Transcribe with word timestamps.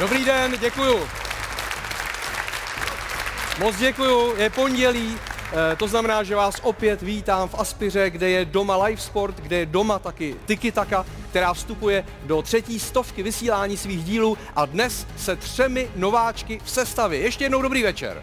Dobrý 0.00 0.24
den, 0.24 0.58
děkuju. 0.60 1.08
Moc 3.58 3.76
děkuju, 3.76 4.36
je 4.36 4.50
pondělí, 4.50 5.18
to 5.76 5.88
znamená, 5.88 6.22
že 6.22 6.36
vás 6.36 6.60
opět 6.62 7.02
vítám 7.02 7.48
v 7.48 7.54
Aspiře, 7.54 8.10
kde 8.10 8.30
je 8.30 8.44
doma 8.44 8.84
live 8.84 9.00
sport, 9.00 9.40
kde 9.40 9.56
je 9.56 9.66
doma 9.66 9.98
taky 9.98 10.36
Tiki 10.46 10.72
Taka, 10.72 11.06
která 11.30 11.54
vstupuje 11.54 12.04
do 12.22 12.42
třetí 12.42 12.80
stovky 12.80 13.22
vysílání 13.22 13.76
svých 13.76 14.04
dílů 14.04 14.38
a 14.56 14.66
dnes 14.66 15.06
se 15.16 15.36
třemi 15.36 15.90
nováčky 15.96 16.60
v 16.64 16.70
sestavě. 16.70 17.20
Ještě 17.20 17.44
jednou 17.44 17.62
dobrý 17.62 17.82
večer. 17.82 18.22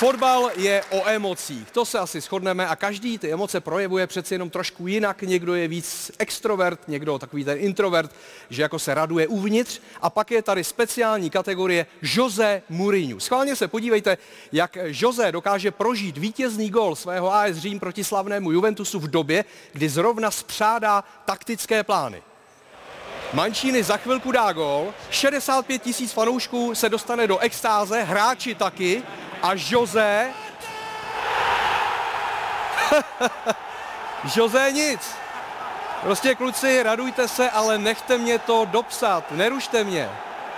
Fotbal 0.00 0.50
je 0.56 0.82
o 0.90 1.08
emocích, 1.08 1.70
to 1.70 1.84
se 1.84 1.98
asi 1.98 2.20
shodneme 2.20 2.68
a 2.68 2.76
každý 2.76 3.18
ty 3.18 3.32
emoce 3.32 3.60
projevuje 3.60 4.06
přeci 4.06 4.34
jenom 4.34 4.50
trošku 4.50 4.86
jinak. 4.86 5.22
Někdo 5.22 5.54
je 5.54 5.68
víc 5.68 6.12
extrovert, 6.18 6.88
někdo 6.88 7.18
takový 7.18 7.44
ten 7.44 7.58
introvert, 7.58 8.10
že 8.50 8.62
jako 8.62 8.78
se 8.78 8.94
raduje 8.94 9.26
uvnitř. 9.26 9.80
A 10.02 10.10
pak 10.10 10.30
je 10.30 10.42
tady 10.42 10.64
speciální 10.64 11.30
kategorie 11.30 11.86
Jose 12.02 12.62
Mourinho. 12.68 13.20
Schválně 13.20 13.56
se 13.56 13.68
podívejte, 13.68 14.18
jak 14.52 14.78
Jose 14.84 15.32
dokáže 15.32 15.70
prožít 15.70 16.18
vítězný 16.18 16.70
gol 16.70 16.96
svého 16.96 17.34
AS 17.34 17.56
Řím 17.56 17.80
proti 17.80 18.04
slavnému 18.04 18.52
Juventusu 18.52 19.00
v 19.00 19.10
době, 19.10 19.44
kdy 19.72 19.88
zrovna 19.88 20.30
spřádá 20.30 21.04
taktické 21.24 21.84
plány. 21.84 22.22
Mancini 23.32 23.82
za 23.82 23.96
chvilku 23.96 24.32
dá 24.32 24.52
gol, 24.52 24.94
65 25.10 25.82
tisíc 25.82 26.12
fanoušků 26.12 26.74
se 26.74 26.88
dostane 26.88 27.26
do 27.26 27.38
extáze, 27.38 28.02
hráči 28.02 28.54
taky 28.54 29.02
a 29.42 29.50
Jose... 29.70 30.30
Jose 34.36 34.72
nic. 34.72 35.14
Prostě 36.02 36.34
kluci, 36.34 36.82
radujte 36.82 37.28
se, 37.28 37.50
ale 37.50 37.78
nechte 37.78 38.18
mě 38.18 38.38
to 38.38 38.64
dopsat, 38.64 39.30
nerušte 39.30 39.84
mě. 39.84 40.10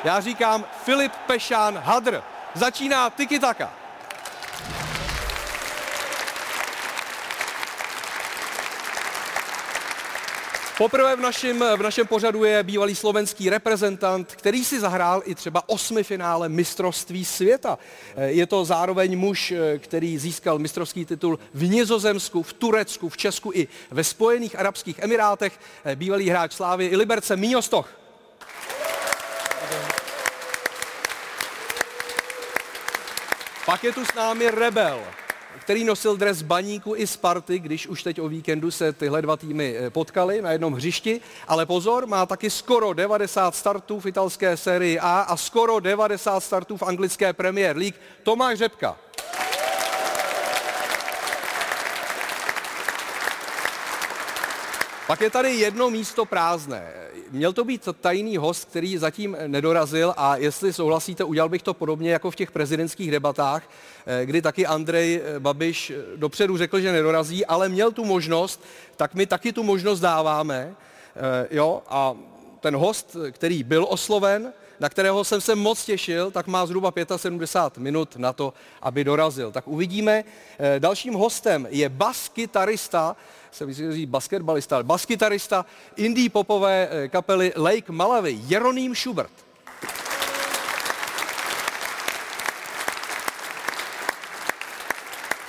Já 0.05 0.21
říkám 0.21 0.65
Filip 0.85 1.13
Pešán 1.27 1.79
Hadr. 1.79 2.23
Začíná 2.55 3.11
tiki 3.11 3.39
Poprvé 10.79 11.17
v 11.17 11.21
našem, 11.21 11.65
v 11.77 11.83
našem 11.83 12.07
pořadu 12.07 12.45
je 12.45 12.63
bývalý 12.63 12.95
slovenský 12.95 13.51
reprezentant, 13.51 14.33
který 14.33 14.65
si 14.65 14.81
zahrál 14.81 15.23
i 15.25 15.35
třeba 15.35 15.69
osmi 15.69 16.05
finále 16.05 16.49
mistrovství 16.49 17.25
světa. 17.25 17.79
Je 18.17 18.47
to 18.47 18.65
zároveň 18.65 19.19
muž, 19.19 19.53
který 19.79 20.19
získal 20.19 20.59
mistrovský 20.59 21.05
titul 21.05 21.39
v 21.55 21.69
Nizozemsku, 21.69 22.43
v 22.43 22.53
Turecku, 22.53 23.09
v 23.09 23.17
Česku 23.17 23.51
i 23.55 23.69
ve 23.91 24.05
Spojených 24.05 24.59
Arabských 24.59 24.99
Emirátech. 24.99 25.61
Bývalý 25.95 26.31
hráč 26.31 26.53
Slávy 26.53 26.87
i 26.87 26.97
Liberce 26.97 27.37
Míňo 27.37 27.63
Stoch. 27.63 27.89
Pak 33.67 33.85
je 33.85 33.93
tu 33.93 34.05
s 34.05 34.15
námi 34.15 34.51
Rebel, 34.51 35.01
který 35.59 35.85
nosil 35.85 36.17
dres 36.17 36.43
baníku 36.43 36.97
i 36.97 37.07
Sparty, 37.07 37.59
když 37.59 37.87
už 37.87 38.03
teď 38.03 38.21
o 38.21 38.29
víkendu 38.29 38.71
se 38.71 38.93
tyhle 38.93 39.23
dva 39.23 39.37
týmy 39.37 39.77
potkali 39.89 40.43
na 40.43 40.53
jednom 40.53 40.73
hřišti. 40.73 41.21
Ale 41.49 41.67
pozor, 41.67 42.07
má 42.07 42.27
taky 42.27 42.51
skoro 42.51 42.93
90 42.93 43.55
startů 43.55 44.01
v 44.01 44.07
italské 44.07 44.57
sérii 44.57 44.99
A 44.99 45.21
a 45.21 45.37
skoro 45.37 45.81
90 45.81 46.41
startů 46.41 46.77
v 46.77 46.83
anglické 46.83 47.33
Premier 47.33 47.77
League. 47.77 47.97
Tomáš 48.23 48.59
Řepka. 48.59 48.97
Pak 55.13 55.21
je 55.21 55.31
tady 55.31 55.55
jedno 55.55 55.91
místo 55.91 56.25
prázdné. 56.25 56.93
Měl 57.31 57.53
to 57.53 57.65
být 57.65 57.89
tajný 58.01 58.37
host, 58.37 58.65
který 58.65 58.99
zatím 58.99 59.37
nedorazil 59.47 60.15
a 60.17 60.37
jestli 60.37 60.73
souhlasíte, 60.73 61.25
udělal 61.25 61.49
bych 61.49 61.63
to 61.63 61.75
podobně 61.75 62.13
jako 62.13 62.31
v 62.31 62.37
těch 62.37 62.51
prezidentských 62.51 63.11
debatách, 63.11 63.63
kdy 64.25 64.43
taky 64.43 64.67
Andrej 64.67 65.23
Babiš 65.39 65.93
dopředu 66.17 66.57
řekl, 66.57 66.81
že 66.81 66.93
nedorazí, 66.93 67.47
ale 67.47 67.69
měl 67.69 67.93
tu 67.93 68.05
možnost, 68.05 68.65
tak 68.97 69.15
my 69.15 69.27
taky 69.27 69.53
tu 69.53 69.63
možnost 69.63 70.01
dáváme. 70.01 70.75
Jo, 71.51 71.83
a 71.89 72.15
ten 72.61 72.77
host, 72.77 73.17
který 73.31 73.63
byl 73.63 73.87
osloven, 73.89 74.53
na 74.83 74.89
kterého 74.89 75.25
jsem 75.25 75.41
se 75.41 75.55
moc 75.55 75.85
těšil, 75.85 76.31
tak 76.31 76.47
má 76.47 76.67
zhruba 76.67 76.93
75 77.17 77.83
minut 77.83 78.17
na 78.17 78.33
to, 78.33 78.55
aby 78.83 79.05
dorazil. 79.05 79.53
Tak 79.53 79.69
uvidíme. 79.69 80.25
Dalším 80.79 81.15
hostem 81.15 81.69
je 81.71 81.89
bas-kytarista, 81.89 83.17
se 83.51 83.67
myslím, 83.67 83.93
že 83.93 84.07
basketbalista, 84.07 84.83
baskytarista 84.83 85.67
indie 85.97 86.31
popové 86.31 87.09
kapely 87.09 87.53
Lake 87.57 87.93
Malavy, 87.93 88.41
Jeroným 88.47 88.95
Schubert. 88.95 89.33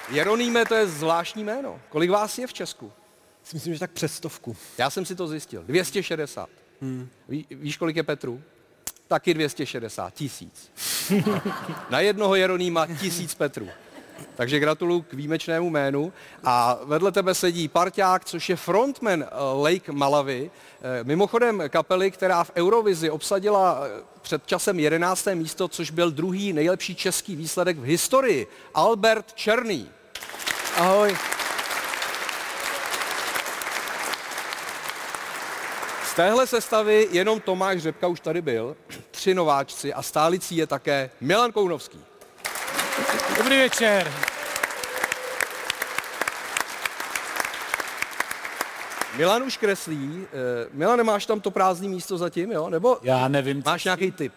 Jeroníme, 0.09 0.65
to 0.65 0.75
je 0.75 0.87
zvláštní 0.87 1.43
jméno. 1.43 1.81
Kolik 1.89 2.09
vás 2.09 2.37
je 2.37 2.47
v 2.47 2.53
Česku? 2.53 2.91
Myslím, 3.53 3.73
že 3.73 3.79
tak 3.79 3.91
přes 3.91 4.15
stovku. 4.15 4.55
Já 4.77 4.89
jsem 4.89 5.05
si 5.05 5.15
to 5.15 5.27
zjistil. 5.27 5.63
260. 5.63 6.49
Hmm. 6.81 7.09
Ví, 7.29 7.45
víš, 7.51 7.77
kolik 7.77 7.95
je 7.95 8.03
Petru? 8.03 8.41
Taky 9.07 9.33
260. 9.33 10.13
Tisíc. 10.13 10.71
Na 11.89 11.99
jednoho 11.99 12.35
Jeronýma 12.35 12.87
tisíc 12.87 13.35
Petrů. 13.35 13.69
Takže 14.35 14.59
gratuluju 14.59 15.01
k 15.01 15.13
výjimečnému 15.13 15.69
jménu. 15.69 16.13
A 16.43 16.79
vedle 16.83 17.11
tebe 17.11 17.35
sedí 17.35 17.67
parťák, 17.67 18.25
což 18.25 18.49
je 18.49 18.55
frontman 18.55 19.25
Lake 19.61 19.91
Malavy. 19.91 20.51
Mimochodem 21.03 21.63
kapely, 21.69 22.11
která 22.11 22.43
v 22.43 22.51
Eurovizi 22.55 23.09
obsadila 23.09 23.83
před 24.21 24.47
časem 24.47 24.79
11. 24.79 25.27
místo, 25.33 25.67
což 25.67 25.91
byl 25.91 26.11
druhý 26.11 26.53
nejlepší 26.53 26.95
český 26.95 27.35
výsledek 27.35 27.77
v 27.77 27.83
historii. 27.83 28.47
Albert 28.73 29.33
Černý. 29.33 29.89
Ahoj. 30.75 31.15
Z 36.13 36.15
téhle 36.15 36.47
sestavy 36.47 37.07
jenom 37.11 37.39
Tomáš 37.39 37.81
Řepka 37.81 38.07
už 38.07 38.19
tady 38.19 38.41
byl, 38.41 38.75
tři 39.11 39.33
nováčci 39.33 39.93
a 39.93 40.01
stálicí 40.01 40.57
je 40.57 40.67
také 40.67 41.09
Milan 41.21 41.51
Kounovský. 41.51 41.99
Dobrý 43.37 43.57
večer. 43.57 44.11
Milan 49.17 49.43
už 49.43 49.57
kreslí. 49.57 50.25
Milan, 50.73 50.97
nemáš 50.97 51.25
tam 51.25 51.39
to 51.41 51.51
prázdné 51.51 51.87
místo 51.87 52.17
zatím, 52.17 52.51
jo? 52.51 52.69
Nebo 52.69 52.97
Já 53.01 53.27
nevím. 53.27 53.63
máš 53.65 53.83
nějaký 53.83 54.11
tip? 54.11 54.33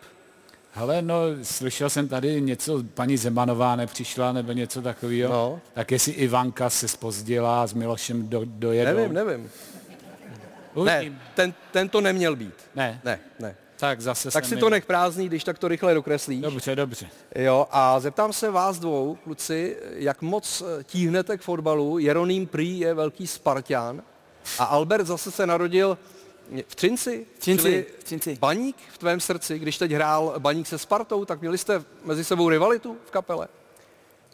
Hele, 0.73 1.03
no, 1.03 1.17
slyšel 1.43 1.91
jsem 1.91 2.09
tady 2.09 2.41
něco, 2.41 2.83
paní 2.95 3.17
Zemanová 3.17 3.77
nepřišla, 3.77 4.33
nebo 4.33 4.53
něco 4.53 4.83
takového. 4.83 5.33
No. 5.33 5.61
Tak 5.75 5.91
jestli 5.93 6.13
Ivanka 6.13 6.71
se 6.71 6.89
spozdila 6.89 7.67
s 7.67 7.73
Milošem 7.73 8.29
do, 8.29 8.43
dojedou. 8.45 8.97
Nevím, 8.97 9.13
nevím. 9.13 9.51
Ne, 10.85 10.97
Uvidím. 10.97 11.21
ten, 11.35 11.55
ten 11.73 11.89
to 11.89 12.01
neměl 12.01 12.37
být. 12.37 12.55
Ne. 12.75 13.01
Ne, 13.05 13.21
ne. 13.39 13.57
Tak 13.79 14.01
zase 14.01 14.31
Tak 14.31 14.45
si 14.45 14.55
mi- 14.55 14.61
to 14.61 14.71
nech 14.71 14.85
prázdný, 14.87 15.27
když 15.27 15.45
tak 15.45 15.59
to 15.59 15.69
rychle 15.69 15.95
dokreslíš. 15.95 16.41
Dobře, 16.41 16.77
dobře. 16.77 17.07
Jo, 17.35 17.67
a 17.71 18.01
zeptám 18.01 18.33
se 18.33 18.51
vás 18.51 18.79
dvou, 18.79 19.15
kluci, 19.25 19.77
jak 19.95 20.23
moc 20.23 20.63
eh, 20.81 20.85
tíhnete 20.85 21.39
k 21.39 21.43
fotbalu. 21.43 21.99
Jeroným 21.99 22.47
Prý 22.47 22.79
je 22.79 22.95
velký 22.95 23.27
Spartan 23.27 24.03
a 24.59 24.65
Albert 24.65 25.07
zase 25.07 25.31
se 25.31 25.47
narodil 25.47 25.99
v 26.69 26.75
Třinci. 26.75 27.27
V 27.37 27.39
Třinci, 27.39 27.87
v 28.01 28.05
Třinci. 28.05 28.37
Baník 28.41 28.77
v 28.93 28.99
tvém 28.99 29.21
srdci, 29.21 29.59
když 29.59 29.79
teď 29.79 29.91
hrál 29.93 30.35
Baník 30.39 30.67
se 30.67 30.79
Spartou, 30.79 31.25
tak 31.25 31.41
měli 31.41 31.59
jste 31.59 31.85
mezi 32.05 32.25
sebou 32.25 32.49
rivalitu 32.49 32.97
v 33.07 33.11
kapele? 33.11 33.49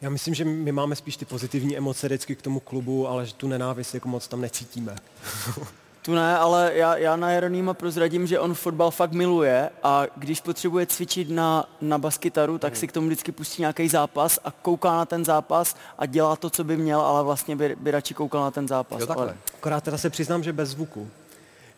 Já 0.01 0.09
myslím, 0.09 0.33
že 0.33 0.45
my 0.45 0.71
máme 0.71 0.95
spíš 0.95 1.17
ty 1.17 1.25
pozitivní 1.25 1.77
emoce 1.77 2.07
vždycky 2.07 2.35
k 2.35 2.41
tomu 2.41 2.59
klubu, 2.59 3.07
ale 3.07 3.25
že 3.25 3.33
tu 3.33 3.47
nenávist 3.47 3.93
jako 3.93 4.07
moc 4.07 4.27
tam 4.27 4.41
necítíme. 4.41 4.95
Tu 6.03 6.15
ne, 6.15 6.37
ale 6.37 6.71
já, 6.73 6.97
já 6.97 7.15
na 7.15 7.31
Jeronýma 7.31 7.73
prozradím, 7.73 8.27
že 8.27 8.39
on 8.39 8.53
fotbal 8.53 8.91
fakt 8.91 9.11
miluje 9.11 9.69
a 9.83 10.03
když 10.15 10.41
potřebuje 10.41 10.85
cvičit 10.85 11.29
na, 11.29 11.65
na 11.81 11.97
baskytaru, 11.97 12.57
tak 12.57 12.75
si 12.75 12.87
k 12.87 12.91
tomu 12.91 13.07
vždycky 13.07 13.31
pustí 13.31 13.61
nějaký 13.61 13.89
zápas 13.89 14.39
a 14.45 14.51
kouká 14.51 14.91
na 14.91 15.05
ten 15.05 15.25
zápas 15.25 15.75
a 15.97 16.05
dělá 16.05 16.35
to, 16.35 16.49
co 16.49 16.63
by 16.63 16.77
měl, 16.77 17.01
ale 17.01 17.23
vlastně 17.23 17.55
by, 17.55 17.75
by 17.79 17.91
radši 17.91 18.13
koukal 18.13 18.41
na 18.41 18.51
ten 18.51 18.67
zápas. 18.67 18.99
Jo, 18.99 19.07
takhle. 19.07 19.25
ale, 19.25 19.37
Akorát 19.57 19.83
teda 19.83 19.97
se 19.97 20.09
přiznám, 20.09 20.43
že 20.43 20.53
bez 20.53 20.69
zvuku. 20.69 21.09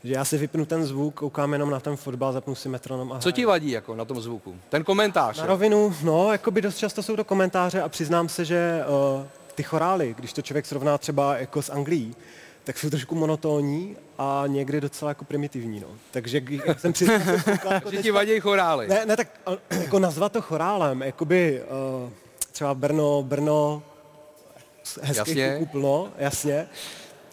Že 0.04 0.14
já 0.14 0.26
si 0.26 0.38
vypnu 0.38 0.66
ten 0.66 0.86
zvuk, 0.86 1.14
koukám 1.14 1.54
jenom 1.54 1.70
na 1.70 1.80
ten 1.80 1.96
fotbal, 1.98 2.34
zapnu 2.34 2.56
si 2.56 2.70
metronom 2.70 3.14
a 3.14 3.20
Co 3.20 3.32
ti 3.32 3.46
vadí 3.46 3.72
jako 3.72 3.96
na 3.96 4.06
tom 4.06 4.22
zvuku? 4.22 4.56
Ten 4.70 4.84
komentář. 4.84 5.38
Na 5.38 5.46
rovinu, 5.46 5.96
no, 6.04 6.32
jako 6.32 6.52
by 6.52 6.62
dost 6.62 6.78
často 6.78 7.04
jsou 7.04 7.16
to 7.16 7.24
komentáře 7.24 7.82
a 7.82 7.90
přiznám 7.90 8.30
se, 8.30 8.46
že 8.46 8.84
uh, 9.18 9.26
ty 9.56 9.64
chorály, 9.64 10.16
když 10.18 10.34
to 10.34 10.42
člověk 10.42 10.66
srovná 10.66 10.98
třeba 10.98 11.38
jako 11.38 11.62
s 11.62 11.70
Anglií, 11.70 12.16
tak 12.66 12.78
jsou 12.78 12.90
trošku 12.90 13.16
monotónní 13.16 13.98
a 14.18 14.44
někdy 14.48 14.82
docela 14.82 15.12
jako 15.12 15.26
primitivní. 15.26 15.80
No. 15.80 15.88
Takže 16.12 16.42
jak 16.66 16.80
jsem 16.80 16.94
přiznal, 16.94 17.20
jako 17.72 17.92
že 17.92 17.98
ti 17.98 18.12
vadí 18.12 18.40
chorály. 18.40 18.88
Ne, 18.88 19.06
ne, 19.06 19.18
tak 19.18 19.28
jako 19.70 20.00
nazvat 20.00 20.32
to 20.32 20.42
chorálem, 20.42 21.02
jakoby 21.02 21.62
uh, 22.04 22.10
třeba 22.52 22.74
Brno, 22.74 23.24
Brno, 23.24 23.84
hezkých 25.02 25.38
jasně. 25.38 25.68
plno, 25.72 26.12
jasně. 26.18 26.68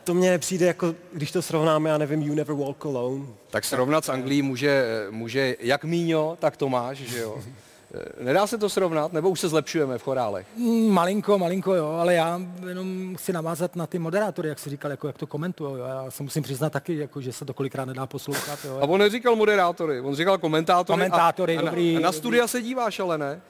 To 0.05 0.15
mně 0.15 0.31
nepřijde 0.31 0.67
jako, 0.67 0.95
když 1.13 1.33
to 1.33 1.43
srovnáme, 1.43 1.91
já 1.91 1.99
nevím, 1.99 2.23
You 2.23 2.35
Never 2.35 2.57
Walk 2.57 2.87
Alone. 2.87 3.25
Tak 3.51 3.65
srovnat 3.65 4.05
s 4.05 4.09
Anglií 4.09 4.43
může, 4.43 5.07
může 5.11 5.57
jak 5.61 5.85
Míňo, 5.85 6.37
tak 6.41 6.57
Tomáš, 6.57 6.99
že 6.99 7.19
jo? 7.19 7.43
Eh, 7.95 8.25
nedá 8.25 8.47
se 8.47 8.59
to 8.59 8.69
srovnat, 8.69 9.13
nebo 9.13 9.31
už 9.31 9.41
se 9.41 9.49
zlepšujeme 9.49 9.99
v 9.99 10.03
chorálech? 10.03 10.47
Mm, 10.57 10.91
malinko, 10.91 11.39
malinko, 11.39 11.75
jo, 11.75 11.97
ale 12.01 12.15
já 12.15 12.41
jenom 12.69 13.17
chci 13.17 13.33
navázat 13.33 13.77
na 13.77 13.87
ty 13.87 13.99
moderátory, 13.99 14.49
jak 14.49 14.59
si 14.59 14.71
říkal, 14.71 14.91
jako, 14.91 15.07
jak 15.07 15.19
to 15.19 15.27
komentují. 15.27 15.83
Já 15.89 16.11
se 16.11 16.23
musím 16.23 16.43
přiznat 16.43 16.73
taky, 16.73 16.97
jako, 16.97 17.21
že 17.21 17.33
se 17.33 17.45
to 17.45 17.55
kolikrát 17.55 17.85
nedá 17.85 18.07
poslouchat. 18.07 18.59
Jo. 18.65 18.79
A 18.83 18.85
on 18.85 19.01
neříkal 19.01 19.37
moderátory, 19.37 20.01
on 20.01 20.15
říkal 20.15 20.39
komentátory. 20.39 20.99
Komentátory, 20.99 21.59
a, 21.59 21.61
dobrý. 21.61 21.97
A 21.97 22.01
na, 22.01 22.03
a 22.03 22.03
na 22.03 22.13
studia 22.13 22.47
se 22.47 22.63
díváš, 22.63 23.01
ale 23.01 23.19
ne? 23.19 23.41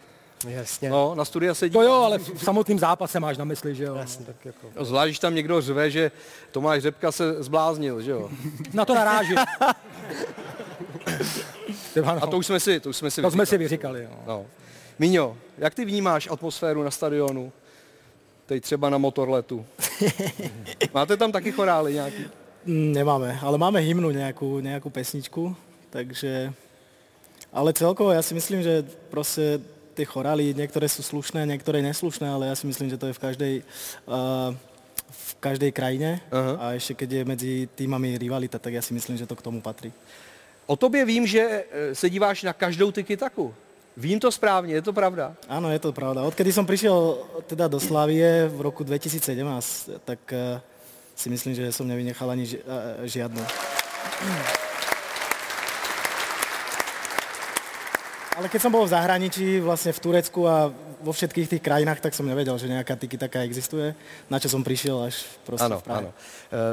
Jasně. 0.48 0.90
No, 0.90 1.14
na 1.14 1.24
studia 1.24 1.54
se 1.54 1.68
díváš. 1.68 1.84
To 1.84 1.92
jo, 1.92 2.02
ale 2.02 2.18
v 2.18 2.44
samotným 2.44 2.78
zápase 2.78 3.20
máš 3.20 3.38
na 3.38 3.44
mysli, 3.44 3.74
že 3.74 3.84
jo. 3.84 3.94
Jasně. 3.94 4.26
Tak 4.26 4.44
jako. 4.44 4.66
No, 4.76 4.84
zvlášť, 4.84 5.08
když 5.08 5.18
tam 5.18 5.34
někdo 5.34 5.60
řve, 5.60 5.90
že 5.90 6.10
Tomáš 6.50 6.82
Řepka 6.82 7.12
se 7.12 7.42
zbláznil, 7.42 8.02
že 8.02 8.10
jo. 8.10 8.30
na 8.72 8.84
to 8.84 8.94
naráží. 12.00 12.22
A 12.22 12.26
to 12.26 12.38
už 12.38 12.46
jsme 12.46 12.60
si, 12.60 12.80
to 12.80 12.88
už 12.88 12.96
jsme 12.96 13.10
si 13.10 13.22
To 13.22 13.30
jsme 13.30 13.46
si 13.46 13.58
vyříkali, 13.58 14.02
jo. 14.02 14.10
No. 14.26 14.46
Míňo, 14.98 15.36
jak 15.58 15.74
ty 15.74 15.84
vnímáš 15.84 16.28
atmosféru 16.30 16.82
na 16.82 16.90
stadionu? 16.90 17.52
Teď 18.46 18.62
třeba 18.62 18.90
na 18.90 18.98
motorletu. 18.98 19.66
Máte 20.94 21.16
tam 21.16 21.32
taky 21.32 21.52
chorály 21.52 21.94
nějaký? 21.94 22.24
Mm, 22.64 22.92
nemáme, 22.92 23.38
ale 23.42 23.58
máme 23.58 23.80
hymnu 23.80 24.10
nějakou, 24.10 24.60
nějakou 24.60 24.90
pesničku, 24.90 25.56
takže... 25.90 26.52
Ale 27.52 27.72
celkovo 27.72 28.10
já 28.10 28.22
si 28.22 28.34
myslím, 28.34 28.62
že 28.62 28.84
prostě 29.10 29.60
ty 29.94 30.04
chorály, 30.04 30.54
některé 30.54 30.88
jsou 30.88 31.02
slušné, 31.02 31.46
některé 31.46 31.82
neslušné, 31.82 32.30
ale 32.30 32.46
já 32.46 32.54
si 32.54 32.66
myslím, 32.66 32.90
že 32.90 32.96
to 32.96 33.06
je 33.06 33.12
v 33.12 33.18
každej, 33.18 33.62
uh, 34.06 34.54
v 35.10 35.34
každej 35.34 35.72
krajine 35.72 36.20
uh-huh. 36.30 36.56
a 36.60 36.72
ještě 36.72 36.94
keď 36.94 37.12
je 37.12 37.24
mezi 37.24 37.68
týmami 37.74 38.18
rivalita, 38.18 38.58
tak 38.58 38.72
já 38.72 38.82
si 38.82 38.94
myslím, 38.94 39.16
že 39.16 39.26
to 39.26 39.36
k 39.36 39.42
tomu 39.42 39.60
patří. 39.60 39.92
O 40.66 40.76
tobě 40.76 41.04
vím, 41.04 41.26
že 41.26 41.64
eh, 41.70 41.94
se 41.94 42.10
díváš 42.10 42.42
na 42.42 42.52
každou 42.52 42.90
tyky 42.92 43.16
taku. 43.16 43.54
Vím 43.96 44.20
to 44.20 44.32
správně, 44.32 44.74
je 44.74 44.82
to 44.82 44.92
pravda? 44.92 45.36
Áno, 45.48 45.68
je 45.68 45.76
to 45.76 45.92
pravda. 45.92 46.24
Odkedy 46.24 46.48
som 46.48 46.64
prišiel 46.64 47.28
teda 47.44 47.68
do 47.68 47.76
Slavie 47.76 48.48
v 48.48 48.64
roku 48.64 48.80
2017, 48.88 50.00
tak 50.08 50.16
uh, 50.32 50.64
si 51.12 51.28
myslím, 51.28 51.52
že 51.52 51.68
som 51.76 51.84
nevynechal 51.84 52.24
ani 52.24 52.48
ži- 52.48 52.64
uh, 52.64 53.04
žiadnu. 53.04 53.44
Ale 58.32 58.48
keď 58.48 58.60
som 58.64 58.72
bol 58.72 58.88
v 58.88 58.96
zahraničí, 58.96 59.60
vlastne 59.60 59.92
v 59.92 60.00
Turecku 60.00 60.48
a 60.48 60.72
vo 61.04 61.12
všetkých 61.12 61.52
tých 61.52 61.62
krajinách, 61.62 62.00
tak 62.00 62.16
som 62.16 62.24
nevedel, 62.24 62.56
že 62.56 62.72
nejaká 62.72 62.96
tiki 62.96 63.20
taká 63.20 63.44
existuje, 63.44 63.92
na 64.32 64.40
čo 64.40 64.48
som 64.48 64.64
prišiel 64.64 65.12
až 65.12 65.28
prostě 65.44 65.68
ano, 65.68 65.78
v 65.78 65.82
Prahe. 65.82 65.98
Ano. 66.00 66.12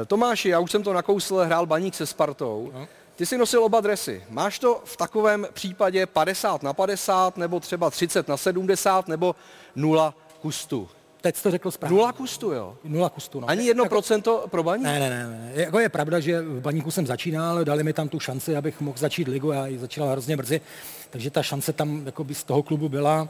Tomáši, 0.06 0.48
já 0.48 0.58
už 0.58 0.70
jsem 0.70 0.82
to 0.82 0.92
nakousl, 0.92 1.36
hrál 1.44 1.66
baník 1.66 1.94
se 1.94 2.06
Spartou. 2.06 2.70
No. 2.72 2.88
Ty 3.20 3.26
jsi 3.26 3.38
nosil 3.38 3.64
oba 3.64 3.80
dresy. 3.80 4.22
Máš 4.30 4.58
to 4.58 4.82
v 4.84 4.96
takovém 4.96 5.46
případě 5.52 6.06
50 6.06 6.62
na 6.62 6.72
50, 6.72 7.36
nebo 7.36 7.60
třeba 7.60 7.90
30 7.90 8.28
na 8.28 8.36
70, 8.36 9.08
nebo 9.08 9.34
0 9.76 10.14
kustu? 10.40 10.88
Teď 11.20 11.36
jsi 11.36 11.42
to 11.42 11.50
řekl 11.50 11.70
správně. 11.70 11.96
Nula 11.96 12.12
kustu, 12.12 12.52
jo? 12.52 12.76
Nula 12.84 13.08
kustu, 13.08 13.40
no. 13.40 13.50
Ani 13.50 13.66
jedno 13.66 13.84
jako, 13.84 13.94
procento 13.94 14.44
pro 14.50 14.62
baník? 14.62 14.84
Ne, 14.84 15.00
ne, 15.00 15.10
ne, 15.10 15.26
ne. 15.26 15.52
Jako 15.54 15.78
je 15.78 15.88
pravda, 15.88 16.20
že 16.20 16.42
v 16.42 16.60
baníku 16.60 16.90
jsem 16.90 17.06
začínal, 17.06 17.64
dali 17.64 17.82
mi 17.82 17.92
tam 17.92 18.08
tu 18.08 18.20
šanci, 18.20 18.56
abych 18.56 18.80
mohl 18.80 18.98
začít 18.98 19.28
ligu, 19.28 19.52
já 19.52 19.66
ji 19.66 19.78
začal 19.78 20.08
hrozně 20.08 20.36
brzy, 20.36 20.60
takže 21.10 21.30
ta 21.30 21.42
šance 21.42 21.72
tam 21.72 22.02
jakoby 22.06 22.34
z 22.34 22.44
toho 22.44 22.62
klubu 22.62 22.88
byla. 22.88 23.28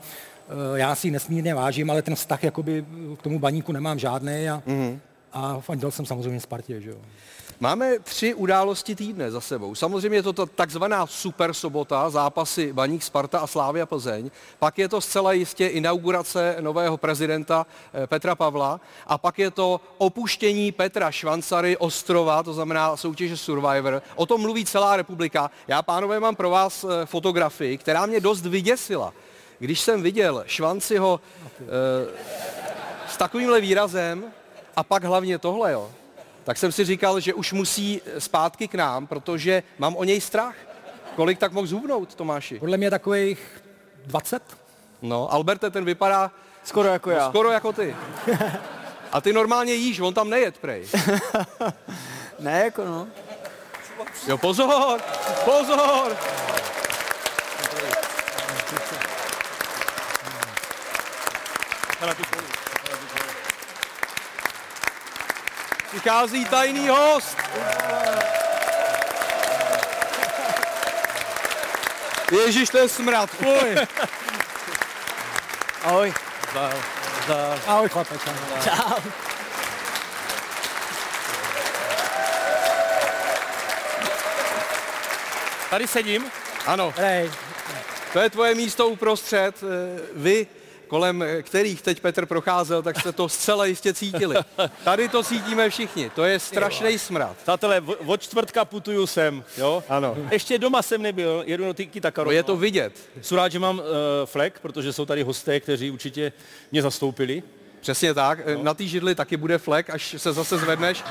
Eh, 0.48 0.78
já 0.78 0.94
si 0.94 1.06
ji 1.06 1.10
nesmírně 1.10 1.54
vážím, 1.54 1.90
ale 1.90 2.02
ten 2.02 2.14
vztah 2.14 2.44
jakoby 2.44 2.84
k 3.19 3.22
tomu 3.22 3.38
baníku 3.38 3.72
nemám 3.72 3.98
žádný 3.98 4.50
a, 4.50 4.62
mm-hmm. 4.66 4.98
a 5.32 5.60
fandil 5.60 5.90
jsem 5.90 6.06
samozřejmě 6.06 6.40
Spartě, 6.40 6.81
že 6.81 6.90
jo. 6.90 6.96
Máme 7.62 7.99
tři 7.99 8.35
události 8.35 8.95
týdne 8.95 9.31
za 9.31 9.41
sebou. 9.41 9.75
Samozřejmě 9.75 10.19
je 10.19 10.23
to 10.23 10.33
ta 10.33 10.47
takzvaná 10.47 11.07
super 11.07 11.55
sobota, 11.55 12.11
zápasy 12.11 12.73
Baník, 12.73 13.03
Sparta 13.03 13.39
a 13.39 13.47
Slávia 13.47 13.87
Plzeň. 13.87 14.31
Pak 14.59 14.79
je 14.79 14.89
to 14.89 15.01
zcela 15.01 15.33
jistě 15.33 15.67
inaugurace 15.67 16.57
nového 16.61 16.97
prezidenta 16.97 17.67
eh, 17.93 18.07
Petra 18.07 18.35
Pavla. 18.35 18.81
A 19.07 19.19
pak 19.19 19.39
je 19.39 19.51
to 19.51 19.81
opuštění 19.99 20.73
Petra 20.73 21.11
Švancary 21.11 21.77
Ostrova, 21.77 22.43
to 22.43 22.55
znamená 22.55 22.97
soutěže 22.97 23.37
Survivor. 23.37 24.03
O 24.15 24.27
tom 24.27 24.41
mluví 24.41 24.65
celá 24.65 24.97
republika. 24.97 25.51
Já, 25.69 25.83
pánové, 25.83 26.21
mám 26.21 26.37
pro 26.37 26.51
vás 26.51 26.85
eh, 26.85 27.07
fotografii, 27.07 27.79
která 27.79 28.07
mě 28.07 28.21
dost 28.21 28.47
vyděsila. 28.47 29.12
Když 29.59 29.81
jsem 29.81 30.03
viděl 30.03 30.45
Švanciho 30.47 31.21
e, 31.61 31.67
s 33.09 33.17
takovýmhle 33.17 33.61
výrazem 33.61 34.25
a 34.77 34.83
pak 34.83 35.05
hlavně 35.05 35.39
tohle, 35.39 35.73
jo, 35.73 35.91
tak 36.50 36.58
jsem 36.58 36.73
si 36.73 36.85
říkal, 36.85 37.20
že 37.20 37.35
už 37.35 37.52
musí 37.52 38.02
zpátky 38.19 38.69
k 38.69 38.75
nám, 38.75 39.06
protože 39.06 39.62
mám 39.79 39.97
o 39.97 40.05
něj 40.05 40.20
strach. 40.20 40.55
Kolik 41.17 41.38
tak 41.38 41.52
mohl 41.52 41.67
zhubnout, 41.67 42.14
Tomáši? 42.14 42.58
Podle 42.58 42.76
mě 42.76 42.91
takových 42.91 43.62
20. 44.06 44.43
No, 45.02 45.32
Alberte, 45.32 45.70
ten 45.70 45.85
vypadá... 45.85 46.31
Skoro 46.64 46.88
jako 46.88 47.11
já. 47.11 47.29
Skoro 47.29 47.50
jako 47.50 47.73
ty. 47.73 47.97
A 49.12 49.20
ty 49.20 49.32
normálně 49.32 49.75
jíš, 49.75 50.00
on 50.00 50.14
tam 50.14 50.31
nejet, 50.31 50.58
prej. 50.58 50.87
ne, 52.38 52.64
jako 52.64 52.85
no. 52.85 53.08
Jo, 54.26 54.38
pozor, 54.38 55.00
pozor! 55.44 56.17
Přichází 65.90 66.44
tajný 66.44 66.88
host. 66.88 67.37
Ježíš, 72.31 72.69
ten 72.69 72.88
smrad, 72.88 73.31
fuj. 73.31 73.76
Ahoj. 75.84 76.14
Zdar. 76.50 76.76
Zdar. 77.25 77.60
Ahoj, 77.66 77.88
chlape. 77.88 78.14
Čau. 78.64 79.00
Tady 85.70 85.87
sedím. 85.87 86.30
Ano. 86.66 86.94
Hej. 86.97 87.30
To 88.12 88.18
je 88.18 88.30
tvoje 88.30 88.54
místo 88.54 88.88
uprostřed. 88.88 89.62
Eh, 89.62 90.00
vy 90.12 90.47
kolem 90.90 91.25
kterých 91.42 91.82
teď 91.82 92.00
Petr 92.00 92.26
procházel, 92.26 92.82
tak 92.82 93.00
jste 93.00 93.12
to 93.12 93.28
zcela 93.28 93.66
jistě 93.66 93.94
cítili. 93.94 94.37
Tady 94.85 95.09
to 95.09 95.23
cítíme 95.23 95.70
všichni, 95.70 96.11
to 96.11 96.25
je 96.25 96.38
strašný 96.38 96.99
smrad. 96.99 97.37
Přátelé, 97.42 97.80
od 98.06 98.23
čtvrtka 98.23 98.64
putuju 98.64 99.06
sem, 99.06 99.44
jo? 99.56 99.85
Ano. 99.88 100.16
Ještě 100.30 100.59
doma 100.59 100.82
jsem 100.82 101.02
nebyl, 101.02 101.42
jedu 101.47 101.66
na 101.66 101.73
tyky 101.73 102.00
tak 102.00 102.18
no, 102.18 102.30
Je 102.30 102.42
to 102.42 102.56
vidět. 102.56 102.92
Jsem 103.23 103.37
rád, 103.37 103.52
že 103.52 103.59
mám 103.59 103.78
uh, 103.78 103.85
flek, 104.25 104.59
protože 104.62 104.92
jsou 104.92 105.06
tady 105.06 105.23
hosté, 105.23 105.61
kteří 105.61 105.90
určitě 105.90 106.32
mě 106.73 106.82
zastoupili. 106.82 107.42
Přesně 107.80 108.14
tak, 108.14 108.47
no. 108.47 108.62
na 108.62 108.75
té 108.75 108.85
židli 108.85 109.14
taky 109.14 109.37
bude 109.37 109.59
flek, 109.59 109.90
až 109.90 110.14
se 110.18 110.32
zase 110.32 110.59
zvedneš. 110.59 111.04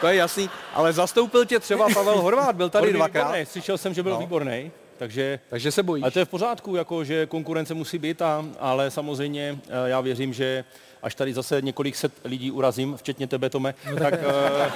To 0.00 0.06
je 0.06 0.14
jasný, 0.14 0.50
ale 0.74 0.92
zastoupil 0.92 1.44
tě 1.44 1.60
třeba 1.60 1.88
Pavel 1.94 2.20
Horvát, 2.20 2.56
byl 2.56 2.70
tady 2.70 2.92
dvakrát. 2.92 3.24
Výborný. 3.24 3.46
Slyšel 3.46 3.78
jsem, 3.78 3.94
že 3.94 4.02
byl 4.02 4.12
no. 4.12 4.18
výborný. 4.18 4.70
Takže, 4.98 5.40
Takže 5.48 5.72
se 5.72 5.82
bojíš. 5.82 6.02
Ale 6.02 6.10
to 6.10 6.18
je 6.18 6.24
v 6.24 6.28
pořádku, 6.28 6.76
jako, 6.76 7.04
že 7.04 7.26
konkurence 7.26 7.74
musí 7.74 7.98
být, 7.98 8.22
a, 8.22 8.44
ale 8.58 8.90
samozřejmě 8.90 9.58
eh, 9.68 9.88
já 9.88 10.00
věřím, 10.00 10.32
že 10.32 10.64
až 11.02 11.14
tady 11.14 11.34
zase 11.34 11.62
několik 11.62 11.96
set 11.96 12.12
lidí 12.24 12.50
urazím, 12.50 12.96
včetně 12.96 13.26
tebe, 13.26 13.50
Tome, 13.50 13.74
tak, 13.98 14.14
uh, 14.14 14.72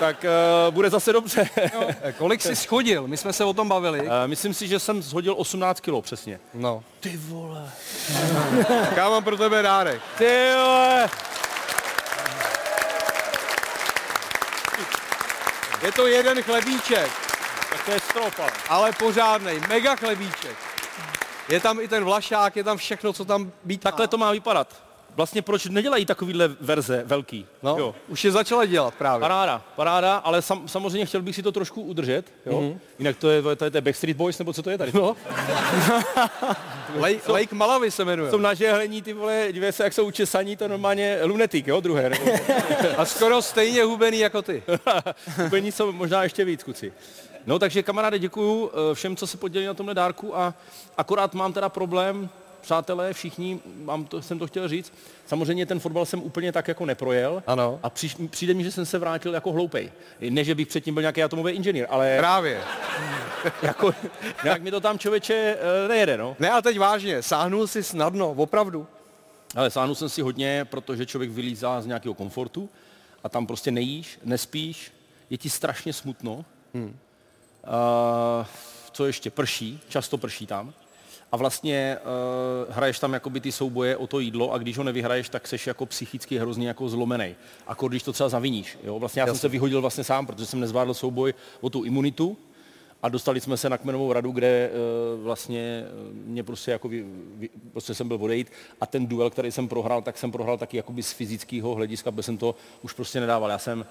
tak 0.00 0.24
uh, 0.68 0.74
bude 0.74 0.90
zase 0.90 1.12
dobře. 1.12 1.48
no, 1.74 1.86
kolik 2.18 2.42
jsi 2.42 2.56
schodil? 2.56 3.08
My 3.08 3.16
jsme 3.16 3.32
se 3.32 3.44
o 3.44 3.52
tom 3.52 3.68
bavili. 3.68 4.00
Uh, 4.00 4.08
myslím 4.26 4.54
si, 4.54 4.68
že 4.68 4.78
jsem 4.78 5.02
shodil 5.02 5.34
18 5.38 5.80
kilo 5.80 6.02
přesně. 6.02 6.40
No. 6.54 6.84
Ty 7.00 7.16
vole. 7.16 7.70
tak 8.68 8.96
já 8.96 9.10
mám 9.10 9.24
pro 9.24 9.36
tebe 9.36 9.62
dárek. 9.62 10.00
Ty 10.18 10.48
vole. 10.54 11.08
Je 15.82 15.92
to 15.92 16.06
jeden 16.06 16.42
chlebíček. 16.42 17.31
To 17.84 17.90
je 17.92 18.00
stropa. 18.00 18.46
Ale 18.68 18.92
pořádnej, 18.92 19.60
mega 19.68 19.96
chlebíček. 19.96 20.56
Je 21.48 21.60
tam 21.60 21.80
i 21.80 21.88
ten 21.88 22.04
vlašák, 22.04 22.56
je 22.56 22.64
tam 22.64 22.76
všechno, 22.76 23.12
co 23.12 23.24
tam 23.24 23.52
být 23.64 23.80
Takhle 23.80 24.08
to 24.08 24.18
má 24.18 24.32
vypadat. 24.32 24.82
vlastně 25.16 25.42
proč 25.42 25.66
nedělají 25.66 26.06
takovýhle 26.06 26.48
verze 26.60 27.02
velký? 27.06 27.46
No, 27.62 27.76
jo. 27.78 27.94
už 28.08 28.24
je 28.24 28.30
začala 28.30 28.64
dělat 28.64 28.94
právě. 28.94 29.20
Paráda, 29.20 29.62
paráda, 29.76 30.16
ale 30.16 30.42
sam, 30.42 30.68
samozřejmě 30.68 31.06
chtěl 31.06 31.22
bych 31.22 31.34
si 31.36 31.42
to 31.42 31.52
trošku 31.52 31.82
udržet, 31.82 32.24
jo? 32.46 32.60
Mm-hmm. 32.60 32.78
Jinak 32.98 33.16
to 33.16 33.30
je, 33.30 33.42
to 33.42 33.50
je, 33.64 33.70
to 33.70 33.76
je 33.76 33.80
Backstreet 33.80 34.16
Boys, 34.16 34.38
nebo 34.38 34.52
co 34.52 34.62
to 34.62 34.70
je 34.70 34.78
tady? 34.78 34.92
No. 34.94 35.16
Lake, 36.96 37.32
Lake 37.32 37.54
Malawi 37.54 37.90
se 37.90 38.04
jmenuje. 38.04 38.30
Jsou 38.30 38.38
nažehlení, 38.38 39.02
ty 39.02 39.12
vole, 39.12 39.48
dívej 39.52 39.72
se, 39.72 39.84
jak 39.84 39.92
jsou 39.92 40.04
učesaní, 40.06 40.56
to 40.56 40.68
normálně 40.68 41.18
lunetik, 41.22 41.66
jo, 41.66 41.80
druhé. 41.80 42.08
Nebo... 42.10 42.30
A 42.96 43.04
skoro 43.04 43.42
stejně 43.42 43.84
hubený 43.84 44.18
jako 44.18 44.42
ty. 44.42 44.62
Hubení 45.42 45.72
jsou 45.72 45.92
možná 45.92 46.22
ještě 46.22 46.44
víc, 46.44 46.62
kuci. 46.62 46.92
No 47.46 47.58
takže 47.58 47.82
kamaráde, 47.82 48.18
děkuju 48.18 48.70
eh, 48.70 48.94
všem, 48.94 49.16
co 49.16 49.26
se 49.26 49.36
podělili 49.36 49.66
na 49.66 49.74
tomhle 49.74 49.94
dárku 49.94 50.36
a 50.36 50.54
akorát 50.96 51.34
mám 51.34 51.52
teda 51.52 51.68
problém, 51.68 52.28
přátelé, 52.62 53.12
všichni, 53.12 53.60
mám 53.84 54.04
to, 54.04 54.22
jsem 54.22 54.38
to 54.38 54.46
chtěl 54.46 54.68
říct, 54.68 54.92
samozřejmě 55.26 55.66
ten 55.66 55.80
fotbal 55.80 56.06
jsem 56.06 56.22
úplně 56.22 56.52
tak 56.52 56.68
jako 56.68 56.86
neprojel. 56.86 57.42
Ano. 57.46 57.80
A 57.82 57.90
při, 57.90 58.08
přijde 58.30 58.54
mi, 58.54 58.64
že 58.64 58.70
jsem 58.70 58.86
se 58.86 58.98
vrátil 58.98 59.34
jako 59.34 59.52
hloupej. 59.52 59.92
Ne, 60.30 60.44
že 60.44 60.54
bych 60.54 60.68
předtím 60.68 60.94
byl 60.94 61.02
nějaký 61.02 61.22
atomový 61.22 61.52
inženýr, 61.52 61.86
ale 61.90 62.18
Právě. 62.18 62.60
jako, 63.62 63.94
nějak 64.44 64.62
mi 64.62 64.70
to 64.70 64.80
tam 64.80 64.98
člověče 64.98 65.56
eh, 65.84 65.88
nejede, 65.88 66.16
no. 66.16 66.36
Ne 66.38 66.50
a 66.50 66.62
teď 66.62 66.78
vážně, 66.78 67.22
sáhnul 67.22 67.66
si 67.66 67.82
snadno, 67.82 68.30
opravdu. 68.30 68.86
Ale 69.54 69.70
sáhnul 69.70 69.94
jsem 69.94 70.08
si 70.08 70.22
hodně, 70.22 70.64
protože 70.64 71.06
člověk 71.06 71.30
vylízá 71.30 71.80
z 71.80 71.86
nějakého 71.86 72.14
komfortu 72.14 72.68
a 73.24 73.28
tam 73.28 73.46
prostě 73.46 73.70
nejíš, 73.70 74.18
nespíš, 74.24 74.92
je 75.30 75.38
ti 75.38 75.50
strašně 75.50 75.92
smutno. 75.92 76.44
Hmm. 76.74 76.96
Uh, 77.64 78.46
co 78.92 79.06
ještě? 79.06 79.30
Prší, 79.30 79.80
často 79.88 80.18
prší 80.18 80.46
tam. 80.46 80.72
A 81.32 81.36
vlastně 81.36 81.98
uh, 82.66 82.74
hraješ 82.74 82.98
tam 82.98 83.12
jakoby 83.12 83.40
ty 83.40 83.52
souboje 83.52 83.96
o 83.96 84.06
to 84.06 84.20
jídlo 84.20 84.52
a 84.52 84.58
když 84.58 84.78
ho 84.78 84.84
nevyhraješ, 84.84 85.28
tak 85.28 85.48
seš 85.48 85.66
jako 85.66 85.86
psychicky 85.86 86.38
hrozně 86.38 86.68
jako 86.68 86.88
zlomený. 86.88 87.34
Ako 87.66 87.88
když 87.88 88.02
to 88.02 88.12
třeba 88.12 88.28
zaviníš. 88.28 88.78
Jo? 88.84 88.98
Vlastně 88.98 89.20
já 89.20 89.26
Jasně. 89.26 89.38
jsem 89.38 89.40
se 89.40 89.52
vyhodil 89.52 89.80
vlastně 89.80 90.04
sám, 90.04 90.26
protože 90.26 90.46
jsem 90.46 90.60
nezvládl 90.60 90.94
souboj 90.94 91.34
o 91.60 91.70
tu 91.70 91.84
imunitu 91.84 92.36
a 93.02 93.08
dostali 93.08 93.40
jsme 93.40 93.56
se 93.56 93.68
na 93.68 93.78
kmenovou 93.78 94.12
radu, 94.12 94.32
kde 94.32 94.70
uh, 94.70 95.24
vlastně 95.24 95.84
mě 96.12 96.42
prostě 96.42 96.70
jako 96.70 96.88
vy, 96.88 97.04
vy, 97.34 97.50
prostě 97.72 97.94
jsem 97.94 98.08
byl 98.08 98.18
odejít 98.20 98.52
a 98.80 98.86
ten 98.86 99.06
duel, 99.06 99.30
který 99.30 99.52
jsem 99.52 99.68
prohrál, 99.68 100.02
tak 100.02 100.18
jsem 100.18 100.32
prohrál 100.32 100.58
taky 100.58 100.76
jakoby 100.76 101.02
z 101.02 101.12
fyzického 101.12 101.74
hlediska, 101.74 102.10
protože 102.12 102.22
jsem 102.22 102.38
to 102.38 102.54
už 102.82 102.92
prostě 102.92 103.20
nedával. 103.20 103.50
Já 103.50 103.58
jsem 103.58 103.84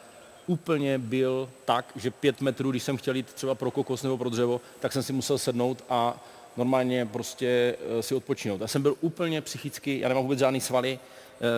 úplně 0.48 0.98
byl 0.98 1.50
tak, 1.66 1.86
že 1.96 2.12
pět 2.12 2.42
metrů, 2.42 2.72
když 2.72 2.84
jsem 2.84 2.98
chtěl 2.98 3.16
jít 3.16 3.34
třeba 3.34 3.56
pro 3.56 3.72
kokos 3.72 4.04
nebo 4.04 4.18
pro 4.18 4.30
dřevo, 4.30 4.62
tak 4.80 4.94
jsem 4.94 5.04
si 5.04 5.14
musel 5.14 5.38
sednout 5.38 5.84
a 5.90 6.24
normálně 6.58 7.06
prostě 7.06 7.76
uh, 7.96 8.02
si 8.02 8.16
odpočinout. 8.16 8.62
Já 8.62 8.68
jsem 8.68 8.82
byl 8.82 8.96
úplně 9.02 9.42
psychicky, 9.42 10.00
já 10.00 10.08
nemám 10.08 10.24
vůbec 10.24 10.40
žádný 10.40 10.62
svaly, 10.62 11.00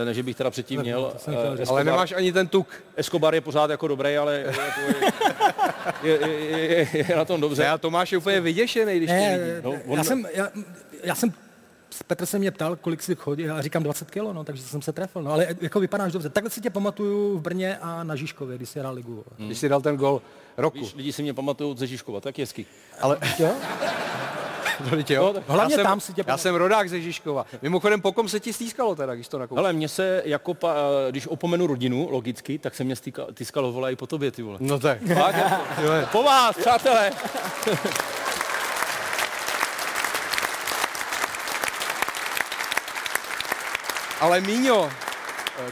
uh, 0.01 0.05
než 0.05 0.21
bych 0.21 0.35
teda 0.35 0.49
předtím 0.49 0.81
měl. 0.81 1.01
Uh, 1.27 1.33
Escobar, 1.33 1.67
ale 1.67 1.83
nemáš 1.83 2.11
ani 2.11 2.33
ten 2.33 2.47
tuk. 2.47 2.83
Escobar 2.95 3.35
je 3.35 3.41
pořád 3.41 3.69
jako 3.69 3.87
dobrý, 3.87 4.17
ale 4.17 4.45
je, 6.03 6.19
je, 6.19 6.29
je, 6.29 6.87
je, 6.93 7.05
je 7.09 7.15
na 7.15 7.25
tom 7.25 7.41
dobře. 7.41 7.63
Já 7.63 7.77
Tomáš 7.77 8.11
je 8.11 8.17
úplně 8.17 8.41
vyděšený, 8.41 8.97
když 8.97 9.09
ne, 9.09 9.61
no, 9.63 9.71
on... 9.87 9.97
já, 9.97 10.03
jsem, 10.03 10.27
já, 10.33 10.49
já 11.03 11.15
jsem 11.15 11.33
Petr 12.07 12.25
se 12.25 12.39
mě 12.39 12.51
ptal, 12.51 12.75
kolik 12.75 13.03
si 13.03 13.15
chodí, 13.15 13.49
a 13.49 13.61
říkám 13.61 13.83
20 13.83 14.11
kilo, 14.11 14.33
no, 14.33 14.43
takže 14.43 14.63
jsem 14.63 14.81
se 14.81 14.91
trefil. 14.91 15.21
No, 15.21 15.31
ale 15.31 15.47
jako 15.61 15.79
vypadáš 15.79 16.11
dobře. 16.11 16.29
Takhle 16.29 16.49
si 16.49 16.61
tě 16.61 16.69
pamatuju 16.69 17.37
v 17.37 17.41
Brně 17.41 17.77
a 17.77 18.03
na 18.03 18.15
Žižkově, 18.15 18.57
když 18.57 18.69
jsi 18.69 18.79
hrál 18.79 18.93
ligu. 18.93 19.23
Hmm. 19.37 19.47
Když 19.47 19.59
jsi 19.59 19.69
dal 19.69 19.81
ten 19.81 19.97
gol 19.97 20.21
roku. 20.57 20.79
Víš, 20.79 20.93
lidi 20.95 21.13
si 21.13 21.21
mě 21.21 21.33
pamatují 21.33 21.77
ze 21.77 21.87
Žižkova, 21.87 22.21
tak 22.21 22.39
je 22.39 22.45
Ale 23.01 23.17
jo? 23.39 23.49
jo? 25.09 25.33
No, 25.33 25.43
hlavně 25.47 25.73
já 25.73 25.77
jsem, 25.77 25.85
tam 25.85 25.99
si 25.99 26.13
tě 26.13 26.23
Já 26.27 26.37
jsem 26.37 26.55
rodák 26.55 26.89
ze 26.89 27.01
Žižkova. 27.01 27.45
Mimochodem, 27.61 28.01
po 28.01 28.11
kom 28.11 28.29
se 28.29 28.39
ti 28.39 28.53
stýskalo 28.53 28.95
teda, 28.95 29.15
když 29.15 29.27
to 29.27 29.39
nakoupil? 29.39 29.63
Ale 29.63 29.73
mně 29.73 29.89
se, 29.89 30.21
jako 30.25 30.53
pa, 30.53 30.75
když 31.09 31.27
opomenu 31.27 31.67
rodinu, 31.67 32.07
logicky, 32.11 32.59
tak 32.59 32.75
se 32.75 32.83
mě 32.83 32.95
stýka, 32.95 33.25
týskalo 33.33 33.71
vole 33.71 33.91
i 33.91 33.95
po 33.95 34.07
tobě, 34.07 34.31
ty 34.31 34.41
vole. 34.41 34.57
No 34.61 34.79
tak. 34.79 34.97
Fakt, 35.01 35.35
jako, 35.35 36.07
po 36.11 36.23
vás, 36.23 36.57
přátelé. 36.57 37.11
Ale 44.23 44.41
Míňo, 44.41 44.89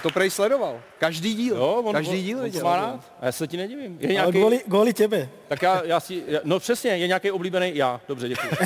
to 0.04 0.10
prej 0.10 0.30
sledoval. 0.30 0.82
Každý 1.00 1.34
díl. 1.34 1.56
Jo, 1.56 1.82
on, 1.86 1.94
Každý 1.94 2.24
díl 2.24 2.38
on, 2.38 2.44
viděl. 2.44 2.68
On 2.68 2.74
rád. 2.74 3.00
A 3.20 3.26
já 3.26 3.32
se 3.32 3.48
ti 3.48 3.58
nedivím. 3.58 3.98
Je 4.00 4.14
nějaký... 4.14 4.42
Ale 4.42 4.58
kvůli, 4.58 4.94
tebe. 4.94 5.30
Tak 5.48 5.62
já, 5.62 5.82
já 5.86 6.00
si, 6.00 6.24
no 6.44 6.60
přesně, 6.60 6.92
je 6.92 7.08
nějaký 7.08 7.32
oblíbený 7.32 7.72
já. 7.76 8.02
Dobře, 8.08 8.30
děkuji. 8.30 8.50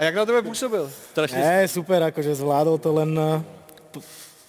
A 0.00 0.04
jak 0.04 0.14
na 0.14 0.26
tebe 0.26 0.42
působil? 0.42 0.92
Strašně... 1.10 1.38
Ne, 1.38 1.68
super, 1.68 2.02
jakože 2.02 2.34
zvládl 2.34 2.78
to 2.78 2.92
len... 2.92 3.20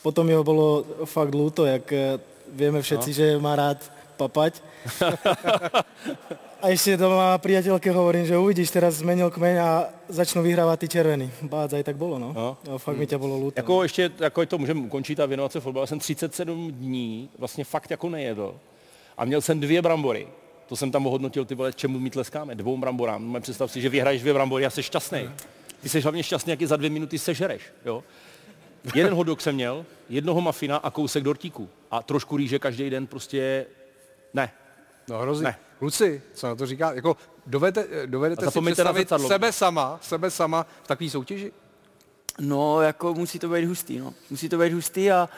Potom 0.02 0.30
jeho 0.30 0.44
bylo 0.44 0.86
fakt 1.06 1.36
lúto, 1.36 1.66
jak 1.66 1.92
eh, 1.92 2.20
víme 2.52 2.82
všetci, 2.82 3.10
no. 3.10 3.13
že 3.13 3.38
má 3.38 3.56
rád 3.56 3.92
papať. 4.27 4.63
A 6.63 6.72
ešte 6.72 6.96
doma 6.96 7.36
priateľke 7.44 7.92
hovorím, 7.92 8.24
že 8.24 8.39
uvidíš, 8.39 8.72
teraz 8.72 9.03
zmenil 9.03 9.27
kmeň 9.27 9.56
a 9.60 9.92
začnú 10.08 10.39
vyhrávať 10.39 10.88
ty 10.88 10.88
červení. 10.96 11.27
Bác, 11.44 11.75
aj 11.75 11.84
tak 11.84 12.00
bylo, 12.00 12.15
no. 12.15 12.32
no. 12.32 12.58
no 12.63 12.80
fakt 12.80 12.96
mi 12.96 13.08
tě 13.08 13.18
bylo 13.18 13.36
luto. 13.38 13.60
Jako 13.60 13.84
ještě, 13.84 14.12
jako 14.20 14.46
to 14.46 14.58
můžeme 14.58 14.80
ukončit 14.80 15.20
a 15.20 15.25
věnovat 15.25 15.51
se 15.51 15.60
fotbalu. 15.60 15.84
Já 15.84 15.88
jsem 15.88 16.00
37 16.00 16.72
dní 16.72 17.30
vlastně 17.38 17.63
fakt 17.63 17.92
jako 17.92 18.10
nejedl. 18.10 18.56
A 19.18 19.25
měl 19.25 19.42
jsem 19.42 19.60
dvě 19.60 19.82
brambory. 19.82 20.27
To 20.68 20.75
jsem 20.75 20.92
tam 20.92 21.08
ohodnotil, 21.08 21.46
ty 21.46 21.56
vole, 21.56 21.74
čemu 21.74 22.00
my 22.00 22.10
tleskáme, 22.10 22.56
dvou 22.56 22.77
bramborám. 22.77 23.34
No, 23.34 23.42
představ 23.42 23.72
si, 23.72 23.82
že 23.82 23.89
vyhraješ 23.89 24.22
dvě 24.22 24.34
brambory 24.34 24.65
a 24.65 24.70
jsi 24.70 24.84
šťastný. 24.84 25.30
Ty 25.82 25.89
jsi 25.89 26.01
hlavně 26.01 26.24
šťastný, 26.24 26.50
jak 26.50 26.62
je 26.62 26.68
za 26.68 26.75
dvě 26.77 26.89
minuty 26.89 27.20
sežereš, 27.20 27.62
jo. 27.86 28.03
Jeden 28.96 29.13
hodok 29.13 29.42
jsem 29.42 29.56
měl, 29.56 29.86
jednoho 30.10 30.42
mafina 30.42 30.77
a 30.77 30.89
kousek 30.89 31.24
dortíku. 31.24 31.70
A 31.92 32.03
trošku 32.03 32.38
rýže 32.38 32.60
každý 32.60 32.89
den 32.89 33.08
prostě 33.08 33.65
ne. 34.34 34.52
No 35.10 35.20
hrozně. 35.20 35.44
Ne. 35.44 35.56
Kluci, 35.80 36.22
co 36.34 36.48
na 36.48 36.56
to 36.56 36.66
říká? 36.66 36.94
Jako 36.94 37.18
dovedete, 37.48 38.08
dovedete 38.08 38.52
si 38.52 38.62
představit 38.62 39.10
sebe 39.28 39.52
sama, 39.52 40.00
sebe 40.02 40.32
sama 40.32 40.66
v 40.84 40.88
takové 40.88 41.10
soutěži? 41.10 41.52
No, 42.40 42.82
jako 42.82 43.13
musí 43.13 43.40
to 43.40 43.50
být 43.50 43.66
hustý, 43.66 44.00
no. 44.00 44.13
Musí 44.30 44.50
to 44.50 44.58
být 44.58 44.74
hustý 44.74 45.12
a, 45.12 45.30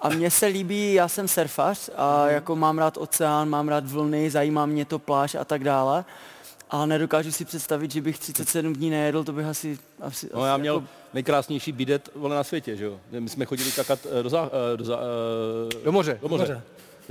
a 0.00 0.08
mně 0.08 0.30
se 0.30 0.46
líbí, 0.46 0.94
já 0.94 1.08
jsem 1.08 1.28
surfař 1.28 1.90
a 1.96 2.24
mm. 2.24 2.30
jako 2.30 2.56
mám 2.56 2.78
rád 2.78 2.96
oceán, 2.96 3.48
mám 3.48 3.68
rád 3.68 3.86
vlny, 3.86 4.30
zajímá 4.30 4.66
mě 4.66 4.84
to 4.84 4.98
pláž 4.98 5.34
a 5.34 5.44
tak 5.44 5.64
dále. 5.64 6.04
Ale 6.70 6.86
nedokážu 6.86 7.32
si 7.32 7.44
představit, 7.44 7.90
že 7.90 8.00
bych 8.00 8.18
37 8.18 8.72
dní 8.72 8.90
nejedl, 8.90 9.24
to 9.24 9.32
bych 9.32 9.46
asi... 9.46 9.78
asi 10.00 10.30
no 10.34 10.46
já 10.46 10.56
měl 10.56 10.74
jako... 10.74 10.86
nejkrásnější 11.14 11.72
bidet 11.72 12.10
vole 12.14 12.36
na 12.36 12.44
světě, 12.44 12.76
že 12.76 12.84
jo. 12.84 13.00
My 13.10 13.28
jsme 13.28 13.44
chodili 13.44 13.72
kakat 13.72 13.98
eh, 14.18 14.22
do, 14.22 14.28
za, 14.28 14.50
eh, 14.74 14.76
do, 14.76 14.84
eh, 14.84 15.84
do 15.84 15.92
moře. 15.92 16.18
Do 16.22 16.28
moře. 16.28 16.46
Do 16.46 16.54
moře. 16.54 16.62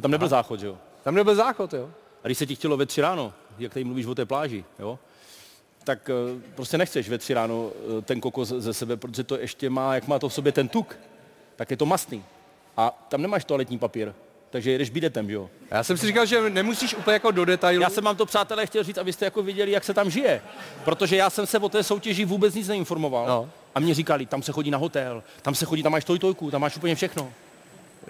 Tam 0.02 0.12
nebyl 0.12 0.26
Aha. 0.26 0.30
záchod, 0.30 0.60
že 0.60 0.68
jo. 0.68 0.78
Tam 1.04 1.16
nebyl 1.16 1.36
záchod, 1.36 1.74
jo. 1.74 1.90
A 2.24 2.28
když 2.28 2.38
se 2.38 2.46
ti 2.46 2.56
chtělo 2.56 2.78
ve 2.78 2.86
tři 2.86 3.02
ráno, 3.02 3.34
jak 3.60 3.74
tady 3.74 3.84
mluvíš 3.84 4.06
o 4.06 4.16
té 4.16 4.26
pláži, 4.26 4.66
jo, 4.80 5.00
tak 5.84 6.10
uh, 6.10 6.42
prostě 6.56 6.78
nechceš 6.78 7.10
ve 7.10 7.18
tři 7.18 7.34
ráno 7.34 7.64
uh, 7.64 8.02
ten 8.02 8.22
kokos 8.22 8.48
ze 8.48 8.74
sebe, 8.74 8.98
protože 8.98 9.24
to 9.24 9.38
ještě 9.38 9.70
má, 9.70 9.96
jak 9.96 10.08
má 10.08 10.20
to 10.20 10.30
v 10.30 10.34
sobě 10.34 10.52
ten 10.52 10.68
tuk, 10.68 11.00
tak 11.56 11.72
je 11.72 11.78
to 11.78 11.86
mastný. 11.86 12.24
A 12.78 13.06
tam 13.10 13.22
nemáš 13.22 13.46
toaletní 13.46 13.78
papír, 13.78 14.14
takže 14.50 14.72
jedeš 14.72 14.90
bidetem, 14.90 15.30
jo. 15.30 15.50
Já 15.72 15.84
jsem 15.84 15.98
si 15.98 16.08
říkal, 16.08 16.26
že 16.26 16.50
nemusíš 16.50 16.96
úplně 16.96 17.14
jako 17.14 17.32
do 17.32 17.46
detailu. 17.46 17.82
Já 17.82 17.90
jsem 17.90 18.04
vám 18.04 18.16
to, 18.16 18.26
přátelé, 18.26 18.66
chtěl 18.66 18.84
říct, 18.84 18.98
abyste 18.98 19.26
jako 19.26 19.44
viděli, 19.44 19.72
jak 19.72 19.84
se 19.84 19.94
tam 19.94 20.10
žije. 20.10 20.42
Protože 20.86 21.16
já 21.16 21.30
jsem 21.30 21.46
se 21.46 21.60
o 21.60 21.70
té 21.70 21.84
soutěži 21.84 22.26
vůbec 22.26 22.56
nic 22.56 22.68
neinformoval. 22.68 23.28
No. 23.28 23.50
A 23.76 23.80
mě 23.80 23.94
říkali, 23.94 24.26
tam 24.26 24.44
se 24.44 24.52
chodí 24.52 24.72
na 24.72 24.78
hotel, 24.78 25.24
tam 25.42 25.56
se 25.56 25.66
chodí, 25.66 25.84
tam 25.84 25.92
máš 25.92 26.06
tojtojku, 26.06 26.52
tam 26.52 26.62
máš 26.62 26.78
úplně 26.78 26.96
všechno. 26.96 27.34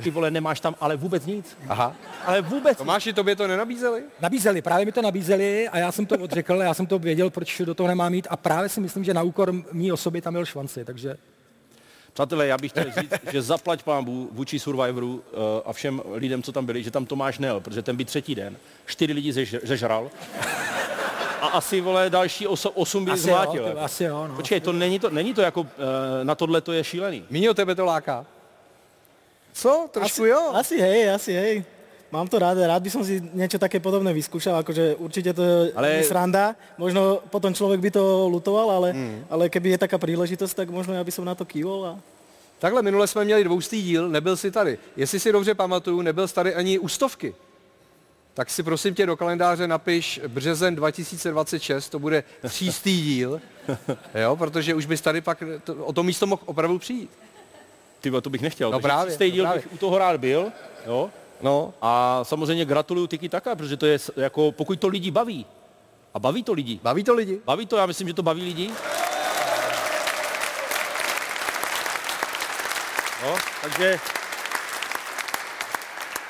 Ty 0.03 0.11
vole, 0.11 0.31
nemáš 0.31 0.59
tam 0.59 0.75
ale 0.79 0.95
vůbec 0.95 1.25
nic. 1.25 1.57
Aha. 1.67 1.95
Ale 2.25 2.41
vůbec 2.41 2.77
Tomáši, 2.77 3.13
tobě 3.13 3.35
to 3.35 3.47
nenabízeli? 3.47 4.03
Nabízeli, 4.21 4.61
právě 4.61 4.85
mi 4.85 4.91
to 4.91 5.01
nabízeli 5.01 5.69
a 5.69 5.77
já 5.77 5.91
jsem 5.91 6.05
to 6.05 6.15
odřekl, 6.15 6.55
já 6.55 6.73
jsem 6.73 6.85
to 6.85 6.99
věděl, 6.99 7.29
proč 7.29 7.61
do 7.65 7.75
toho 7.75 7.87
nemám 7.87 8.11
mít 8.11 8.27
a 8.29 8.37
právě 8.37 8.69
si 8.69 8.81
myslím, 8.81 9.03
že 9.03 9.13
na 9.13 9.23
úkor 9.23 9.53
mý 9.71 9.91
osoby 9.91 10.21
tam 10.21 10.33
měl 10.33 10.45
švanci, 10.45 10.85
takže... 10.85 11.17
Přátelé, 12.13 12.47
já 12.47 12.57
bych 12.57 12.71
chtěl 12.71 12.85
říct, 12.99 13.13
že 13.31 13.41
zaplať 13.41 13.83
pámbu 13.83 14.29
vůči 14.31 14.59
Survivoru 14.59 15.13
uh, 15.13 15.21
a 15.65 15.73
všem 15.73 16.01
lidem, 16.13 16.43
co 16.43 16.51
tam 16.51 16.65
byli, 16.65 16.83
že 16.83 16.91
tam 16.91 17.05
Tomáš 17.05 17.39
nel, 17.39 17.59
protože 17.59 17.81
ten 17.81 17.95
by 17.95 18.05
třetí 18.05 18.35
den, 18.35 18.57
čtyři 18.85 19.13
lidi 19.13 19.33
zež, 19.33 19.55
zežral 19.63 20.11
a 21.41 21.47
asi, 21.47 21.81
vole, 21.81 22.09
další 22.09 22.47
oso, 22.47 22.69
osm 22.71 23.05
by 23.05 23.11
asi 23.11 23.21
zmátil. 23.21 23.67
Jo, 23.67 23.77
asi 23.79 24.03
jo, 24.03 24.27
no. 24.27 24.35
Počkej, 24.35 24.59
to 24.59 24.73
není 24.73 24.99
to, 24.99 25.09
není 25.09 25.33
to 25.33 25.41
jako, 25.41 25.61
uh, 25.61 25.67
na 26.23 26.35
tohle 26.35 26.61
to 26.61 26.71
je 26.71 26.83
šílený. 26.83 27.25
Míňo, 27.29 27.53
tebe 27.53 27.75
to 27.75 27.85
láká? 27.85 28.25
Co? 29.53 29.87
Trošku 29.91 30.23
asi, 30.23 30.31
jo? 30.31 30.41
Asi 30.53 30.75
hej, 30.81 31.11
asi 31.11 31.33
hej. 31.33 31.63
Mám 32.11 32.27
to 32.27 32.39
rád, 32.39 32.59
rád 32.59 32.83
by 32.83 32.91
som 32.91 33.07
si 33.07 33.23
niečo 33.23 33.55
také 33.55 33.79
podobné 33.79 34.11
vyskúšal, 34.11 34.59
akože 34.59 34.99
určite 34.99 35.31
to 35.31 35.71
ale... 35.71 36.03
je 36.03 36.11
sranda, 36.11 36.59
možno 36.75 37.23
potom 37.31 37.55
človek 37.55 37.79
by 37.79 37.91
to 37.91 38.27
lutoval, 38.27 38.67
ale, 38.67 38.91
hmm. 38.91 39.31
ale 39.31 39.47
keby 39.47 39.79
je 39.79 39.83
taká 39.87 39.95
príležitosť, 39.95 40.53
tak 40.63 40.67
možno 40.67 40.91
ja 40.91 41.03
by 41.07 41.11
som 41.11 41.23
na 41.23 41.39
to 41.39 41.47
kývol 41.47 41.87
a... 41.87 41.93
Takhle 42.59 42.81
minule 42.81 43.07
jsme 43.07 43.25
měli 43.25 43.43
dvoustý 43.43 43.81
díl, 43.81 44.09
nebyl 44.09 44.37
si 44.37 44.51
tady. 44.51 44.77
Jestli 44.95 45.19
si 45.19 45.31
dobře 45.31 45.55
pamatuju, 45.55 46.01
nebyl 46.01 46.27
jsi 46.27 46.35
tady 46.35 46.55
ani 46.55 46.79
u 46.79 46.87
stovky. 46.87 47.35
Tak 48.33 48.49
si 48.49 48.63
prosím 48.63 48.95
tě 48.95 49.05
do 49.05 49.17
kalendáře 49.17 49.67
napiš 49.67 50.21
březen 50.27 50.75
2026, 50.75 51.89
to 51.89 51.99
bude 51.99 52.23
třístý 52.47 53.01
díl, 53.01 53.41
jo, 54.15 54.35
protože 54.35 54.75
už 54.75 54.85
bys 54.85 55.01
tady 55.01 55.21
pak 55.21 55.43
to, 55.63 55.75
o 55.75 55.93
to 55.93 56.03
místo 56.03 56.27
mohl 56.27 56.41
opravdu 56.45 56.79
přijít. 56.79 57.09
Ty 58.01 58.11
to 58.21 58.29
bych 58.29 58.41
nechtěl. 58.41 58.71
No 58.71 58.79
právě, 58.79 59.13
Stejný 59.13 59.33
díl 59.33 59.43
právě. 59.43 59.61
bych 59.61 59.73
u 59.73 59.77
toho 59.77 59.97
rád 59.97 60.17
byl, 60.19 60.51
jo. 60.85 61.09
No, 61.41 61.73
A 61.81 62.19
samozřejmě 62.23 62.65
gratuluju 62.65 63.07
Tiki 63.07 63.29
Taka, 63.29 63.55
protože 63.55 63.77
to 63.77 63.85
je 63.85 63.97
jako, 64.15 64.51
pokud 64.51 64.79
to 64.79 64.87
lidi 64.87 65.11
baví. 65.11 65.45
A 66.13 66.19
baví 66.19 66.43
to 66.43 66.53
lidi. 66.53 66.79
baví 66.83 67.03
to 67.03 67.13
lidi? 67.13 67.41
Baví 67.45 67.65
to, 67.65 67.77
já 67.77 67.85
myslím, 67.85 68.07
že 68.07 68.13
to 68.13 68.23
baví 68.23 68.43
lidi. 68.43 68.71
No, 73.23 73.35
takže 73.61 73.99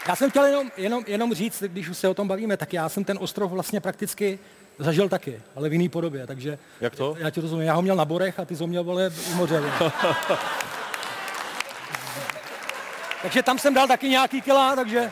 Já 0.07 0.15
jsem 0.15 0.29
chtěl 0.29 0.45
jenom, 0.45 0.71
jenom, 0.77 1.03
jenom 1.07 1.33
říct, 1.33 1.63
když 1.63 1.89
už 1.89 1.97
se 1.97 2.07
o 2.07 2.13
tom 2.13 2.27
bavíme, 2.27 2.57
tak 2.57 2.73
já 2.73 2.89
jsem 2.89 3.03
ten 3.03 3.17
ostrov 3.21 3.51
vlastně 3.51 3.79
prakticky 3.81 4.39
zažil 4.79 5.09
taky, 5.09 5.41
ale 5.55 5.69
v 5.69 5.73
jiný 5.73 5.89
podobě, 5.89 6.27
takže... 6.27 6.57
Jak 6.81 6.95
to? 6.95 7.15
Já 7.19 7.29
ti 7.29 7.41
rozumím, 7.41 7.65
já 7.65 7.73
ho 7.73 7.81
měl 7.81 7.95
na 7.95 8.05
Borech 8.05 8.39
a 8.39 8.45
ty 8.45 8.55
jsi 8.55 8.63
ho 8.63 8.67
měl, 8.67 8.83
vole, 8.83 9.11
u 9.31 9.35
moře. 9.35 9.63
takže 13.21 13.43
tam 13.43 13.59
jsem 13.59 13.73
dal 13.73 13.87
taky 13.87 14.09
nějaký 14.09 14.41
kila, 14.41 14.75
takže 14.75 15.11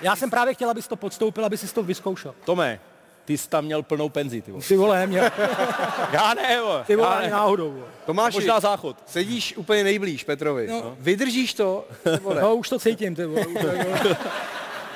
já 0.00 0.16
jsem 0.16 0.30
právě 0.30 0.54
chtěl, 0.54 0.70
abys 0.70 0.88
to 0.88 0.96
podstoupil, 0.96 1.44
aby 1.44 1.56
si 1.58 1.74
to 1.74 1.82
vyzkoušel. 1.82 2.34
Tome, 2.44 2.80
ty 3.24 3.38
jsi 3.38 3.48
tam 3.48 3.64
měl 3.64 3.82
plnou 3.82 4.08
penzi, 4.08 4.42
ty 4.42 4.50
vole. 4.52 4.64
Ty 4.68 4.76
vole, 4.76 4.98
neměl, 4.98 5.24
Já 6.12 6.34
ne, 6.34 6.60
vole. 6.60 6.84
ty 6.86 6.92
Já 6.92 6.98
vole, 6.98 7.16
ani 7.16 7.26
ne. 7.26 7.32
náhodou. 7.32 7.70
Vole. 7.72 7.86
Tomáši, 8.06 8.36
Možná 8.36 8.60
záchod. 8.60 8.96
sedíš 9.06 9.56
úplně 9.56 9.84
nejblíž 9.84 10.24
Petrovi. 10.24 10.66
No. 10.66 10.96
Vydržíš 11.00 11.54
to? 11.54 11.84
Nebo 12.12 12.34
ne? 12.34 12.40
No, 12.40 12.54
už 12.56 12.68
to 12.68 12.78
cítím, 12.78 13.14
ty 13.14 13.24
vole. 13.24 13.46
Už, 13.46 13.62
jo, 14.04 14.16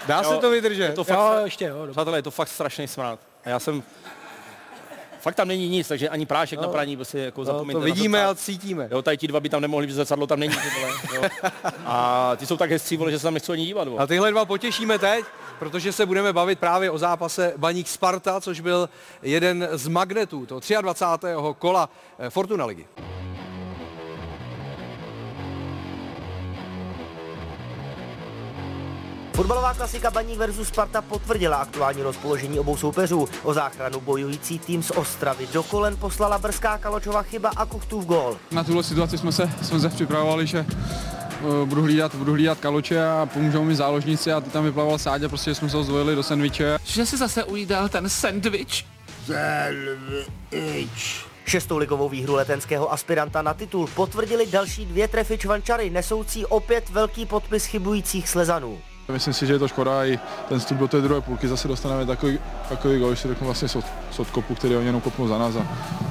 Dá 0.07 0.23
se 0.23 0.37
to 0.37 0.51
vydržet? 0.51 0.95
To 0.95 1.05
fakt, 1.05 1.39
jo, 1.39 1.45
ještě, 1.45 1.65
jo, 1.65 1.77
dobře. 1.79 1.93
přátelé, 1.93 2.19
je 2.19 2.23
to 2.23 2.31
fakt 2.31 2.49
strašný 2.49 2.89
smrad. 2.89 3.19
A 3.45 3.49
já 3.49 3.59
jsem... 3.61 3.83
Fakt 5.23 5.35
tam 5.35 5.49
není 5.49 5.69
nic, 5.69 5.89
takže 5.89 6.09
ani 6.09 6.27
prášek 6.27 6.61
na 6.61 6.69
praní, 6.69 6.97
prostě 6.97 7.19
jako 7.19 7.41
No, 7.41 7.45
zapomeňte 7.45 7.81
to 7.81 7.85
vidíme 7.85 8.23
to, 8.25 8.31
a 8.31 8.35
cítíme. 8.35 8.89
Jo, 8.91 9.03
tady 9.03 9.17
ti 9.17 9.29
dva 9.29 9.41
by 9.41 9.49
tam 9.49 9.63
nemohli, 9.63 9.87
protože 9.87 9.95
zrcadlo 9.95 10.27
tam 10.27 10.41
není, 10.41 10.55
ty 10.55 10.69
vole, 10.81 10.95
jo. 11.15 11.23
A 11.87 12.37
ty 12.37 12.47
jsou 12.47 12.57
tak 12.57 12.71
hezcí, 12.71 12.97
vole, 12.97 13.11
že 13.11 13.19
se 13.19 13.23
tam 13.23 13.35
nechci 13.35 13.53
ani 13.53 13.65
dívat, 13.67 13.89
vole. 13.89 14.03
A 14.03 14.07
tyhle 14.07 14.31
dva 14.31 14.45
potěšíme 14.45 14.99
teď, 14.99 15.25
protože 15.59 15.93
se 15.93 16.07
budeme 16.07 16.33
bavit 16.33 16.59
právě 16.59 16.91
o 16.91 16.99
zápase 16.99 17.53
Baník 17.57 17.89
Sparta, 17.89 18.41
což 18.41 18.61
byl 18.61 18.89
jeden 19.23 19.69
z 19.73 19.89
magnetů 19.89 20.47
toho 20.47 20.61
23. 20.81 21.27
kola 21.59 21.89
eh, 22.19 22.31
Fortuna 22.31 22.65
ligy. 22.65 22.87
Fotbalová 29.35 29.75
klasika 29.75 30.11
Baník 30.11 30.39
versus 30.39 30.69
Sparta 30.69 31.03
potvrdila 31.03 31.57
aktuální 31.57 32.03
rozpoložení 32.03 32.59
obou 32.59 32.77
soupeřů. 32.77 33.29
O 33.43 33.55
záchranu 33.55 34.01
bojující 34.01 34.59
tým 34.59 34.83
z 34.83 34.91
Ostravy 34.91 35.49
do 35.53 35.63
kolen 35.63 35.97
poslala 35.97 36.39
brzká 36.39 36.79
Kaločova 36.79 37.23
chyba 37.23 37.49
a 37.57 37.67
Kuchtův 37.67 38.05
gól. 38.05 38.37
Na 38.51 38.65
tuhle 38.65 38.83
situaci 38.83 39.19
jsme 39.19 39.33
se, 39.33 39.51
jsme 39.63 39.81
se 39.81 39.89
připravovali, 39.89 40.47
že 40.47 40.67
eh, 40.69 41.65
budu 41.65 41.83
hlídat, 41.83 42.15
budu 42.15 42.33
hlídat 42.33 42.59
kaloče 42.59 43.07
a 43.07 43.29
pomůžou 43.33 43.65
mi 43.65 43.75
záložníci 43.75 44.33
a 44.33 44.41
ty 44.41 44.51
tam 44.51 44.65
vyplaval 44.65 44.99
Sáďa, 44.99 45.29
prostě 45.29 45.55
jsme 45.55 45.69
se 45.71 45.77
ho 45.77 46.15
do 46.15 46.23
sendviče. 46.23 46.79
že 46.85 47.07
si 47.07 47.17
zase 47.17 47.45
ujídal 47.45 47.89
ten 47.89 48.09
sandwich. 48.09 48.85
Šestou 51.47 51.79
ligovou 51.79 52.09
výhru 52.09 52.35
letenského 52.35 52.93
aspiranta 52.93 53.43
na 53.43 53.55
titul 53.55 53.89
potvrdili 53.95 54.47
další 54.47 54.87
dvě 54.87 55.09
trefy 55.09 55.39
Čvančary, 55.39 55.91
nesoucí 55.91 56.47
opět 56.47 56.91
velký 56.91 57.27
podpis 57.27 57.65
chybujících 57.65 58.29
Slezanů. 58.29 58.79
Myslím 59.09 59.35
si, 59.35 59.47
že 59.47 59.53
je 59.53 59.59
to 59.59 59.69
škoda 59.69 60.05
i 60.05 60.19
ten 60.49 60.61
vstup 60.61 60.79
do 60.79 60.89
té 60.89 61.01
druhé 61.01 61.21
půlky, 61.21 61.49
zase 61.49 61.69
dostaneme 61.69 62.07
takový, 62.07 62.39
takový 62.69 62.99
gol, 62.99 63.11
že 63.15 63.23
si 63.23 63.29
řeknu 63.29 63.47
vlastně 63.47 63.69
z, 63.69 63.77
z 64.11 64.19
odkopu, 64.19 64.55
který 64.55 64.77
oni 64.77 64.87
jenom 64.87 65.01
kopnou 65.01 65.29
za 65.29 65.39
nás 65.39 65.57
a, 65.57 65.67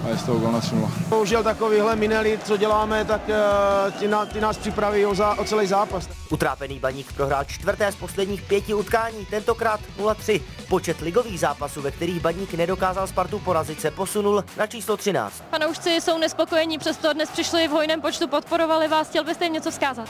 a 0.05 0.07
je 0.09 0.17
z 0.17 0.23
toho 0.23 0.39
gol 0.39 0.51
na 0.51 0.59
3 0.59 0.75
Bohužel 1.07 1.43
takovýhle 1.43 1.95
minely, 1.95 2.39
co 2.43 2.57
děláme, 2.57 3.05
tak 3.05 3.21
uh, 3.27 3.91
ty, 3.99 4.07
na, 4.07 4.25
ty 4.25 4.41
nás 4.41 4.57
připraví 4.57 5.05
o, 5.05 5.15
za, 5.15 5.39
o 5.39 5.43
celý 5.43 5.67
zápas. 5.67 6.09
Utrápený 6.29 6.79
Baník 6.79 7.13
prohrál 7.13 7.43
čtvrté 7.43 7.91
z 7.91 7.95
posledních 7.95 8.41
pěti 8.41 8.73
utkání, 8.73 9.25
tentokrát 9.25 9.79
0-3. 9.99 10.41
Počet 10.69 11.01
ligových 11.01 11.39
zápasů, 11.39 11.81
ve 11.81 11.91
kterých 11.91 12.19
Baník 12.19 12.53
nedokázal 12.53 13.07
Spartu 13.07 13.39
porazit, 13.39 13.81
se 13.81 13.91
posunul 13.91 14.43
na 14.57 14.67
číslo 14.67 14.97
13. 14.97 15.43
Fanoušci 15.51 15.89
jsou 15.89 16.17
nespokojení, 16.17 16.77
přesto 16.77 17.13
dnes 17.13 17.29
přišli 17.29 17.67
v 17.67 17.71
hojném 17.71 18.01
počtu, 18.01 18.27
podporovali 18.27 18.87
vás. 18.87 19.09
Chtěl 19.09 19.23
byste 19.23 19.45
jim 19.45 19.53
něco 19.53 19.71
vzkázat? 19.71 20.09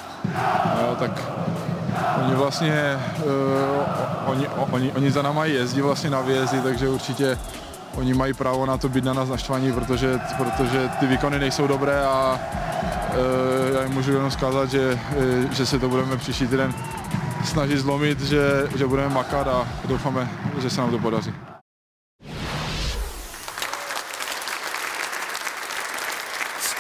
Jo, 0.81 0.95
tak 0.99 1.11
oni 2.25 2.35
vlastně, 2.35 2.99
uh, 3.17 4.31
oni, 4.31 4.47
oni, 4.47 4.91
oni 4.91 5.11
za 5.11 5.21
náma 5.21 5.45
jezdí 5.45 5.81
vlastně 5.81 6.09
na 6.09 6.21
výjezdy, 6.21 6.61
takže 6.61 6.89
určitě 6.89 7.37
oni 7.95 8.13
mají 8.13 8.33
právo 8.33 8.65
na 8.65 8.77
to 8.77 8.89
být 8.89 9.03
na 9.03 9.13
nás 9.13 9.29
naštvaní, 9.29 9.73
protože, 9.73 10.19
protože 10.37 10.89
ty 10.99 11.07
výkony 11.07 11.39
nejsou 11.39 11.67
dobré 11.67 12.03
a 12.03 12.39
uh, 12.39 13.75
já 13.75 13.83
jim 13.83 13.93
můžu 13.93 14.11
jenom 14.13 14.31
zkázat, 14.31 14.69
že, 14.69 14.99
uh, 15.17 15.51
že 15.51 15.65
se 15.65 15.79
to 15.79 15.89
budeme 15.89 16.17
příští 16.17 16.47
týden 16.47 16.73
snažit 17.45 17.77
zlomit, 17.77 18.21
že, 18.21 18.67
že 18.75 18.87
budeme 18.87 19.09
makat 19.09 19.47
a 19.47 19.67
doufáme, 19.87 20.29
že 20.61 20.69
se 20.69 20.81
nám 20.81 20.91
to 20.91 20.99
podaří. 20.99 21.50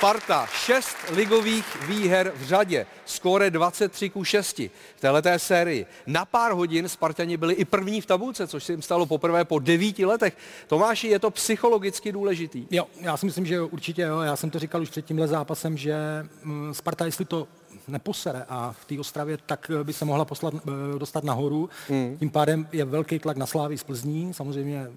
Sparta, 0.01 0.45
šest 0.45 0.97
ligových 1.13 1.87
výher 1.87 2.33
v 2.35 2.43
řadě, 2.43 2.85
skóre 3.05 3.49
23 3.49 4.09
ku 4.09 4.23
6 4.23 4.59
v 4.95 4.99
téhleté 4.99 5.39
sérii. 5.39 5.85
Na 6.07 6.25
pár 6.25 6.51
hodin 6.51 6.89
Spartani 6.89 7.37
byli 7.37 7.53
i 7.53 7.65
první 7.65 8.01
v 8.01 8.05
tabulce, 8.05 8.47
což 8.47 8.63
se 8.63 8.73
jim 8.73 8.81
stalo 8.81 9.05
poprvé 9.05 9.45
po 9.45 9.59
devíti 9.59 10.05
letech. 10.05 10.37
Tomáši, 10.67 11.07
je 11.07 11.19
to 11.19 11.31
psychologicky 11.31 12.11
důležitý. 12.11 12.67
Jo, 12.71 12.87
já 13.01 13.17
si 13.17 13.25
myslím, 13.25 13.45
že 13.45 13.61
určitě 13.61 14.01
jo. 14.01 14.19
Já 14.19 14.35
jsem 14.35 14.49
to 14.49 14.59
říkal 14.59 14.81
už 14.81 14.89
před 14.89 15.05
tímhle 15.05 15.27
zápasem, 15.27 15.77
že 15.77 15.95
mm, 16.43 16.73
Sparta, 16.73 17.05
jestli 17.05 17.25
to 17.25 17.47
neposere 17.87 18.45
a 18.49 18.75
v 18.81 18.85
té 18.85 18.99
Ostravě, 18.99 19.37
tak 19.45 19.71
eh, 19.81 19.83
by 19.83 19.93
se 19.93 20.05
mohla 20.05 20.25
poslat, 20.25 20.53
eh, 20.55 20.99
dostat 20.99 21.23
nahoru. 21.23 21.69
Mm. 21.89 22.17
Tím 22.19 22.29
pádem 22.29 22.67
je 22.71 22.85
velký 22.85 23.19
tlak 23.19 23.37
na 23.37 23.45
Slávy 23.45 23.77
z 23.77 23.83
Plzní. 23.83 24.33
Samozřejmě 24.33 24.87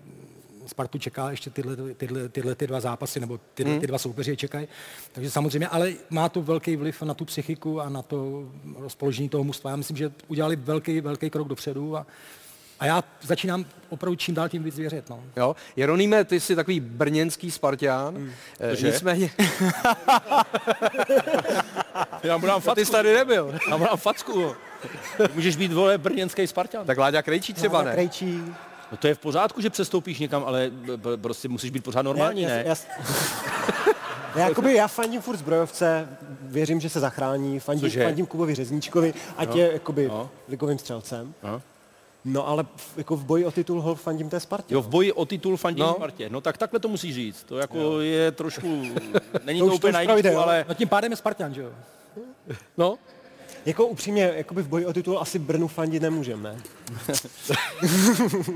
Spartu 0.66 0.98
čeká 0.98 1.31
ještě 1.31 1.50
tyhle, 1.50 1.77
tyhle, 1.96 2.29
tyhle 2.29 2.55
ty 2.55 2.66
dva 2.66 2.81
zápasy, 2.81 3.20
nebo 3.20 3.40
tyhle 3.55 3.72
Hmm. 3.72 3.81
ty 3.81 3.87
dva 3.87 3.98
soupeři 3.98 4.31
je 4.31 4.37
čekají. 4.37 4.68
Takže 5.12 5.31
samozřejmě, 5.31 5.68
ale 5.68 5.92
má 6.11 6.29
to 6.29 6.42
velký 6.42 6.77
vliv 6.77 7.03
na 7.03 7.14
tu 7.14 7.24
psychiku 7.24 7.81
a 7.81 7.88
na 7.88 8.03
to 8.03 8.48
rozpoložení 8.77 9.29
toho 9.29 9.44
mužstva. 9.44 9.70
Já 9.70 9.77
myslím, 9.77 9.96
že 9.96 10.12
udělali 10.29 10.57
velký, 10.57 11.00
velký 11.00 11.31
krok 11.31 11.48
dopředu 11.48 11.96
a, 11.96 12.07
a 12.81 12.87
já 12.87 13.05
začínám 13.22 13.64
opravdu 13.88 14.16
čím 14.16 14.35
dál 14.35 14.48
tím 14.48 14.62
víc 14.62 14.77
věřit. 14.77 15.11
No. 15.11 15.20
Jo? 15.37 15.57
Jeroníme, 15.77 16.24
ty 16.24 16.40
jsi 16.40 16.57
takový 16.57 16.81
brněnský 16.81 17.50
Spartián, 17.50 18.14
mm. 18.14 18.31
Cože? 18.70 18.87
nicméně... 18.87 19.31
Já 22.22 22.37
mu 22.37 22.46
dám 22.46 22.62
No, 22.66 22.74
ty 22.74 22.85
jsi 22.87 22.92
tady 22.92 23.14
nebyl. 23.14 23.55
Já 23.70 23.77
mu 23.77 23.85
dám 23.85 23.96
facku. 23.96 24.55
Můžeš 25.35 25.57
být, 25.57 25.72
vole, 25.72 25.98
brněnský 25.98 26.46
Spartan. 26.46 26.87
Tak 26.87 26.98
Láďa 26.98 27.22
Krejčí 27.22 27.53
třeba 27.55 27.79
Láďa 27.79 27.88
ne. 27.88 27.94
Krejčí. 27.94 28.42
No 28.92 28.97
to 28.97 29.07
je 29.07 29.14
v 29.14 29.18
pořádku, 29.18 29.61
že 29.61 29.70
přestoupíš 29.70 30.18
někam, 30.18 30.44
ale 30.47 30.70
prostě 31.16 31.49
musíš 31.49 31.70
být 31.70 31.85
pořád 31.85 32.03
normální, 32.03 32.42
já, 32.42 32.49
ne? 32.49 32.64
Já, 32.66 32.75
já, 34.37 34.49
jakoby, 34.49 34.75
já 34.75 34.88
fandím 34.88 35.20
furt 35.20 35.37
zbrojovce, 35.37 36.09
věřím, 36.42 36.81
že 36.81 36.88
se 36.90 37.01
zachrání, 37.01 37.61
fandím, 37.61 37.83
Cože? 37.83 38.05
fandím 38.05 38.27
Kubovi 38.27 38.55
Řezníčkovi, 38.55 39.14
ať 39.37 39.49
No. 39.49 39.57
je 39.57 39.73
jakoby 39.73 40.09
No. 40.09 40.31
ligovým 40.49 40.79
střelcem. 40.79 41.35
No. 41.42 41.62
No 42.25 42.49
ale 42.49 42.64
v, 42.77 42.99
jako 42.99 43.16
v 43.16 43.25
boji 43.25 43.44
o 43.44 43.51
titul 43.51 43.81
hol 43.83 43.94
fandím 43.94 44.31
té 44.31 44.40
Spartě. 44.40 44.75
Jo, 44.75 44.83
v 44.83 44.88
boji 44.88 45.12
o 45.12 45.25
titul 45.27 45.57
fandím 45.57 45.81
No. 45.81 45.87
no. 45.87 45.94
Spartě. 45.94 46.29
No 46.31 46.40
tak 46.40 46.59
takhle 46.59 46.81
to 46.81 46.88
musíš 46.88 47.14
říct. 47.14 47.42
To 47.44 47.59
jako 47.59 48.01
je 48.01 48.33
trošku, 48.33 48.85
není 49.44 49.61
To 49.61 49.68
to, 49.68 49.75
úplně 49.75 49.92
na 49.92 50.01
jo. 50.03 50.38
ale 50.40 50.64
No 50.68 50.75
tím 50.75 50.88
pádem 50.88 51.11
je 51.12 51.16
Spartan, 51.16 51.55
že 51.55 51.61
jo? 51.62 51.70
No, 52.77 52.99
Jako 53.66 53.87
upřímně, 53.87 54.33
jakoby 54.37 54.62
v 54.62 54.68
boji 54.68 54.87
o 54.87 54.92
titul 54.92 55.18
asi 55.18 55.38
Brnu 55.38 55.68
fandit 55.68 56.03
nemůžem, 56.03 56.42
ne? 56.42 56.57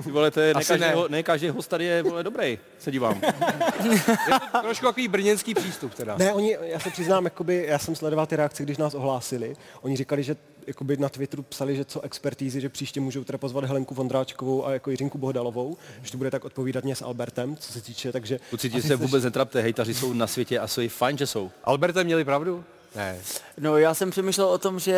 ty 0.04 0.10
vole, 0.10 0.30
to 0.30 0.40
je, 0.40 0.54
ne, 0.54 0.58
Asi 0.60 0.68
každý, 0.68 0.80
ne. 0.86 0.94
ne. 0.96 1.02
ne 1.08 1.22
každý 1.22 1.48
host 1.48 1.70
tady 1.70 1.84
je 1.84 2.02
vole, 2.02 2.22
dobrý, 2.22 2.58
se 2.78 2.90
dívám. 2.90 3.20
trošku 4.62 4.86
takový 4.86 5.08
brněnský 5.08 5.54
přístup 5.54 5.94
teda. 5.94 6.16
Ne, 6.16 6.32
oni, 6.32 6.56
já 6.62 6.80
se 6.80 6.90
přiznám, 6.90 7.24
jakoby, 7.24 7.64
já 7.68 7.78
jsem 7.78 7.96
sledoval 7.96 8.26
ty 8.26 8.36
reakce, 8.36 8.62
když 8.62 8.76
nás 8.78 8.94
ohlásili. 8.94 9.56
Oni 9.82 9.96
říkali, 9.96 10.22
že 10.22 10.36
jakoby 10.66 10.96
na 10.96 11.08
Twitteru 11.08 11.42
psali, 11.42 11.76
že 11.76 11.84
co 11.84 12.00
expertízy, 12.00 12.60
že 12.60 12.68
příště 12.68 13.00
můžou 13.00 13.24
teda 13.24 13.38
pozvat 13.38 13.64
Helenku 13.64 13.94
Vondráčkovou 13.94 14.66
a 14.66 14.72
jako 14.72 14.90
Jiřinku 14.90 15.18
Bohdalovou, 15.18 15.76
že 16.02 16.10
to 16.12 16.18
bude 16.18 16.30
tak 16.30 16.44
odpovídat 16.44 16.84
mě 16.84 16.96
s 16.96 17.02
Albertem, 17.02 17.56
co 17.56 17.72
se 17.72 17.80
týče, 17.80 18.12
takže... 18.12 18.40
Kluci, 18.50 18.68
asi 18.68 18.80
se 18.80 18.86
jste- 18.86 18.96
vůbec 18.96 19.24
netrapte, 19.24 19.60
hejtaři 19.60 19.94
jsou 19.94 20.12
na 20.12 20.26
světě 20.26 20.58
a 20.58 20.66
jsou 20.66 20.88
fajn, 20.88 21.18
že 21.18 21.26
jsou. 21.26 21.50
Alberte, 21.64 22.04
měli 22.04 22.24
pravdu? 22.24 22.64
Ne. 22.96 23.18
No 23.59 23.79
já 23.79 23.94
jsem 23.94 24.11
přemýšlel 24.11 24.46
o 24.48 24.59
tom, 24.59 24.79
že 24.79 24.92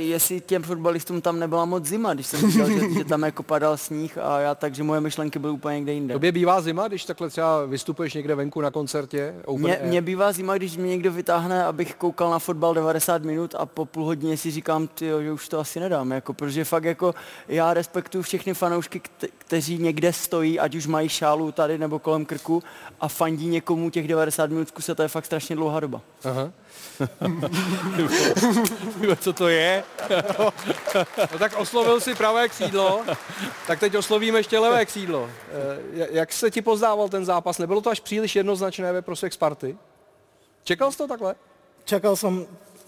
jestli 0.00 0.40
těm 0.40 0.62
fotbalistům 0.62 1.20
tam 1.20 1.38
nebyla 1.38 1.64
moc 1.64 1.84
zima, 1.84 2.14
když 2.14 2.26
jsem 2.26 2.50
říkal, 2.50 2.70
že, 2.70 2.90
že 2.98 3.04
tam 3.04 3.22
jako 3.22 3.42
padal 3.42 3.76
sníh 3.76 4.18
a 4.18 4.40
já 4.40 4.54
takže 4.54 4.82
moje 4.82 5.00
myšlenky 5.00 5.38
byly 5.38 5.52
úplně 5.52 5.76
někde 5.76 5.92
jinde. 5.92 6.14
Tobě 6.14 6.32
bývá 6.32 6.60
zima, 6.60 6.88
když 6.88 7.04
takhle 7.04 7.28
třeba 7.30 7.64
vystupuješ 7.66 8.14
někde 8.14 8.34
venku 8.34 8.60
na 8.60 8.70
koncertě? 8.70 9.34
Mně, 9.56 9.76
air? 9.78 9.86
mně 9.88 10.02
bývá 10.02 10.32
zima, 10.32 10.54
když 10.56 10.76
mě 10.76 10.88
někdo 10.88 11.12
vytáhne, 11.12 11.64
abych 11.64 11.94
koukal 11.94 12.30
na 12.30 12.38
fotbal 12.38 12.74
90 12.74 13.22
minut 13.22 13.54
a 13.58 13.66
po 13.66 13.84
půl 13.84 14.04
hodině 14.04 14.36
si 14.36 14.50
říkám, 14.50 14.88
tyjo, 14.88 15.22
že 15.22 15.32
už 15.32 15.48
to 15.48 15.58
asi 15.60 15.80
nedám, 15.80 16.10
jako, 16.12 16.34
protože 16.34 16.64
fakt 16.64 16.84
jako 16.84 17.14
já 17.48 17.74
respektuju 17.74 18.22
všechny 18.22 18.54
fanoušky, 18.54 18.98
kte- 19.00 19.28
kteří 19.38 19.78
někde 19.78 20.12
stojí, 20.12 20.60
ať 20.60 20.74
už 20.74 20.86
mají 20.86 21.08
šálu 21.08 21.52
tady 21.52 21.78
nebo 21.78 21.98
kolem 21.98 22.24
krku 22.24 22.62
a 23.00 23.08
fandí 23.08 23.46
někomu 23.46 23.90
těch 23.90 24.08
90 24.08 24.50
minut 24.50 24.68
v 24.68 24.72
kuse, 24.72 24.94
to 24.94 25.02
je 25.02 25.08
fakt 25.08 25.26
strašně 25.26 25.56
dlouhá 25.56 25.80
doba. 25.80 26.00
Aha. 26.24 26.50
Co 29.20 29.32
to 29.32 29.48
je? 29.48 29.84
No 31.32 31.38
tak 31.38 31.56
oslovil 31.58 32.00
si 32.00 32.14
pravé 32.14 32.48
křídlo, 32.48 33.04
tak 33.66 33.80
teď 33.80 33.94
oslovíme 33.94 34.38
ještě 34.38 34.58
levé 34.58 34.86
křídlo. 34.86 35.30
Eh, 36.00 36.08
Jak 36.10 36.32
se 36.32 36.50
ti 36.50 36.62
pozdával 36.62 37.08
ten 37.08 37.24
zápas? 37.24 37.58
Nebylo 37.58 37.80
to 37.80 37.90
až 37.90 38.00
příliš 38.00 38.36
jednoznačné 38.36 38.92
ve 38.92 39.02
prospěch 39.02 39.32
Sparty? 39.32 39.76
Čekal 40.64 40.92
jsi 40.92 40.98
to 40.98 41.08
takhle? 41.08 41.34
Čakal 41.84 42.16
som, 42.16 42.46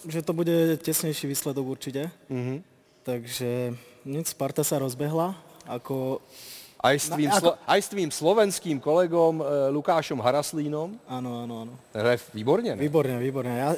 že 0.08 0.22
to 0.22 0.32
bude 0.32 0.76
tesnejší 0.76 1.26
výsledok 1.26 1.66
určite. 1.66 2.10
Mhm. 2.28 2.62
Takže 3.02 3.74
nic, 4.04 4.28
Sparta 4.28 4.64
sa 4.64 4.78
rozbehla. 4.78 5.34
Ako, 5.68 6.20
Aj 6.78 6.94
s 6.94 7.08
tvým, 7.08 7.26
No, 7.26 7.34
slo- 7.34 7.56
aj 7.66 7.80
s 7.80 7.88
tvým 7.88 8.06
slovenským 8.08 8.78
kolegom 8.78 9.34
eh, 9.36 9.46
Lukášom 9.68 10.16
Haraslínom. 10.16 10.94
áno, 11.08 11.30
áno. 11.42 11.74
Ten 11.90 12.00
hraje 12.00 12.18
výborně, 12.32 12.76
ne? 12.76 12.80
Výborne, 12.80 13.18
výborne. 13.18 13.50
Ja, 13.50 13.70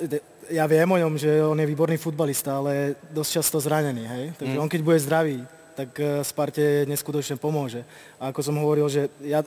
ja 0.52 0.64
viem 0.66 0.84
o 0.86 0.98
ňom, 0.98 1.16
že 1.16 1.40
on 1.40 1.56
je 1.56 1.64
výborný 1.66 1.96
futbalista, 1.96 2.56
ale 2.56 2.94
dosť 3.08 3.30
často 3.32 3.56
zranený, 3.58 4.04
hej? 4.04 4.24
Takže 4.36 4.52
Mm. 4.52 4.60
on 4.60 4.68
keď 4.68 4.80
bude 4.82 5.00
zdravý, 5.00 5.40
tak 5.72 5.96
eh, 5.96 6.20
Sparte 6.20 6.60
neskutočne 6.84 7.36
pomôže. 7.36 7.88
A 8.16 8.28
ako 8.28 8.40
som 8.42 8.54
hovoril, 8.54 8.84
že 8.86 9.08
ja 9.22 9.40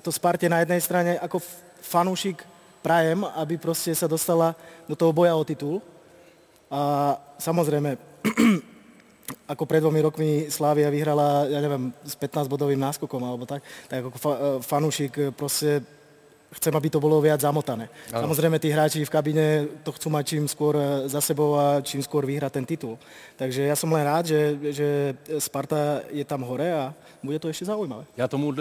to 0.00 0.08
Sparte 0.08 0.48
na 0.48 0.58
jednej 0.58 0.80
strane 0.80 1.18
ako 1.18 1.38
f- 1.38 1.60
fanúšik 1.84 2.40
prajem, 2.80 3.20
aby 3.36 3.58
proste 3.58 3.92
sa 3.92 4.06
dostala 4.06 4.56
do 4.88 4.96
toho 4.96 5.12
boja 5.12 5.36
o 5.36 5.44
titul. 5.44 5.84
A 6.66 6.80
samozrejme, 7.36 8.00
ako 9.48 9.64
pred 9.68 9.80
dvomi 9.80 10.00
rokmi 10.00 10.28
Slávia 10.48 10.88
vyhrala, 10.90 11.48
ja 11.48 11.60
neviem, 11.60 11.92
s 12.04 12.16
15-bodovým 12.16 12.80
náskokom 12.80 13.20
alebo 13.24 13.44
tak, 13.44 13.60
tak 13.88 14.04
ako 14.04 14.18
fa- 14.18 14.38
eh, 14.38 14.58
fanúšik 14.64 15.12
eh, 15.18 15.30
proste 15.32 15.84
chcem, 16.48 16.72
aby 16.72 16.88
to 16.88 16.96
bolo 16.96 17.20
viac 17.20 17.44
zamotané. 17.44 17.92
Samozrejme, 18.08 18.56
tí 18.56 18.72
hráči 18.72 19.04
v 19.04 19.12
kabine 19.12 19.68
to 19.84 19.92
chcú 19.92 20.08
mať 20.08 20.24
čím 20.26 20.44
skôr 20.48 20.74
eh, 20.80 21.08
za 21.08 21.20
sebou 21.20 21.60
a 21.60 21.84
čím 21.84 22.00
skôr 22.00 22.24
vyhrať 22.24 22.52
ten 22.52 22.64
titul. 22.64 22.96
Takže 23.36 23.68
ja 23.68 23.76
som 23.76 23.92
len 23.92 24.04
rád, 24.04 24.32
že, 24.32 24.56
že 24.72 24.88
Sparta 25.36 26.00
je 26.08 26.24
tam 26.24 26.40
hore 26.48 26.72
a 26.72 26.96
bude 27.20 27.36
to 27.38 27.52
ešte 27.52 27.68
zaujímavé. 27.68 28.04
Já 28.16 28.28
tomu, 28.28 28.54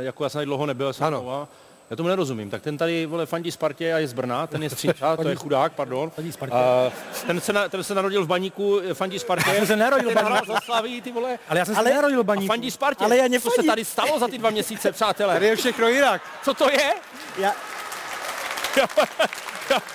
jako 0.00 0.24
já 0.24 0.28
jsem 0.30 0.44
dlouho 0.44 0.66
nebyl, 0.66 0.92
jsem 0.92 1.06
Ano. 1.06 1.48
Já 1.90 1.96
tomu 1.96 2.08
nerozumím. 2.08 2.50
Tak 2.50 2.62
ten 2.62 2.78
tady, 2.78 3.06
vole, 3.06 3.26
fandí 3.26 3.50
Spartě 3.50 3.92
a 3.94 3.98
je 3.98 4.08
z 4.08 4.12
Brna, 4.12 4.46
ten 4.46 4.62
je 4.62 4.70
z 4.70 4.74
Třinča, 4.74 5.16
to 5.16 5.28
je 5.28 5.36
chudák, 5.36 5.72
pardon. 5.72 6.10
Fandí 6.10 6.32
Spartě. 6.32 6.54
A 6.56 6.92
ten, 7.26 7.40
se 7.40 7.52
na, 7.52 7.68
ten 7.68 7.84
se 7.84 7.94
narodil 7.94 8.24
v 8.24 8.26
baníku, 8.26 8.80
fandí 8.92 9.18
Spartě. 9.18 9.50
Já 9.50 9.56
jsem 9.56 9.66
se 9.66 9.76
hrál 10.14 10.14
Baníku. 10.14 10.52
Slaví, 10.64 11.02
ty 11.02 11.12
vole. 11.12 11.38
Ale 11.48 11.58
já 11.58 11.64
jsem 11.64 11.74
se 11.74 11.78
Ale- 11.80 11.90
v 11.90 12.20
A 12.20 12.24
baníku. 12.24 12.46
fandí 12.46 12.70
Spartě. 12.70 13.04
Ale 13.04 13.16
já 13.16 13.40
Co 13.40 13.50
se 13.50 13.62
tady 13.62 13.84
stalo 13.84 14.18
za 14.18 14.28
ty 14.28 14.38
dva 14.38 14.50
měsíce, 14.50 14.92
přátelé? 14.92 15.34
Tady 15.34 15.46
je 15.46 15.56
všechno 15.56 15.88
jinak. 15.88 16.22
Co 16.44 16.54
to 16.54 16.70
je? 16.70 16.94
Ja, 17.38 17.52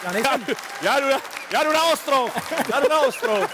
Já 0.03 0.11
nejsem, 0.11 0.45
Já 0.81 0.99
jdu 0.99 1.09
na, 1.09 1.21
já 1.51 1.63
jdu 1.63 1.71
na 1.73 1.83
ostrov, 1.83 2.31
já 2.73 2.79
jdu 2.79 2.89
na 2.89 2.99
ostrov. 2.99 3.51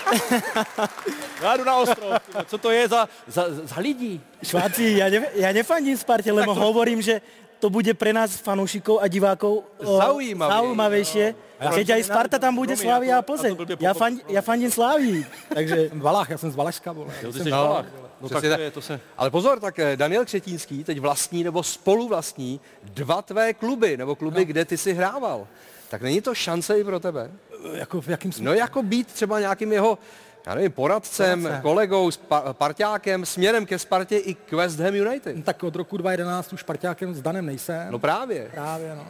Já 1.42 1.58
jdu 1.58 1.64
na 1.64 1.76
ostrov. 1.76 2.14
Co 2.46 2.58
to 2.58 2.72
je 2.72 2.88
za, 2.88 3.10
za, 3.28 3.46
za 3.50 3.76
lidi? 3.82 4.22
Šváci, 4.44 4.84
ja, 4.98 5.10
ne, 5.10 5.26
ja 5.36 5.54
nefandím 5.54 5.98
Sparte, 5.98 6.32
lebo 6.34 6.54
hovorím, 6.54 7.02
že 7.02 7.22
to 7.62 7.70
bude 7.70 7.94
pre 7.94 8.10
nás 8.10 8.34
fanúšikov 8.42 8.98
a 8.98 9.06
divákov 9.06 9.62
o, 9.78 9.98
Zaujímavé. 10.02 10.50
zaujímavejšie. 10.54 11.26
Keď 11.62 11.88
aj 11.94 12.02
Sparta 12.10 12.38
tam 12.42 12.58
bude, 12.58 12.74
Promiň, 12.74 12.82
Slavia 12.90 13.14
a 13.18 13.22
to- 13.22 13.28
Plzeň. 13.30 13.54
já 13.54 13.78
Ja, 13.80 13.94
fandím, 13.94 14.22
ja 14.34 14.42
fandím 14.42 14.72
Slávii. 14.74 15.22
Takže 15.54 15.76
jsem 15.94 16.00
Valách, 16.02 16.30
já 16.30 16.38
jsem 16.38 16.52
z 16.52 16.56
Valašska, 16.58 16.90
vole. 16.92 17.14
Jo, 17.22 17.30
ty 17.32 17.38
Jsem- 17.38 17.44
jsi 17.46 17.50
No, 17.54 17.68
Polák. 17.68 17.86
No 18.22 18.30
tak 18.30 18.42
to 18.42 18.50
tak. 18.50 18.60
je, 18.60 18.72
to 18.72 18.82
se... 18.82 19.00
Ale 19.18 19.30
pozor, 19.30 19.60
tak 19.60 19.80
eh, 19.80 19.98
Daniel 19.98 20.26
Křetínský 20.26 20.84
teď 20.84 21.00
vlastní 21.00 21.44
nebo 21.44 21.64
spoluvlastní 21.64 22.60
dva 22.84 23.22
tvé 23.22 23.54
kluby, 23.54 23.98
nebo 23.98 24.16
kluby, 24.16 24.40
no. 24.40 24.46
kde 24.46 24.66
ty 24.66 24.78
si 24.78 24.94
hrával. 24.94 25.48
Tak 25.90 26.02
není 26.02 26.22
to 26.22 26.34
šance 26.36 26.80
i 26.80 26.84
pro 26.84 27.00
tebe? 27.00 27.32
Jako 27.74 28.02
v 28.02 28.08
jakým 28.10 28.32
smyslu? 28.32 28.46
No 28.46 28.54
jako 28.54 28.84
být 28.84 29.08
třeba 29.08 29.40
nějakým 29.40 29.74
jeho, 29.74 29.98
já 30.46 30.56
nevím, 30.56 30.72
poradcem, 30.72 31.42
Poradce. 31.42 31.62
kolegou, 31.62 32.12
spa- 32.12 32.54
parťákem, 32.54 33.26
směrem 33.26 33.66
ke 33.66 33.80
Spartě 33.80 34.18
i 34.18 34.34
k 34.34 34.52
West 34.52 34.80
Ham 34.80 34.96
United. 34.96 35.36
No, 35.36 35.44
tak 35.44 35.64
od 35.64 35.76
roku 35.76 35.98
2011 35.98 36.54
už 36.54 36.64
Parťákem 36.64 37.14
s 37.14 37.22
Danem 37.22 37.46
nejsem. 37.46 37.88
No 37.92 38.00
právě. 38.00 38.50
Právě, 38.54 38.96
no. 38.96 39.08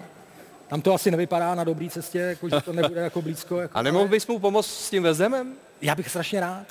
Tam 0.67 0.81
to 0.81 0.93
asi 0.93 1.11
nevypadá 1.11 1.55
na 1.55 1.63
dobrý 1.63 1.89
cestě, 1.89 2.19
jako, 2.19 2.49
že 2.49 2.61
to 2.61 2.73
nebude 2.73 3.01
jako 3.01 3.21
blízko. 3.21 3.59
Jako, 3.59 3.77
A 3.77 3.81
nemohl 3.81 4.07
bys 4.07 4.27
mu 4.27 4.39
pomoct 4.39 4.67
s 4.67 4.89
tím 4.89 5.03
West 5.03 5.19
Hamem? 5.19 5.53
Já 5.81 5.95
bych 5.95 6.09
strašně 6.09 6.39
rád, 6.39 6.63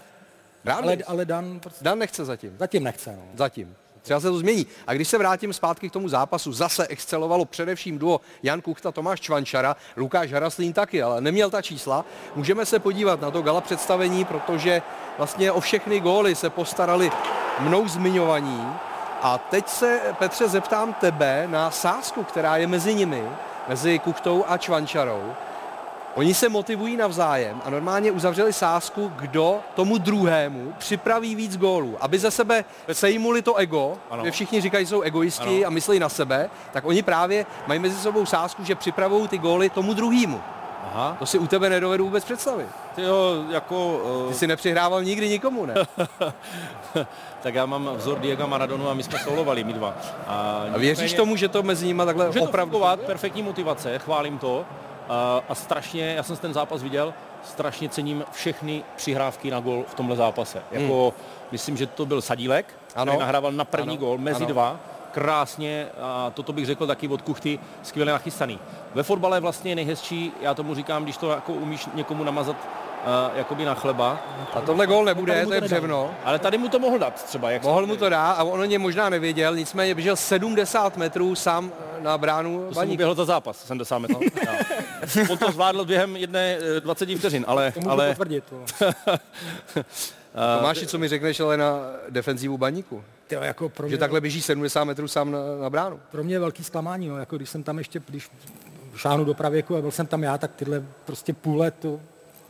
Rád 0.65 0.77
ale, 0.77 0.97
ale 1.07 1.25
Dan 1.25 1.61
prostě 1.61 1.85
Dan 1.85 1.99
nechce 1.99 2.25
zatím. 2.25 2.57
zatím 2.59 2.85
nechce. 2.85 3.11
No. 3.17 3.23
Zatím. 3.35 3.75
Třeba 4.03 4.21
se 4.21 4.29
to 4.29 4.39
změní. 4.39 4.67
A 4.87 4.95
když 4.95 5.09
se 5.09 5.19
vrátím 5.19 5.53
zpátky 5.53 5.91
k 5.91 5.93
tomu 5.93 6.09
zápasu, 6.09 6.53
zase 6.53 6.87
excelovalo 6.87 7.45
především 7.45 7.99
duo 7.99 8.21
Jan 8.43 8.61
Kuchta, 8.61 8.93
Tomáš 8.93 9.21
Čvančara, 9.21 9.77
Lukáš 9.97 10.33
Haraslín 10.33 10.73
taky, 10.73 11.03
ale 11.03 11.21
neměl 11.21 11.51
ta 11.51 11.63
čísla. 11.63 12.05
Můžeme 12.35 12.67
se 12.67 12.79
podívat 12.79 13.21
na 13.21 13.31
to 13.31 13.43
gala 13.43 13.61
představení, 13.61 14.25
protože 14.25 14.83
vlastně 15.19 15.53
o 15.53 15.61
všechny 15.61 16.01
góly 16.01 16.35
se 16.35 16.51
postarali 16.51 17.13
mnou 17.61 17.89
zmiňovaní. 17.89 18.67
A 19.23 19.39
teď 19.39 19.69
se, 19.69 20.01
Petře, 20.19 20.49
zeptám 20.49 20.95
tebe 20.95 21.47
na 21.51 21.71
sázku, 21.71 22.25
která 22.25 22.57
je 22.57 22.67
mezi 22.67 22.95
nimi, 22.95 23.25
mezi 23.69 23.99
Kuchtou 23.99 24.45
a 24.49 24.59
Čvančarou. 24.59 25.35
Oni 26.15 26.35
se 26.35 26.49
motivují 26.49 26.97
navzájem 26.97 27.63
a 27.65 27.71
normálně 27.71 28.13
uzavřeli 28.13 28.53
sázku, 28.53 29.13
kdo 29.17 29.59
tomu 29.75 29.99
druhému 29.99 30.73
připraví 30.79 31.35
víc 31.35 31.57
gólů. 31.57 31.97
Aby 32.01 32.19
ze 32.19 32.31
sebe 32.31 32.65
sejmuli 32.93 33.43
to 33.43 33.55
ego, 33.55 33.97
Ano. 34.11 34.25
všichni 34.31 34.61
říkají, 34.61 34.85
že 34.87 34.91
jsou 34.91 35.01
egoisti 35.01 35.59
Ano. 35.59 35.67
a 35.67 35.71
myslí 35.71 35.99
na 35.99 36.09
sebe, 36.09 36.51
tak 36.73 36.85
oni 36.85 37.03
právě 37.03 37.47
mají 37.67 37.81
mezi 37.81 37.97
sebou 37.97 38.27
sázku, 38.27 38.65
že 38.65 38.75
připravují 38.75 39.29
ty 39.29 39.39
góly 39.39 39.71
tomu 39.71 39.95
druhému. 39.95 40.41
Aha. 40.95 41.17
To 41.19 41.27
si 41.27 41.39
u 41.39 41.47
tebe 41.47 41.71
nedovedu 41.71 42.05
vůbec 42.05 42.25
představit. 42.25 42.67
Ty 42.95 43.03
jo, 43.03 43.45
jako... 43.51 44.01
Ty 44.03 44.27
Uh, 44.27 44.33
si 44.33 44.47
nepřihrával 44.47 45.03
nikdy 45.05 45.29
nikomu, 45.29 45.67
ne? 45.67 45.75
tak 47.43 47.55
já 47.55 47.67
mám 47.67 47.91
vzor 47.97 48.19
Diego 48.19 48.47
Maradonu 48.47 48.91
a 48.91 48.95
my 48.95 49.03
jsme 49.03 49.19
solovali, 49.19 49.65
my 49.65 49.73
dva. 49.73 49.95
A, 50.27 50.65
A 50.75 50.79
věříš 50.79 51.13
tomu, 51.13 51.37
že 51.37 51.49
to 51.49 51.63
mezi 51.63 51.87
nimi 51.87 52.03
takhle 52.07 52.27
Může 52.27 52.39
to 52.39 52.45
opravdu... 52.45 52.71
fungovat, 52.73 53.01
perfektní 53.01 53.43
motivace, 53.43 53.99
chválím 53.99 54.39
to. 54.39 54.65
A, 55.13 55.43
a 55.49 55.55
strašně, 55.55 56.15
já 56.17 56.23
jsem 56.23 56.37
ten 56.37 56.53
zápas 56.55 56.83
viděl, 56.83 57.15
strašně 57.45 57.89
cením 57.89 58.25
všechny 58.33 58.83
přihrávky 58.97 59.51
na 59.51 59.61
gol 59.61 59.85
v 59.89 59.95
tomhle 59.95 60.17
zápase. 60.17 60.63
Jako, 60.71 61.15
myslím, 61.53 61.77
že 61.77 61.87
to 61.87 62.07
byl 62.07 62.23
Sadílek, 62.23 62.67
Hmm. 62.69 63.03
Ano. 63.03 63.11
který 63.13 63.21
nahrával 63.21 63.53
na 63.53 63.65
první 63.65 63.89
Ano. 63.97 64.07
gol 64.07 64.19
mezi 64.19 64.37
Ano. 64.45 64.47
dva. 64.47 64.77
Krásně, 65.13 65.87
a 66.03 66.31
toto 66.35 66.53
bych 66.53 66.67
řekl 66.67 66.87
taky 66.87 67.09
od 67.09 67.23
Kuchty, 67.23 67.59
skvěle 67.83 68.13
nachystaný. 68.13 68.59
Ve 68.95 69.03
fotbale 69.03 69.41
vlastně 69.41 69.71
je 69.71 69.75
nejhezčí, 69.77 70.33
já 70.41 70.55
tomu 70.55 70.75
říkám, 70.75 71.03
když 71.05 71.17
to 71.17 71.31
jako 71.31 71.53
umíš 71.53 71.89
někomu 71.95 72.25
namazat 72.25 72.57
uh, 73.07 73.39
jakoby 73.39 73.65
na 73.65 73.75
chleba. 73.75 74.21
A 74.55 74.61
tohle 74.61 74.87
gól 74.87 75.05
nebude, 75.05 75.47
to 75.47 75.53
je 75.55 75.61
břevno. 75.61 76.11
Ale 76.25 76.39
tady 76.39 76.59
mu 76.59 76.69
to 76.69 76.79
mohl 76.79 76.99
dát 76.99 77.25
třeba. 77.25 77.51
Jak 77.51 77.63
Mohl 77.63 77.87
mu 77.87 77.97
to 77.97 78.09
dát 78.09 78.33
a 78.33 78.43
on 78.45 78.61
o 78.61 78.65
něm 78.65 78.83
možná 78.83 79.09
nevěděl, 79.09 79.57
nicméně 79.57 79.95
běžel 79.95 80.17
70 80.17 80.97
metrů 80.97 81.35
sám 81.35 81.73
na 82.01 82.19
bránu 82.19 82.59
To 82.59 82.65
jsem 82.67 82.75
baníku. 82.75 82.95
uběhl 82.95 83.15
za 83.15 83.25
zápas, 83.25 83.65
70 83.67 83.99
metrů. 83.99 84.21
No. 84.47 85.23
On 85.31 85.39
to 85.39 85.53
zvládl 85.53 85.85
během 85.85 86.17
jedné 86.17 86.59
eh, 86.77 86.81
20 86.81 87.09
vteřin, 87.19 87.45
ale... 87.49 87.73
To 87.73 87.91
ale 87.91 88.09
potvrdit. 88.09 88.45
vole. 88.51 88.65
Tomáši, 90.59 90.87
co 90.87 90.99
mi 90.99 91.09
řekneš 91.09 91.41
ale 91.41 91.57
na 91.57 91.81
defenzivu 92.11 92.59
baníku? 92.59 93.05
Tyjo, 93.27 93.43
jako 93.43 93.69
pro 93.69 93.87
mě, 93.87 93.91
Že 93.91 93.99
takhle 93.99 94.21
běží 94.21 94.43
70 94.43 94.85
metrů 94.85 95.09
sám 95.09 95.31
na, 95.31 95.39
na 95.63 95.71
bránu. 95.71 96.01
pro 96.11 96.25
mě 96.25 96.35
je 96.35 96.39
velký 96.39 96.65
zklamání, 96.65 97.09
no, 97.09 97.19
jako 97.19 97.37
když 97.37 97.51
jsem 97.51 97.63
tam 97.63 97.79
ještě, 97.79 98.03
když 98.09 98.31
šáhnu 98.97 99.25
do 99.25 99.35
pravěku 99.35 99.77
a 99.77 99.81
byl 99.81 99.91
jsem 99.91 100.07
tam 100.07 100.23
já, 100.23 100.39
tak 100.39 100.51
tyhle 100.57 100.83
prostě 101.07 101.33
půl 101.33 101.59
let 101.59 101.75
to 101.81 102.01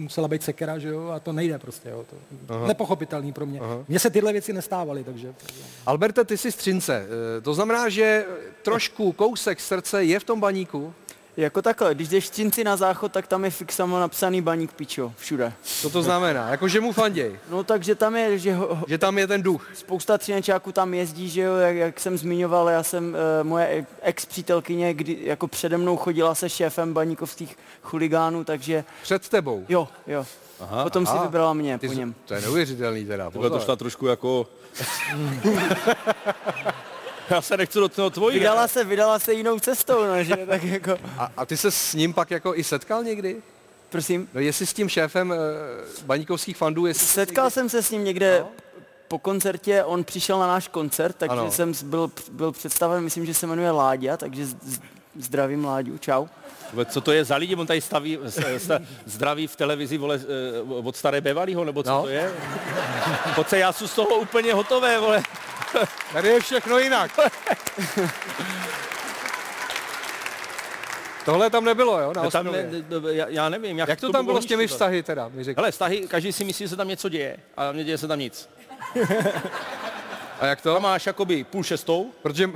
musela 0.00 0.28
být 0.28 0.42
sekera, 0.42 0.78
že 0.78 0.88
jo, 0.88 1.08
a 1.08 1.20
to 1.20 1.32
nejde 1.32 1.58
prostě, 1.58 1.88
jo, 1.88 2.04
to 2.10 2.16
Aha. 2.54 2.66
nepochopitelný 2.66 3.32
pro 3.32 3.46
mě. 3.46 3.60
Mně 3.88 3.98
se 3.98 4.10
tyhle 4.10 4.32
věci 4.32 4.52
nestávaly, 4.52 5.04
takže 5.04 5.34
Alberte, 5.86 6.24
ty 6.24 6.38
jsi 6.38 6.52
z 6.52 6.56
Třince. 6.56 7.06
Eh, 7.38 7.40
To 7.40 7.54
znamená, 7.54 7.88
že 7.88 8.24
trošku 8.62 9.12
kousek 9.12 9.60
srdce 9.60 10.04
je 10.04 10.18
v 10.20 10.24
tom 10.24 10.40
baníku? 10.40 10.94
Jako 11.40 11.62
takhle, 11.62 11.94
když 11.94 12.08
jdeš 12.08 12.26
v 12.26 12.30
Třinci 12.30 12.64
na 12.64 12.76
záchod, 12.76 13.12
tak 13.12 13.26
tam 13.26 13.44
je 13.44 13.50
fixamo 13.50 14.00
napsaný 14.00 14.42
baník 14.42 14.72
pičo, 14.72 15.12
všude. 15.16 15.52
Co 15.62 15.90
to 15.90 16.02
znamená? 16.02 16.48
Jako, 16.48 16.68
že 16.68 16.80
mu 16.80 16.92
fanděj. 16.92 17.38
No 17.50 17.64
takže 17.64 17.94
tam 17.94 18.16
je, 18.16 18.38
že 18.38 18.54
ho, 18.54 18.78
Že 18.86 18.98
tam 18.98 19.18
je 19.18 19.26
ten 19.26 19.42
duch. 19.42 19.68
spousta 19.74 20.18
třinečáků 20.18 20.72
tam 20.72 20.94
jezdí, 20.94 21.28
že 21.28 21.40
jo, 21.40 21.56
jak, 21.56 21.76
jak 21.76 22.00
jsem 22.00 22.18
zmiňoval, 22.18 22.68
já 22.68 22.82
jsem, 22.82 23.16
e, 23.40 23.44
moje 23.44 23.86
ex 24.02 24.26
přítelkyně, 24.26 24.94
kdy 24.94 25.18
jako 25.22 25.48
přede 25.48 25.78
mnou 25.78 25.96
chodila 25.96 26.34
se 26.34 26.48
šéfem 26.48 26.94
baníkovských 26.94 27.56
chuligánů, 27.82 28.44
takže 28.44 28.84
Před 29.02 29.28
tebou. 29.28 29.64
jo, 29.68 29.88
jo. 30.06 30.26
Aha, 30.60 30.84
Potom 30.84 31.06
si 31.06 31.12
aha. 31.12 31.22
vybrala 31.22 31.52
mě 31.52 31.78
Ty 31.78 31.86
po 31.86 31.92
jsi- 31.92 31.98
něm. 31.98 32.14
To 32.24 32.34
je 32.34 32.40
neuvěřitelný 32.40 33.04
teda. 33.04 33.30
Tohle 33.30 33.50
to 33.50 33.60
šla 33.60 33.76
trošku 33.76 34.06
jako... 34.06 34.46
Já 37.34 37.40
se 37.42 37.56
nechci 37.56 37.78
dotknout 37.78 38.14
tvojí. 38.14 38.38
Vydala 38.38 38.68
se, 38.68 38.84
vydala 38.84 39.18
se 39.18 39.32
jinou 39.32 39.58
cestou, 39.58 40.06
no, 40.06 40.24
že 40.24 40.36
tak 40.48 40.62
jako, 40.64 40.98
A, 41.18 41.32
a 41.36 41.46
ty 41.46 41.56
se 41.56 41.70
s 41.70 41.94
ním 41.94 42.14
pak 42.14 42.30
jako 42.30 42.54
i 42.56 42.64
setkal 42.64 43.04
někdy? 43.04 43.36
prosím. 43.90 44.28
No 44.34 44.40
jestli 44.40 44.66
s 44.66 44.72
tím 44.72 44.88
šéfem 44.88 45.32
eh, 45.32 45.36
baníkovských 46.04 46.56
fandů, 46.56 46.86
jestli... 46.86 47.06
Setkal 47.06 47.50
jsem 47.50 47.68
se 47.68 47.82
s 47.82 47.90
ním 47.90 48.04
někde 48.04 48.44
po 49.08 49.18
koncertě, 49.18 49.84
on 49.84 50.04
přišel 50.04 50.38
na 50.38 50.46
náš 50.46 50.68
koncert, 50.68 51.16
takže 51.18 51.32
Ano. 51.40 51.50
jsem 51.50 51.72
byl, 51.82 52.10
byl 52.32 52.52
představen, 52.52 53.04
myslím, 53.04 53.26
že 53.26 53.34
se 53.34 53.46
jmenuje 53.46 53.70
Láďa, 53.70 54.16
takže 54.16 54.46
z- 54.46 54.56
z- 54.62 54.80
Zdravím 55.20 55.64
Láďu, 55.64 55.98
čau. 55.98 56.26
Co 56.90 57.00
to 57.00 57.12
je 57.12 57.24
za 57.24 57.36
lidi? 57.36 57.56
On 57.56 57.66
tady 57.66 57.80
staví, 57.80 58.18
zdraví 59.06 59.46
v 59.46 59.56
televizi 59.56 59.98
vole, 59.98 60.20
eh, 60.22 60.60
od 60.82 60.96
staré 60.96 61.20
Bevalího, 61.20 61.64
nebo 61.64 61.82
co 61.82 61.90
no. 61.90 62.02
to 62.02 62.08
je? 62.08 62.32
Pojď 63.34 63.48
se, 63.48 63.58
já 63.58 63.72
jsem 63.72 63.88
z 63.88 63.94
toho 63.94 64.08
úplně 64.16 64.54
hotové, 64.54 65.00
vole. 65.00 65.22
Tady 66.12 66.28
je 66.28 66.40
všechno 66.40 66.78
jinak. 66.78 67.10
Tohle 71.24 71.50
tam 71.50 71.64
nebylo, 71.64 72.00
jo, 72.00 72.12
na 72.16 72.30
tam 72.30 72.52
ne, 72.52 72.70
já, 73.10 73.28
já 73.28 73.48
nevím. 73.48 73.78
Jak, 73.78 73.88
jak 73.88 74.00
to, 74.00 74.06
to 74.06 74.12
tam 74.12 74.24
bylo 74.24 74.42
s 74.42 74.46
těmi 74.46 74.66
vztahy 74.66 75.02
teda? 75.02 75.28
Mi 75.28 75.44
Hele, 75.56 75.70
vztahy, 75.70 76.00
každý 76.08 76.32
si 76.32 76.44
myslí, 76.44 76.64
že 76.64 76.68
se 76.68 76.76
tam 76.76 76.88
něco 76.88 77.08
děje, 77.08 77.36
a 77.56 77.72
mě 77.72 77.84
děje 77.84 77.98
se 77.98 78.08
tam 78.08 78.18
nic. 78.18 78.48
a 80.40 80.46
jak 80.46 80.60
to? 80.60 80.74
Tam 80.74 80.82
máš 80.82 81.06
jakoby 81.06 81.44
půl 81.44 81.64
šestou. 81.64 82.12
Protože, 82.22 82.50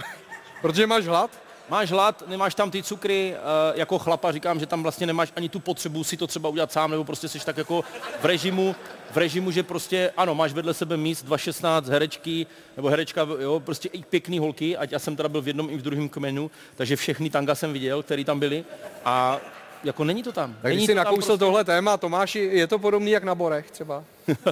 protože 0.62 0.86
máš 0.86 1.06
hlad? 1.06 1.43
Máš 1.68 1.90
hlad, 1.90 2.22
nemáš 2.26 2.54
tam 2.54 2.70
ty 2.70 2.82
cukry, 2.82 3.34
uh, 3.34 3.78
jako 3.78 3.98
chlapa 3.98 4.32
říkám, 4.32 4.60
že 4.60 4.66
tam 4.66 4.82
vlastně 4.82 5.06
nemáš 5.06 5.32
ani 5.36 5.48
tu 5.48 5.60
potřebu 5.60 6.04
si 6.04 6.16
to 6.16 6.26
třeba 6.26 6.48
udělat 6.48 6.72
sám, 6.72 6.90
nebo 6.90 7.04
prostě 7.04 7.28
jsi 7.28 7.40
tak 7.40 7.56
jako 7.56 7.84
v 8.20 8.24
režimu, 8.24 8.76
v 9.10 9.16
režimu, 9.16 9.50
že 9.50 9.62
prostě, 9.62 10.12
ano, 10.16 10.34
máš 10.34 10.52
vedle 10.52 10.74
sebe 10.74 10.96
míst 10.96 11.26
2.16 11.26 11.90
herečky, 11.90 12.46
nebo 12.76 12.88
herečka, 12.88 13.26
jo, 13.38 13.60
prostě 13.60 13.88
i 13.88 14.02
pěkný 14.02 14.38
holky, 14.38 14.76
ať 14.76 14.92
já 14.92 14.98
jsem 14.98 15.16
teda 15.16 15.28
byl 15.28 15.42
v 15.42 15.46
jednom 15.46 15.70
i 15.70 15.76
v 15.76 15.82
druhém 15.82 16.08
kmenu, 16.08 16.50
takže 16.76 16.96
všechny 16.96 17.30
tanga 17.30 17.54
jsem 17.54 17.72
viděl, 17.72 18.02
který 18.02 18.24
tam 18.24 18.40
byli 18.40 18.64
a 19.04 19.40
jako 19.84 20.04
není 20.04 20.22
to 20.22 20.32
tam. 20.32 20.56
Tak 20.62 20.72
když 20.72 20.86
jsi 20.86 20.94
nakousl 20.94 21.26
prostě... 21.26 21.38
tohle 21.38 21.64
téma, 21.64 21.96
Tomáši, 21.96 22.38
je 22.52 22.66
to 22.66 22.78
podobný 22.78 23.10
jak 23.10 23.24
na 23.24 23.34
Borech 23.34 23.70
třeba? 23.70 24.04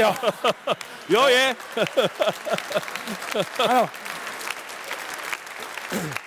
jo. 0.00 0.14
jo, 1.08 1.26
je. 1.26 1.56
ano. 3.68 3.88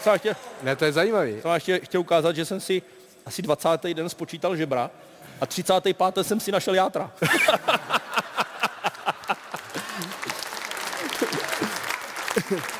Jsem 0.00 0.18
chtěl, 0.18 0.34
ne, 0.62 0.76
to 0.76 0.84
je 0.84 0.92
zajímavý. 0.92 1.40
Jsem 1.40 1.60
chtěl, 1.60 1.78
chtěl 1.82 2.00
ukázat, 2.00 2.36
že 2.36 2.44
jsem 2.44 2.60
si 2.60 2.82
asi 3.26 3.42
20. 3.42 3.68
den 3.94 4.08
spočítal 4.08 4.56
žebra 4.56 4.90
a 5.40 5.46
35. 5.46 5.96
jsem 6.22 6.40
si 6.40 6.52
našel 6.52 6.74
játra. 6.74 7.10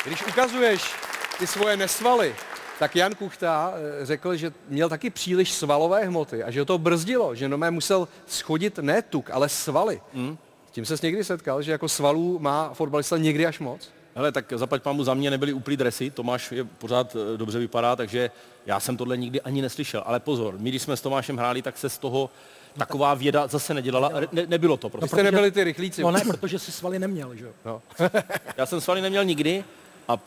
Když 0.05 0.27
ukazuješ 0.27 0.94
ty 1.38 1.46
svoje 1.46 1.77
nesvaly, 1.77 2.37
tak 2.79 2.96
Jan 2.96 3.14
Kuchta 3.14 3.75
eh, 3.75 4.07
řekl, 4.07 4.37
že 4.37 4.53
měl 4.68 4.88
taky 4.88 5.11
příliš 5.11 5.53
svalové 5.53 6.05
hmoty 6.05 6.42
a 6.44 6.51
že 6.51 6.61
ho 6.61 6.66
to 6.66 6.79
brzdilo, 6.79 7.35
že 7.35 7.49
nomé 7.49 7.70
musel 7.70 8.09
schodit 8.27 8.79
ne 8.79 9.03
tuk, 9.03 9.31
ale 9.31 9.49
svaly. 9.49 10.01
Mm. 10.12 10.38
Tím 10.70 10.85
se 10.85 10.96
někdy 11.03 11.25
setkal, 11.25 11.62
že 11.62 11.72
jako 11.72 11.88
svalů 11.88 12.38
má 12.38 12.75
fotbalista 12.75 13.16
někdy 13.16 13.46
až 13.46 13.59
moc? 13.59 13.90
Hele, 14.16 14.33
tak 14.33 14.52
zaplať 14.57 14.83
pámu 14.83 15.05
za 15.05 15.14
mě 15.14 15.31
nebyly 15.31 15.52
úplný 15.52 15.76
dresy, 15.76 16.11
Tomáš 16.11 16.52
je 16.52 16.64
pořád 16.64 17.16
eh, 17.16 17.37
dobře 17.37 17.59
vypadá, 17.59 17.96
takže 17.96 18.31
já 18.66 18.81
jsem 18.81 18.96
tohle 18.96 19.16
nikdy 19.16 19.40
ani 19.40 19.62
neslyšel. 19.62 20.02
Ale 20.07 20.20
pozor, 20.20 20.55
my 20.59 20.70
když 20.70 20.83
jsme 20.83 20.96
s 20.96 21.00
Tomášem 21.00 21.37
hráli, 21.37 21.62
tak 21.62 21.79
se 21.79 21.88
z 21.88 21.98
toho 21.98 22.31
taková 22.79 23.14
věda 23.14 23.46
zase 23.46 23.74
nedělala. 23.74 24.11
Ne, 24.33 24.46
nebylo 24.46 24.76
to 24.76 24.88
prostě. 24.88 25.05
No, 25.05 25.09
jste 25.09 25.22
nebyli 25.22 25.50
ty 25.50 25.64
rychlíci. 25.64 26.02
No 26.02 26.11
ne, 26.11 26.20
protože 26.26 26.59
si 26.59 26.72
svaly 26.72 26.98
neměl, 26.98 27.35
že 27.35 27.44
jo? 27.44 27.52
No. 27.64 27.83
já 28.57 28.66
jsem 28.66 28.81
svaly 28.81 29.00
neměl 29.00 29.24
nikdy 29.24 29.64
a, 30.09 30.12
a 30.12 30.18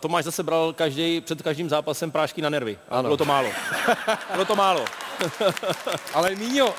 Tomáš 0.00 0.24
zase 0.24 0.42
bral 0.42 0.72
každý, 0.72 1.20
před 1.20 1.42
každým 1.42 1.68
zápasem 1.68 2.10
prášky 2.10 2.42
na 2.42 2.48
nervy. 2.48 2.78
A 2.88 2.98
ano. 2.98 3.02
bylo 3.02 3.16
to 3.16 3.24
málo. 3.24 3.50
bylo 4.32 4.44
to 4.44 4.56
málo. 4.56 4.84
Ale 6.14 6.34
Míňo, 6.34 6.74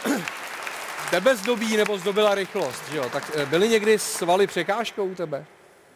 tebe 1.12 1.36
zdobí 1.36 1.78
nebo 1.78 1.98
zdobila 1.98 2.36
rychlost, 2.36 2.84
že 2.92 2.98
jo? 2.98 3.10
Tak 3.14 3.32
eh, 3.36 3.46
byly 3.46 3.70
někdy 3.70 4.00
svaly 4.00 4.48
překážkou 4.48 5.06
u 5.06 5.16
tebe? 5.16 5.46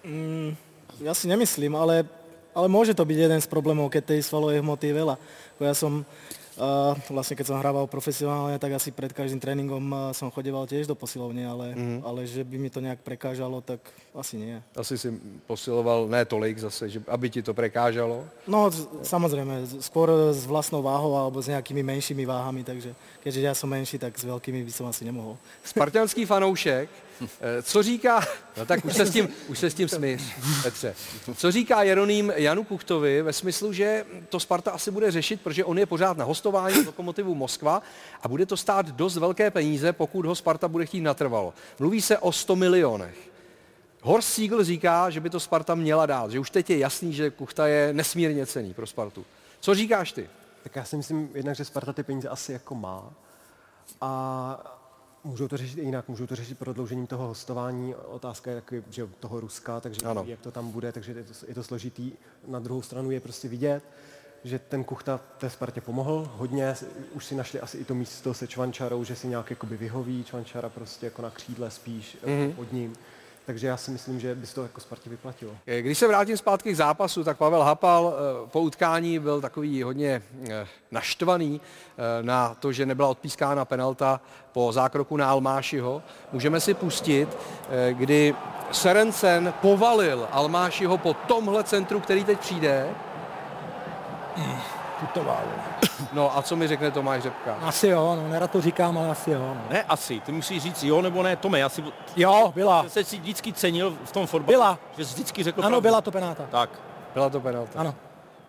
Mm, 0.06 0.54
ja 1.02 1.18
si 1.18 1.26
nemyslím, 1.26 1.74
ale, 1.74 2.06
ale 2.54 2.68
môže 2.70 2.94
to 2.94 3.02
byť 3.02 3.18
jeden 3.18 3.42
z 3.42 3.50
problémov, 3.50 3.90
keď 3.90 4.16
tej 4.16 4.22
svalovej 4.22 4.62
hmoty 4.62 4.94
je 4.94 4.96
veľa. 5.02 5.16
Ja 5.58 5.74
som 5.74 6.06
Uh, 6.56 6.96
vlastne 7.12 7.36
keď 7.36 7.52
som 7.52 7.60
hrával 7.60 7.84
profesionálne, 7.84 8.56
tak 8.56 8.80
asi 8.80 8.88
pred 8.88 9.12
každým 9.12 9.44
tréningom 9.44 9.84
uh, 9.92 10.16
som 10.16 10.32
chodeval 10.32 10.64
tiež 10.64 10.88
do 10.88 10.96
posilovne, 10.96 11.44
ale, 11.44 11.76
mm. 11.76 12.00
ale 12.00 12.24
že 12.24 12.48
by 12.48 12.56
mi 12.56 12.72
to 12.72 12.80
nejak 12.80 13.04
prekážalo, 13.04 13.60
tak 13.60 13.84
asi 14.16 14.40
nie. 14.40 14.56
Asi 14.72 14.96
si 14.96 15.12
posiloval 15.44 16.08
ne 16.08 16.24
tolik 16.24 16.56
zase, 16.56 16.88
že, 16.88 17.04
aby 17.12 17.28
ti 17.28 17.44
to 17.44 17.52
prekážalo? 17.52 18.24
No 18.48 18.72
samozrejme, 19.04 19.84
skôr 19.84 20.08
s 20.32 20.48
vlastnou 20.48 20.80
váhou 20.80 21.20
alebo 21.20 21.44
s 21.44 21.52
nejakými 21.52 21.84
menšími 21.84 22.24
váhami, 22.24 22.64
takže 22.64 22.96
keďže 23.20 23.42
ja 23.44 23.52
som 23.52 23.68
menší, 23.68 24.00
tak 24.00 24.16
s 24.16 24.24
veľkými 24.24 24.64
by 24.64 24.72
som 24.72 24.88
asi 24.88 25.04
nemohol. 25.04 25.36
Spartianský 25.68 26.24
fanoušek 26.24 26.88
Eh, 26.88 27.05
co 27.64 27.84
říká, 27.84 28.22
no 28.58 28.66
tak 28.66 28.86
už 28.86 28.94
se 28.94 29.06
s 29.06 29.12
tím, 29.12 29.30
už 29.48 29.60
se 29.60 29.70
s 29.70 29.74
tím 29.74 29.90
smíř, 29.90 30.22
Petře. 30.64 30.96
Co 31.36 31.52
říká 31.52 31.84
Jeroným 31.84 32.34
Janu 32.36 32.64
Kuchtovi 32.64 33.22
ve 33.22 33.34
smyslu, 33.34 33.74
že 33.74 34.06
to 34.30 34.40
Sparta 34.40 34.72
asi 34.72 34.92
bude 34.92 35.12
řešit, 35.12 35.42
protože 35.42 35.66
on 35.66 35.80
je 35.80 35.86
pořád 35.86 36.18
na 36.18 36.26
hostování 36.26 36.86
Lokomotivu 36.86 37.36
Moskva 37.36 37.82
a 38.22 38.28
bude 38.28 38.46
to 38.46 38.58
stát 38.58 38.86
dost 38.86 39.18
velké 39.18 39.52
peníze, 39.52 39.94
pokud 39.94 40.26
ho 40.26 40.36
Sparta 40.36 40.68
bude 40.68 40.86
chtít 40.86 41.02
natrvalo. 41.02 41.54
Mluví 41.80 42.02
se 42.02 42.18
o 42.18 42.32
100 42.32 42.56
milionech. 42.56 43.18
Horst 44.02 44.34
Siegel 44.34 44.64
říká, 44.64 45.10
že 45.10 45.20
by 45.20 45.30
to 45.30 45.40
Sparta 45.40 45.76
měla 45.76 46.06
dát, 46.06 46.32
že 46.32 46.40
už 46.40 46.50
teď 46.50 46.70
je 46.70 46.78
jasný, 46.78 47.14
že 47.14 47.30
Kuchta 47.30 47.68
je 47.68 47.94
nesmírně 47.94 48.46
cený 48.46 48.74
pro 48.74 48.88
Spartu. 48.88 49.26
Co 49.60 49.76
říkáš 49.76 50.12
ty? 50.12 50.30
Tak 50.64 50.76
já 50.76 50.84
si 50.84 50.98
myslím 50.98 51.30
jednak, 51.34 51.56
že 51.56 51.66
Sparta 51.66 51.94
ty 51.94 52.04
peníze 52.04 52.30
asi 52.30 52.54
jako 52.54 52.76
má. 52.76 53.14
A 54.02 54.75
Můžou 55.26 55.48
to 55.48 55.58
řešit 55.58 55.80
i 55.80 55.82
jinak, 55.82 56.08
můžou 56.08 56.28
to 56.28 56.36
řešit 56.36 56.60
prodloužením 56.60 57.08
toho 57.08 57.28
hostování. 57.28 57.96
Otázka 57.96 58.52
je 58.52 58.62
taky, 58.62 58.84
že 58.90 59.08
toho 59.20 59.40
Ruska, 59.40 59.80
takže 59.80 60.02
ano. 60.06 60.24
jak 60.28 60.40
to 60.40 60.52
tam 60.52 60.72
bude, 60.72 60.92
takže 60.92 61.12
je 61.12 61.24
to, 61.24 61.34
je 61.48 61.56
to 61.56 61.64
složitý. 61.64 62.12
Na 62.48 62.60
druhou 62.60 62.82
stranu 62.82 63.12
je 63.12 63.20
prostě 63.20 63.48
vidět, 63.48 63.84
že 64.44 64.60
ten 64.60 64.84
Kuchta 64.84 65.18
té 65.38 65.50
Spartě 65.50 65.82
pomohl 65.82 66.32
hodně, 66.36 66.76
už 67.14 67.26
si 67.26 67.36
našli 67.36 67.60
asi 67.60 67.78
i 67.78 67.86
to 67.86 67.96
místo 67.96 68.34
se 68.34 68.48
Čvančarou, 68.48 69.04
že 69.04 69.16
si 69.16 69.28
nějak 69.28 69.50
jakoby 69.50 69.78
vyhoví, 69.78 70.24
Čvančara 70.24 70.70
prostě 70.70 71.06
jako 71.06 71.22
na 71.22 71.30
křídle 71.30 71.72
spíš 71.72 72.18
mm-hmm. 72.24 72.54
pod 72.54 72.74
ním. 72.74 72.96
Takže 73.46 73.68
já 73.68 73.78
si 73.78 73.92
myslím, 73.92 74.20
že 74.20 74.36
by 74.36 74.48
se 74.48 74.56
to 74.56 74.64
jako 74.64 74.82
Spartě 74.82 75.10
vyplatilo. 75.10 75.52
Eh, 75.68 75.82
když 75.82 75.98
se 75.98 76.08
vrátím 76.08 76.38
zpátky 76.38 76.74
k 76.74 76.76
zápasu, 76.76 77.24
tak 77.24 77.38
Pavel 77.38 77.64
Hapal 77.64 78.14
eh, 78.14 78.50
po 78.50 78.62
utkání 78.62 79.20
byl 79.20 79.42
takový 79.42 79.84
hodně 79.84 80.22
eh, 80.50 80.68
naštvaný 80.92 81.62
na 82.22 82.54
to, 82.60 82.72
že 82.72 82.86
nebyla 82.86 83.08
odpískána 83.08 83.66
penalta 83.66 84.22
po 84.52 84.72
zákroku 84.72 85.18
na 85.18 85.30
Almášiho. 85.30 86.04
Můžeme 86.32 86.60
si 86.60 86.74
pustit, 86.74 87.38
kdy 87.92 88.36
Serencen 88.72 89.54
povalil 89.62 90.28
Almášiho 90.32 90.98
po 90.98 91.14
tomhle 91.14 91.64
centru, 91.64 92.00
který 92.00 92.24
teď 92.24 92.40
přijde. 92.40 92.90
Hmm 94.36 94.60
putoval. 95.00 95.44
No 96.14 96.38
a 96.38 96.42
co 96.42 96.56
mi 96.56 96.68
řekne 96.68 96.92
Tomáš 96.92 97.24
Řepka? 97.24 97.56
Asi 97.62 97.88
jo, 97.88 98.16
no 98.22 98.28
nerad 98.30 98.52
to 98.52 98.62
říkám, 98.62 98.98
ale 98.98 99.10
asi 99.10 99.32
jo. 99.32 99.40
No. 99.40 99.62
Ne 99.70 99.84
asi, 99.84 100.20
ty 100.20 100.32
musíš 100.32 100.64
říct 100.64 100.84
jo 100.84 101.02
nebo 101.02 101.24
ne, 101.24 101.36
Tome, 101.36 101.60
já 101.60 101.70
si... 101.70 101.84
Jo, 102.16 102.52
byla. 102.56 102.86
Jsi 102.90 103.04
si 103.04 103.18
vždycky 103.20 103.54
cenil 103.54 103.98
v 104.06 104.12
tom 104.12 104.28
fotbalu. 104.28 104.54
Byla. 104.58 104.80
Že 104.98 105.06
jsi 105.06 105.14
vždycky 105.14 105.44
řekl 105.44 105.60
Ano, 105.62 105.70
pravdu. 105.70 105.82
byla 105.82 106.02
to 106.02 106.12
penalta. 106.12 106.46
Tak. 106.52 106.70
Byla 107.14 107.30
to 107.30 107.40
penalta. 107.40 107.80
Ano. 107.80 107.96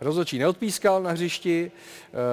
Rozočí 0.01 0.39
neodpískal 0.39 1.03
na 1.03 1.11
hřišti, 1.11 1.73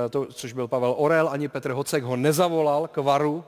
eh, 0.05 0.09
to, 0.09 0.25
což 0.25 0.53
byl 0.53 0.67
Pavel 0.67 0.93
Orel, 0.97 1.29
ani 1.29 1.47
Petr 1.47 1.71
Hocek 1.71 2.03
ho 2.03 2.15
nezavolal 2.15 2.87
k 2.87 2.97
varu, 2.97 3.43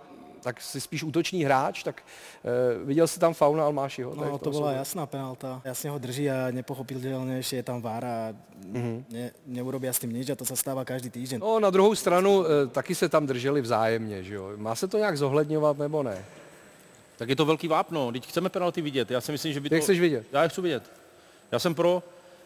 tak 0.45 0.61
si 0.61 0.81
spíš 0.81 1.03
útočný 1.03 1.43
hráč, 1.43 1.83
tak 1.83 2.03
uh, 2.03 2.87
viděl 2.87 3.07
jsi 3.07 3.19
tam 3.19 3.33
fauna 3.33 3.65
Almášiho? 3.65 4.15
No, 4.15 4.37
to 4.37 4.49
byla 4.49 4.71
jasná 4.71 5.05
penalta. 5.05 5.61
Jasně 5.65 5.89
ho 5.89 5.97
drží 5.97 6.29
a 6.29 6.51
nepochopitelně, 6.51 7.41
že 7.41 7.55
je 7.55 7.63
tam 7.63 7.81
vár 7.81 8.05
a 8.05 8.33
mm-hmm. 8.71 9.03
ne, 9.09 9.31
neurobí 9.45 9.87
s 9.87 9.99
tím 9.99 10.13
nic 10.13 10.29
a 10.29 10.35
to 10.35 10.45
se 10.45 10.55
stává 10.55 10.85
každý 10.85 11.09
týden. 11.09 11.41
No, 11.41 11.59
na 11.59 11.69
druhou 11.69 11.95
stranu 11.95 12.39
uh, 12.39 12.45
taky 12.71 12.95
se 12.95 13.09
tam 13.09 13.25
drželi 13.27 13.61
vzájemně, 13.61 14.23
že 14.23 14.35
jo? 14.35 14.51
Má 14.55 14.75
se 14.75 14.87
to 14.87 14.97
nějak 14.97 15.17
zohledňovat 15.17 15.77
nebo 15.77 16.03
ne? 16.03 16.25
Tak 17.17 17.29
je 17.29 17.35
to 17.35 17.45
velký 17.45 17.67
vápno, 17.67 18.11
teď 18.11 18.27
chceme 18.27 18.49
penalty 18.49 18.81
vidět. 18.81 19.11
Já 19.11 19.21
si 19.21 19.31
myslím, 19.31 19.53
že 19.53 19.59
by 19.59 19.69
to... 19.69 19.75
Jak 19.75 19.83
chceš 19.83 19.99
vidět? 19.99 20.27
Já 20.31 20.43
je 20.43 20.49
chci 20.49 20.61
vidět. 20.61 20.83
Já 21.51 21.59
jsem 21.59 21.75
pro. 21.75 22.03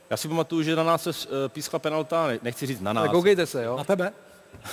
Já 0.10 0.18
si 0.18 0.28
pamatuju, 0.28 0.64
že 0.64 0.76
na 0.76 0.84
nás 0.84 1.04
se 1.04 1.10
uh, 1.10 1.16
pískla 1.48 1.80
penalta, 1.80 2.28
nechci 2.42 2.66
říct 2.66 2.82
na 2.82 2.94
nás. 2.94 3.04
Tak 3.04 3.12
koukejte 3.12 3.46
se, 3.46 3.64
jo? 3.64 3.78
Na 3.78 3.84
tebe? 3.84 4.14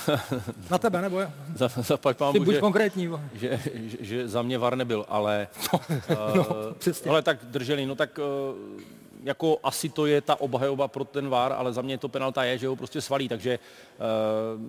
Na 0.71 0.77
tebe, 0.77 1.01
nebo 1.01 1.21
za, 1.55 1.67
za 1.67 1.97
pak 1.97 2.17
Ty 2.31 2.39
buď 2.39 2.55
že, 2.55 2.59
konkrétní. 2.59 3.09
Že, 3.33 3.59
že, 3.63 3.97
že, 3.99 4.27
za 4.27 4.41
mě 4.41 4.57
VAR 4.57 4.75
nebyl, 4.75 5.05
ale... 5.09 5.47
no, 6.35 6.45
uh, 6.87 7.09
ale 7.09 7.21
tak 7.21 7.37
drželi, 7.43 7.85
no 7.85 7.95
tak 7.95 8.19
uh, 8.19 8.81
jako 9.23 9.59
asi 9.63 9.89
to 9.89 10.05
je 10.05 10.21
ta 10.21 10.41
obhajoba 10.41 10.87
pro 10.87 11.05
ten 11.05 11.29
VAR, 11.29 11.53
ale 11.53 11.73
za 11.73 11.81
mě 11.81 11.97
to 11.97 12.09
penalta 12.09 12.43
je, 12.43 12.57
že 12.57 12.67
ho 12.67 12.75
prostě 12.75 13.01
svalí, 13.01 13.29
takže 13.29 13.59
uh, 13.99 14.61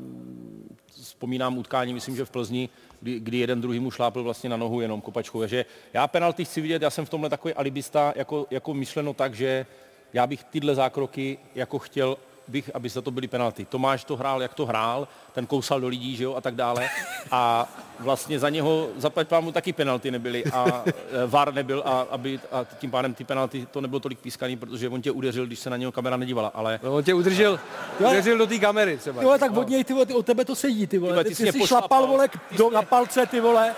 vzpomínám 1.03 1.59
utkání, 1.59 1.95
myslím, 1.95 2.17
že 2.17 2.25
v 2.25 2.31
Plzni, 2.31 2.69
kdy, 3.01 3.21
kdy 3.21 3.39
jeden 3.39 3.61
druhý 3.61 3.81
mu 3.81 3.91
šlápl 3.91 4.23
vlastně 4.23 4.51
na 4.51 4.57
nohu 4.57 4.81
jenom 4.81 5.01
kopačkou. 5.01 5.41
Takže 5.41 5.65
já 5.93 6.09
penalty 6.09 6.45
chci 6.45 6.61
vidět, 6.61 6.83
já 6.83 6.91
jsem 6.91 7.07
v 7.07 7.11
tomhle 7.11 7.31
takový 7.31 7.55
alibista, 7.55 8.13
jako, 8.17 8.47
jako 8.51 8.75
myšleno 8.75 9.15
tak, 9.15 9.35
že 9.35 9.67
já 10.13 10.27
bych 10.27 10.45
tyhle 10.45 10.75
zákroky 10.75 11.39
jako 11.55 11.79
chtěl 11.79 12.17
bych, 12.49 12.71
aby 12.75 12.89
za 12.89 13.03
to 13.03 13.11
byly 13.11 13.29
penalty. 13.29 13.65
Tomáš 13.65 14.05
to 14.05 14.17
hrál, 14.17 14.43
jak 14.43 14.55
to 14.55 14.67
hrál, 14.67 15.09
ten 15.33 15.47
kousal 15.47 15.81
do 15.81 15.89
lidí, 15.89 16.17
že 16.17 16.25
jo, 16.25 16.35
a 16.35 16.41
tak 16.41 16.55
dále. 16.55 16.89
A 17.31 17.69
vlastně 18.01 18.39
za 18.39 18.49
něho, 18.49 18.89
zaplať 18.97 19.29
mu 19.41 19.53
taky 19.53 19.73
penalty 19.73 20.11
nebyly 20.11 20.45
a 20.45 20.83
e, 20.87 21.27
VAR 21.27 21.55
nebyl 21.55 21.83
a, 21.87 22.07
aby, 22.11 22.41
a 22.53 22.67
tím 22.79 22.91
pádem 22.91 23.15
ty 23.15 23.25
penalty 23.25 23.67
to 23.71 23.81
nebylo 23.81 24.01
tolik 24.01 24.19
pískaný, 24.19 24.57
protože 24.57 24.89
on 24.89 25.03
tě 25.03 25.11
udeřil, 25.11 25.47
když 25.47 25.59
se 25.59 25.71
na 25.71 25.77
něho 25.77 25.93
kamera 25.93 26.17
nedívala, 26.17 26.51
ale... 26.55 26.81
No, 26.83 26.95
on 26.95 27.05
tě 27.05 27.15
udržel, 27.15 27.61
udržel 27.99 28.39
do 28.39 28.47
té 28.47 28.59
kamery 28.59 28.97
třeba. 28.97 29.23
Jo, 29.23 29.35
tak 29.39 29.57
od 29.57 29.69
něj, 29.69 29.85
ty 29.85 29.93
vole, 29.93 30.07
ty, 30.07 30.15
od 30.15 30.27
tebe 30.27 30.45
to 30.45 30.55
sedí, 30.55 30.87
ty 30.87 30.99
vole. 30.99 31.25
Ty, 31.25 31.35
ty, 31.35 31.53
ty 31.53 31.53
jsi 31.53 31.67
šlapal, 31.67 32.07
vole, 32.07 32.29
do, 32.57 32.71
na 32.71 32.83
palce, 32.83 33.27
ty 33.27 33.41
vole. 33.41 33.75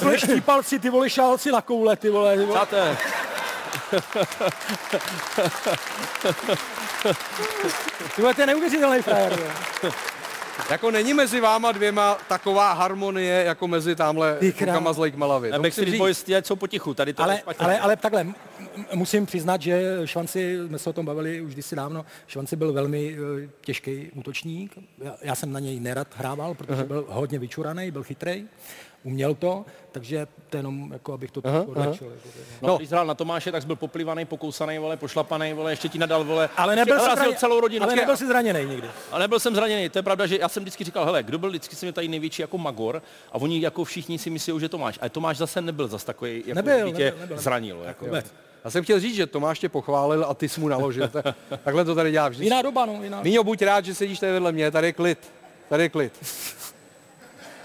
Pleští 0.00 0.40
palci, 0.40 0.78
ty 0.78 0.90
vole, 0.90 1.10
šál 1.10 1.38
si 1.38 1.52
na 1.52 1.60
koule, 1.60 1.96
ty 1.96 2.10
vole. 2.10 2.36
Ty 2.36 2.44
vole. 2.44 2.66
Ty 8.16 8.40
je 8.40 8.46
neuvěřitelný 8.46 9.02
frajer. 9.02 9.38
Jako 10.70 10.90
není 10.90 11.14
mezi 11.14 11.40
váma 11.40 11.72
dvěma 11.72 12.18
taková 12.28 12.72
harmonie, 12.72 13.44
jako 13.44 13.68
mezi 13.68 13.96
tamhle 13.96 14.36
Ty 14.40 14.52
klukama 14.52 14.92
z 14.92 14.98
Lake 14.98 15.16
Malavy. 15.16 15.50
To 15.50 15.52
musím 15.52 15.62
Backstreet 15.62 15.90
říct. 15.90 15.98
Boys 15.98 16.28
ať 16.36 16.46
jsou 16.46 16.56
potichu, 16.56 16.94
tady 16.94 17.12
to 17.12 17.22
je 17.22 17.24
Ale, 17.24 17.38
špatně. 17.38 17.66
ale, 17.66 17.78
ale 17.78 17.96
takhle, 17.96 18.26
musím 18.94 19.26
přiznat, 19.26 19.62
že 19.62 20.00
Švanci, 20.04 20.58
jsme 20.66 20.78
se 20.78 20.90
o 20.90 20.92
tom 20.92 21.06
bavili 21.06 21.40
už 21.40 21.52
kdysi 21.52 21.76
dávno, 21.76 22.06
Švanci 22.26 22.56
byl 22.56 22.72
velmi 22.72 23.18
uh, 23.18 23.50
těžký 23.60 24.10
útočník. 24.14 24.78
Já, 24.98 25.16
já 25.22 25.34
jsem 25.34 25.52
na 25.52 25.60
něj 25.60 25.80
nerad 25.80 26.08
hrával, 26.16 26.54
protože 26.54 26.84
byl 26.84 27.04
hodně 27.08 27.38
vyčuraný, 27.38 27.90
byl 27.90 28.02
chytrej, 28.02 28.46
uměl 29.02 29.34
to, 29.34 29.64
takže 29.92 30.26
to 30.50 30.56
jenom, 30.56 30.92
jako 30.92 31.12
abych 31.12 31.30
to 31.30 31.42
trošku 31.42 31.70
odlehčil. 31.70 32.06
Jako, 32.12 32.66
No, 32.66 32.76
když 32.76 32.90
hrál 32.90 33.06
na 33.06 33.14
Tomáše, 33.14 33.52
tak 33.52 33.62
jsi 33.62 33.66
byl 33.66 33.76
poplivaný, 33.76 34.24
pokousaný, 34.24 34.78
vole, 34.78 34.96
pošlapaný, 34.96 35.52
vole, 35.52 35.72
ještě 35.72 35.88
ti 35.88 35.98
nadal, 35.98 36.24
vole. 36.24 36.48
ale 36.56 36.76
nebyl, 36.76 36.94
jsi 36.98 37.02
urazil 37.02 37.16
zraně, 37.24 37.36
celou 37.36 37.60
rodinu. 37.60 37.84
ale 37.84 37.96
nebyl 37.96 38.16
jsi 38.16 38.26
zraněný 38.26 38.64
nikdy. 38.64 38.88
Ale 39.10 39.20
nebyl 39.20 39.40
jsem 39.40 39.54
zraněný, 39.54 39.88
to 39.88 39.98
je 39.98 40.02
pravda, 40.02 40.26
že 40.26 40.38
já 40.40 40.48
jsem 40.48 40.62
vždycky 40.62 40.84
říkal, 40.84 41.04
hele, 41.04 41.22
kdo 41.22 41.38
byl 41.38 41.48
vždycky 41.50 41.76
jsem 41.76 41.92
tady 41.92 42.08
největší 42.08 42.42
jako 42.42 42.58
Magor 42.58 43.02
a 43.32 43.34
oni 43.34 43.60
jako 43.60 43.84
všichni 43.84 44.18
si 44.18 44.30
myslí, 44.30 44.60
že 44.60 44.68
Tomáš. 44.68 44.98
Ale 45.00 45.10
Tomáš 45.10 45.36
zase 45.36 45.60
nebyl 45.62 45.88
zase 45.88 46.06
takový, 46.06 46.42
jako 46.46 46.54
Nebyl, 46.54 46.92
tě 46.92 47.04
nebyl, 47.04 47.20
nebyl. 47.20 47.38
zranil. 47.38 47.82
Jako. 47.86 48.04
Vůbec. 48.04 48.26
Já 48.64 48.70
jsem 48.70 48.84
chtěl 48.84 49.00
říct, 49.00 49.14
že 49.14 49.26
Tomáš 49.26 49.58
tě 49.58 49.68
pochválil 49.68 50.24
a 50.28 50.34
ty 50.34 50.48
jsi 50.48 50.60
mu 50.60 50.68
naložil. 50.68 51.08
Ta- 51.08 51.34
Takhle 51.64 51.84
to 51.84 51.94
tady 51.94 52.10
dělá 52.10 52.28
vždycky. 52.28 52.46
Jiná 52.46 52.62
doba, 52.62 52.86
no, 52.86 53.02
jiná. 53.02 53.22
Míňo, 53.22 53.44
buď 53.44 53.62
rád, 53.62 53.84
že 53.84 53.94
sedíš 53.94 54.18
tady 54.18 54.32
vedle 54.32 54.52
mě, 54.52 54.70
tady 54.70 54.86
je 54.86 54.92
klid. 54.92 55.32
Tady 55.68 55.82
je 55.82 55.88
klid. 55.88 56.12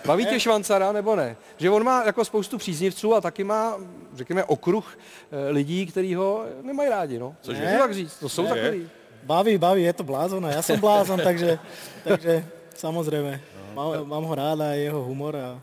Baví 0.06 0.26
tě 0.26 0.40
Švancara 0.40 0.92
nebo 0.92 1.16
ne? 1.16 1.36
Že 1.58 1.70
on 1.70 1.84
má 1.84 2.04
jako 2.06 2.26
spoustu 2.26 2.58
příznivců 2.58 3.16
a 3.16 3.22
taky 3.22 3.44
má, 3.44 3.78
řekněme, 4.16 4.44
okruh 4.44 4.98
eh, 5.32 5.50
lidí, 5.52 5.86
kteří 5.86 6.16
ho 6.16 6.46
nemají 6.62 6.90
rádi. 6.90 7.20
No. 7.20 7.36
Cože? 7.42 7.62
Ne. 7.62 7.68
Můžu 7.72 7.80
tak 7.80 7.94
říct, 7.94 8.16
to 8.20 8.30
jsou 8.30 8.44
Ne. 8.44 8.50
takový. 8.50 8.90
Baví, 9.24 9.58
baví, 9.58 9.84
je 9.84 9.94
to 9.94 10.04
blázon 10.04 10.46
a 10.46 10.52
já 10.52 10.62
jsem 10.62 10.80
blázon, 10.80 11.20
takže, 11.24 11.60
takže 12.04 12.46
samozřejmě. 12.76 13.42
Mám, 13.74 14.08
mám 14.08 14.24
ho 14.24 14.36
rád 14.36 14.62
a 14.62 14.66
jeho 14.66 15.04
humor 15.04 15.36
a 15.36 15.62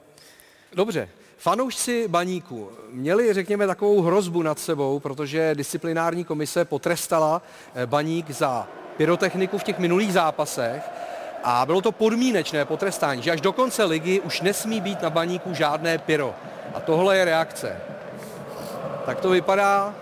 Dobře. 0.73 1.09
Fanoušci 1.39 2.09
baníku 2.09 2.71
měli, 2.91 3.33
řekněme, 3.33 3.67
takovou 3.67 4.01
hrozbu 4.03 4.43
nad 4.43 4.59
sebou, 4.59 5.01
protože 5.01 5.55
disciplinární 5.55 6.25
komise 6.25 6.65
potrestala 6.65 7.43
eh, 7.75 7.87
baník 7.87 8.31
za 8.31 8.69
pyrotechniku 8.97 9.59
v 9.59 9.63
těch 9.65 9.79
minulých 9.79 10.13
zápasech 10.13 10.83
a 11.45 11.67
bylo 11.67 11.81
to 11.81 11.93
podmínečné 11.93 12.65
potrestání, 12.65 13.23
že 13.23 13.31
až 13.31 13.41
do 13.41 13.53
konce 13.53 13.85
ligy 13.85 14.21
už 14.21 14.41
nesmí 14.41 14.81
být 14.81 15.03
na 15.03 15.11
baníku 15.11 15.55
žádné 15.55 15.99
pyro. 15.99 16.35
A 16.75 16.81
tohle 16.81 17.17
je 17.17 17.25
reakce. 17.25 17.77
Tak 19.07 19.21
to 19.21 19.31
vypadá, 19.31 19.95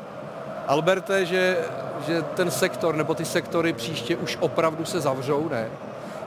Alberte, 0.67 1.27
že, 1.27 1.59
že 2.07 2.23
ten 2.23 2.51
sektor 2.51 2.97
nebo 2.97 3.15
ty 3.15 3.25
sektory 3.25 3.73
příště 3.73 4.17
už 4.17 4.37
opravdu 4.41 4.85
se 4.85 5.01
zavřou, 5.01 5.49
ne? 5.49 5.71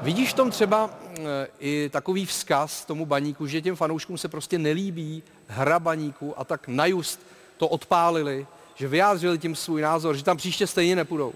Vidíš 0.02 0.30
v 0.30 0.34
tom 0.34 0.52
třeba 0.52 0.90
eh, 1.20 1.48
i 1.60 1.90
takový 1.90 2.26
vzkaz 2.26 2.86
tomu 2.86 3.06
baníku, 3.06 3.48
že 3.48 3.62
těm 3.62 3.76
fanouškům 3.76 4.18
se 4.18 4.28
prostě 4.28 4.60
nelíbí 4.60 5.24
hra 5.48 5.80
baníku 5.80 6.34
a 6.38 6.44
tak 6.44 6.68
najust 6.68 7.20
to 7.58 7.68
odpálili, 7.68 8.48
že 8.76 8.88
vyjádřili 8.88 9.38
tím 9.38 9.56
svůj 9.56 9.82
názor, 9.82 10.16
že 10.16 10.24
tam 10.24 10.38
příště 10.38 10.68
stejně 10.68 10.96
nepůjdou. 10.96 11.34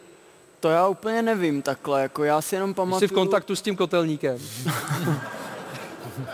To 0.60 0.70
já 0.70 0.88
úplně 0.88 1.22
nevím 1.22 1.62
takhle, 1.62 2.02
jako 2.02 2.24
já 2.24 2.41
si 2.41 2.56
jenom 2.56 2.70
Jsi 2.70 2.74
pamatuju... 2.76 3.10
v 3.10 3.12
kontaktu 3.13 3.56
s 3.56 3.62
tím 3.62 3.76
kotelníkem. 3.76 4.38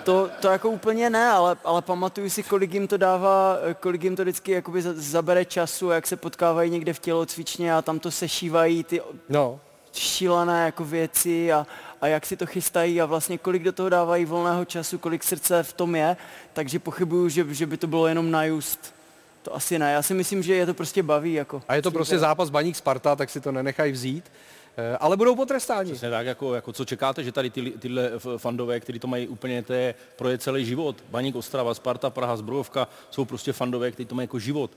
To, 0.04 0.30
to 0.40 0.48
jako 0.48 0.70
úplně 0.70 1.10
ne, 1.10 1.28
ale, 1.30 1.56
ale 1.64 1.82
pamatuju 1.82 2.30
si, 2.30 2.44
kolik 2.44 2.74
jim 2.74 2.88
to 2.88 2.98
dává, 2.98 3.58
kolik 3.80 4.04
jim 4.04 4.16
to 4.16 4.22
vždycky 4.22 4.52
jakoby 4.52 4.82
za- 4.82 4.94
zabere 4.96 5.46
času, 5.46 5.90
jak 5.90 6.08
se 6.08 6.16
potkávají 6.18 6.72
někde 6.72 6.94
v 6.94 7.00
tělocvičně 7.00 7.76
a 7.76 7.82
tam 7.82 8.00
to 8.00 8.12
sešívají 8.12 8.84
ty 8.84 9.02
No. 9.30 9.60
šílené 9.94 10.66
jako 10.66 10.86
věci 10.86 11.54
a, 11.54 11.68
a 12.02 12.08
jak 12.08 12.26
si 12.26 12.38
to 12.38 12.46
chystají 12.46 13.02
a 13.02 13.06
vlastně 13.06 13.38
kolik 13.38 13.64
do 13.64 13.72
toho 13.72 13.90
dávají 13.90 14.26
volného 14.26 14.66
času, 14.66 14.98
kolik 14.98 15.24
srdce 15.24 15.64
v 15.64 15.74
tom 15.74 15.96
je, 15.96 16.18
takže 16.54 16.80
pochybuju, 16.80 17.30
že, 17.30 17.46
že 17.54 17.66
by 17.66 17.78
to 17.78 17.88
bylo 17.88 18.08
jenom 18.08 18.32
na 18.32 18.44
just. 18.44 18.94
To 19.42 19.56
asi 19.56 19.80
ne, 19.80 19.92
já 19.92 20.02
si 20.02 20.14
myslím, 20.14 20.44
že 20.44 20.56
je 20.56 20.66
to 20.66 20.74
prostě 20.74 21.04
baví. 21.04 21.34
Jako. 21.34 21.64
A 21.68 21.76
je 21.76 21.82
to 21.82 21.92
prostě 21.92 22.20
zápas 22.20 22.50
baník 22.50 22.76
Sparta, 22.76 23.16
tak 23.16 23.30
si 23.30 23.42
to 23.42 23.52
nenechají 23.52 23.92
vzít. 23.92 24.32
Eh, 24.78 24.98
Ale 25.00 25.18
budou 25.18 25.36
potrestáni. 25.36 25.92
Přesně 25.92 26.10
tak, 26.10 26.26
jako, 26.26 26.56
jako 26.56 26.74
co 26.74 26.86
čekáte, 26.86 27.24
že 27.24 27.32
tady 27.32 27.50
ty, 27.50 27.74
tyhle 27.80 28.12
fandové, 28.38 28.80
kteří 28.80 29.00
to 29.00 29.08
mají 29.08 29.28
úplně, 29.28 29.64
to 29.64 29.74
je 29.74 29.96
pro 30.16 30.30
je 30.30 30.38
celý 30.38 30.66
život. 30.66 30.96
Baník, 31.10 31.36
Ostrava, 31.36 31.74
Sparta, 31.74 32.10
Praha, 32.10 32.38
Zbrojovka, 32.38 32.88
jsou 33.10 33.26
prostě 33.26 33.54
fandové, 33.54 33.92
kteří 33.92 34.06
to 34.06 34.16
mají 34.16 34.24
jako 34.24 34.40
život. 34.40 34.72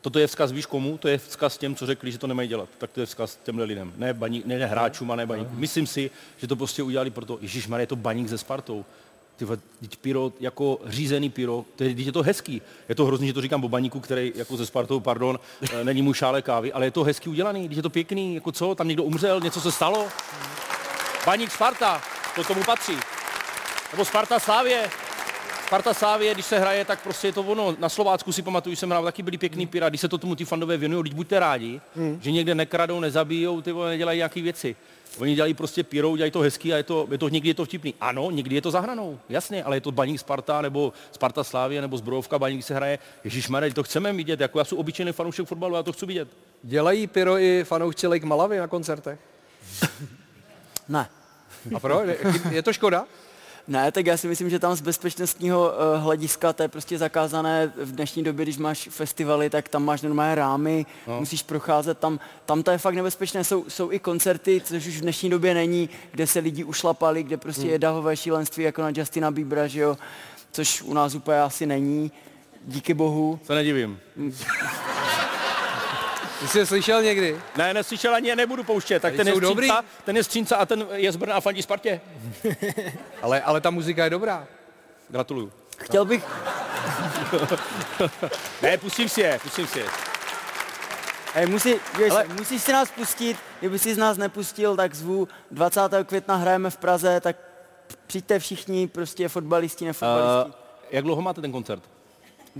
Toto 0.00 0.18
je 0.18 0.26
vzkaz, 0.26 0.52
víš 0.52 0.66
komu? 0.66 0.98
To 0.98 1.08
je 1.08 1.18
vzkaz 1.18 1.58
těm, 1.58 1.74
co 1.74 1.86
řekli, 1.86 2.12
že 2.12 2.18
to 2.18 2.26
nemají 2.26 2.48
dělat. 2.48 2.68
Tak 2.78 2.90
to 2.90 3.00
je 3.00 3.06
vzkaz 3.06 3.38
těmhle 3.42 3.64
lidem. 3.64 3.92
Ne, 3.96 4.14
baník, 4.14 4.46
ne, 4.46 4.58
ne 4.58 4.66
hráčům 4.66 5.10
a 5.10 5.16
ne 5.16 5.26
baník. 5.26 5.48
Myslím 5.50 5.86
si, 5.86 6.10
že 6.36 6.46
to 6.46 6.56
prostě 6.56 6.82
udělali 6.82 7.10
proto, 7.10 7.38
Ježíš 7.40 7.68
je 7.76 7.86
to 7.86 7.96
baník 7.96 8.28
ze 8.28 8.38
Spartou. 8.38 8.84
Ty 9.40 9.46
teď 9.80 9.96
pyro, 9.96 10.32
jako 10.40 10.78
řízený 10.86 11.30
pyro, 11.30 11.64
to 11.76 11.84
je, 11.84 11.94
teď 11.94 12.06
je 12.06 12.12
to 12.12 12.22
hezký. 12.22 12.62
Je 12.88 12.94
to 12.94 13.06
hrozný, 13.06 13.26
že 13.26 13.32
to 13.32 13.40
říkám 13.40 13.64
o 13.64 13.68
baníku, 13.68 14.00
který 14.00 14.32
jako 14.34 14.56
ze 14.56 14.66
Spartou, 14.66 15.00
pardon, 15.00 15.40
eh, 15.72 15.84
není 15.84 16.02
mu 16.02 16.12
šále 16.14 16.42
kávy, 16.42 16.72
ale 16.72 16.86
je 16.86 16.90
to 16.90 17.04
hezky 17.04 17.30
udělaný, 17.30 17.66
když 17.66 17.76
je 17.76 17.82
to 17.82 17.90
pěkný, 17.90 18.34
jako 18.34 18.52
co, 18.52 18.74
tam 18.74 18.88
někdo 18.88 19.04
umřel, 19.04 19.40
něco 19.40 19.60
se 19.60 19.72
stalo. 19.72 20.08
Baník 21.26 21.50
Sparta, 21.52 22.02
to 22.34 22.44
tomu 22.44 22.64
patří. 22.64 22.96
Nebo 23.92 24.04
Sparta 24.04 24.38
Slávě. 24.38 24.90
Sparta 25.66 25.94
Slávě, 25.94 26.34
když 26.34 26.46
se 26.46 26.58
hraje, 26.58 26.84
tak 26.84 27.02
prostě 27.02 27.28
je 27.28 27.32
to 27.32 27.42
ono. 27.42 27.76
Na 27.78 27.88
Slovácku 27.88 28.32
si 28.32 28.42
pamatuju, 28.42 28.74
že 28.74 28.80
jsem 28.80 28.90
hrál, 28.90 29.04
taky 29.04 29.22
byli 29.22 29.38
pěkný 29.38 29.66
pyra, 29.66 29.88
když 29.88 30.00
se 30.00 30.08
to 30.08 30.18
tomu 30.18 30.34
ty 30.34 30.44
fandové 30.44 30.76
věnují, 30.76 31.02
když 31.02 31.14
buďte 31.14 31.40
rádi, 31.40 31.80
že 32.20 32.30
někde 32.30 32.54
nekradou, 32.54 33.00
nezabijou, 33.00 33.60
ty 33.60 33.72
vole, 33.72 33.88
nedělají 33.88 34.16
nějaké 34.16 34.42
věci. 34.42 34.76
Oni 35.18 35.34
dělají 35.34 35.54
prostě 35.54 35.84
pírou, 35.84 36.16
dělají 36.16 36.30
to 36.30 36.40
hezký 36.40 36.72
a 36.72 36.76
je 36.76 36.82
to, 36.82 37.08
je 37.10 37.18
to, 37.18 37.28
někdy 37.28 37.48
je 37.48 37.54
to 37.54 37.64
vtipný. 37.64 37.94
Ano, 38.00 38.30
někdy 38.30 38.54
je 38.54 38.62
to 38.62 38.70
zahranou, 38.70 39.18
jasně, 39.28 39.64
ale 39.64 39.76
je 39.76 39.80
to 39.80 39.92
Baník 39.92 40.20
Sparta 40.20 40.60
nebo 40.60 40.92
Sparta 41.12 41.44
Slávě 41.44 41.80
nebo 41.80 41.96
Zbrojovka 41.96 42.38
Baník 42.38 42.64
se 42.64 42.74
hraje. 42.74 42.98
Ježíš 43.24 43.48
to 43.74 43.82
chceme 43.82 44.12
vidět, 44.12 44.40
jako 44.40 44.58
já 44.58 44.64
jsem 44.64 44.78
obyčejný 44.78 45.12
fanoušek 45.12 45.46
fotbalu, 45.46 45.76
já 45.76 45.82
to 45.82 45.92
chci 45.92 46.06
vidět. 46.06 46.28
Dělají 46.62 47.06
pyro 47.06 47.38
i 47.38 47.64
fanoušci 47.64 48.06
Lake 48.06 48.26
Malavy 48.26 48.58
na 48.58 48.66
koncertech? 48.66 49.18
Ne. 50.88 51.08
A 51.74 51.80
pro? 51.80 52.02
Je 52.50 52.62
to 52.62 52.72
škoda? 52.72 53.06
Ne, 53.70 53.92
tak 53.92 54.06
já 54.06 54.16
si 54.16 54.28
myslím, 54.28 54.50
že 54.50 54.58
tam 54.58 54.74
z 54.76 54.80
bezpečnostního 54.80 55.60
uh, 55.94 56.02
hlediska 56.02 56.52
to 56.52 56.62
je 56.62 56.68
prostě 56.68 56.98
zakázané 56.98 57.72
v 57.76 57.92
dnešní 57.92 58.22
době, 58.24 58.44
když 58.44 58.58
máš 58.58 58.88
festivaly, 58.92 59.50
tak 59.50 59.68
tam 59.68 59.84
máš 59.84 60.02
normálně 60.02 60.34
rámy, 60.34 60.86
No. 61.06 61.20
musíš 61.20 61.42
procházet 61.42 61.98
tam, 61.98 62.20
tam 62.46 62.62
to 62.62 62.70
je 62.70 62.78
fakt 62.78 62.94
nebezpečné, 62.94 63.44
jsou, 63.44 63.64
jsou 63.68 63.92
i 63.92 63.98
koncerty, 63.98 64.62
což 64.64 64.86
už 64.86 64.96
v 64.98 65.00
dnešní 65.00 65.30
době 65.30 65.54
není, 65.54 65.88
kde 66.10 66.26
se 66.26 66.38
lidi 66.38 66.64
ušlapali, 66.64 67.22
kde 67.22 67.36
prostě 67.36 67.62
Hmm. 67.62 67.70
je 67.70 67.78
davové 67.78 68.16
šílenství 68.16 68.64
jako 68.64 68.82
na 68.82 68.90
Justina 68.96 69.30
Biebera, 69.30 69.66
že 69.66 69.80
jo, 69.80 69.96
což 70.52 70.82
u 70.82 70.94
nás 70.94 71.14
úplně 71.14 71.40
asi 71.40 71.66
není, 71.66 72.12
díky 72.66 72.94
bohu. 72.94 73.38
Se 73.44 73.54
nedivím. 73.54 73.98
Ty 76.40 76.48
jsi 76.48 76.58
je 76.58 76.66
slyšel 76.66 77.02
někdy? 77.02 77.40
Ne, 77.56 77.74
neslyšel 77.74 78.14
ani 78.14 78.28
je 78.28 78.36
nebudu 78.36 78.64
pouštět, 78.64 79.00
tak 79.00 79.14
ten 79.14 79.28
je, 79.28 79.34
jsou 79.34 79.40
dobrý. 79.40 79.66
střínca, 79.66 79.84
ten 80.04 80.16
je 80.16 80.24
střínca 80.24 80.56
a 80.56 80.66
ten 80.66 80.86
je 80.92 81.12
z 81.12 81.16
Brna 81.16 81.34
a 81.34 81.40
fandí 81.40 81.62
Spartě. 81.62 82.00
Ale, 83.22 83.42
ale 83.42 83.60
ta 83.60 83.70
muzika 83.70 84.04
je 84.04 84.10
dobrá. 84.10 84.46
Gratuluju. 85.08 85.52
Chtěl 85.78 86.04
bych, 86.04 86.24
Ne, 88.62 88.78
pustím 88.78 89.08
si 89.08 89.20
je, 89.20 89.38
pustím 89.42 89.66
si 89.66 89.78
je. 89.78 89.86
Hej, 91.34 91.46
musí, 91.46 91.72
víš, 91.72 92.10
Ale... 92.10 92.26
musíš 92.38 92.62
si 92.62 92.72
nás 92.72 92.90
pustit, 92.90 93.36
kdyby 93.60 93.78
si 93.78 93.94
z 93.94 93.98
nás 93.98 94.16
nepustil, 94.16 94.76
tak 94.76 94.94
zvu 94.94 95.28
20. 95.50 95.80
května 96.04 96.36
hrajeme 96.36 96.70
v 96.70 96.76
Praze, 96.76 97.20
tak 97.20 97.36
přijďte 98.06 98.38
všichni, 98.38 98.88
prostě 98.88 99.28
fotbalisti, 99.28 99.84
nefotbalisti. 99.84 100.50
Uh, 100.50 100.54
jak 100.90 101.04
dlouho 101.04 101.22
máte 101.22 101.40
ten 101.40 101.52
koncert? 101.52 101.82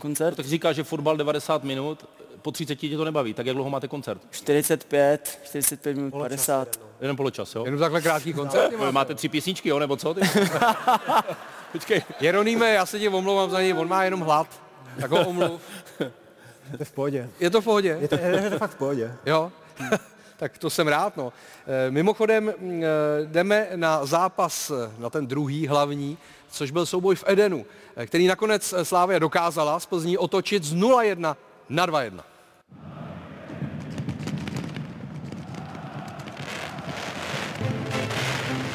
Koncert? 0.00 0.36
Tak 0.36 0.46
říká, 0.46 0.72
že 0.72 0.84
fotbal 0.84 1.16
90 1.16 1.64
minut, 1.64 2.04
po 2.42 2.52
30 2.52 2.76
tě 2.76 2.96
to 2.96 3.04
nebaví, 3.04 3.34
tak 3.34 3.46
jak 3.46 3.54
dlouho 3.54 3.70
máte 3.70 3.88
koncert? 3.88 4.22
45, 4.30 5.40
45 5.44 5.96
minut, 5.96 6.10
50. 6.10 6.80
Jeden 7.00 7.16
poločas, 7.16 7.54
jo? 7.54 7.64
Jenom 7.64 7.80
takhle 7.80 8.02
krátký 8.02 8.32
koncert? 8.32 8.70
Vy 8.70 8.92
máte 8.92 9.14
tři 9.14 9.28
písničky, 9.28 9.68
jo, 9.68 9.78
nebo 9.78 9.96
co? 9.96 10.14
Ty? 10.14 10.20
Počkej. 11.72 12.02
Jeroníme, 12.20 12.72
já 12.72 12.86
se 12.86 12.98
tě 12.98 13.10
omlouvám 13.10 13.50
za 13.50 13.60
něj, 13.60 13.74
on 13.74 13.88
má 13.88 14.04
jenom 14.04 14.20
hlad. 14.20 14.60
Tak 15.00 15.10
ho 15.10 15.20
omluv. 15.28 15.60
Je 16.72 16.78
to 16.78 16.84
v 16.84 16.92
pohodě. 16.92 17.30
Je 17.40 17.50
to 17.50 17.60
v 17.60 17.64
pohodě? 17.64 17.98
Je 18.00 18.08
to, 18.08 18.14
je 18.14 18.50
to 18.50 18.58
fakt 18.58 18.70
v 18.70 18.76
pohodě. 18.76 19.12
Jo? 19.26 19.52
tak 20.36 20.58
to 20.58 20.70
jsem 20.70 20.88
rád. 20.88 21.16
No. 21.16 21.32
Mimochodem 21.90 22.54
jdeme 23.24 23.68
na 23.76 24.06
zápas, 24.06 24.72
na 24.98 25.10
ten 25.10 25.26
druhý 25.26 25.66
hlavní, 25.66 26.18
což 26.50 26.70
byl 26.70 26.86
souboj 26.86 27.14
v 27.14 27.24
Edenu, 27.26 27.66
který 28.06 28.26
nakonec 28.26 28.74
Slávia 28.82 29.18
dokázala 29.18 29.80
z 29.80 29.86
Plzní 29.86 30.18
otočit 30.18 30.64
z 30.64 30.74
0-1 30.74 31.36
na 31.68 31.86
2-1. 31.86 32.20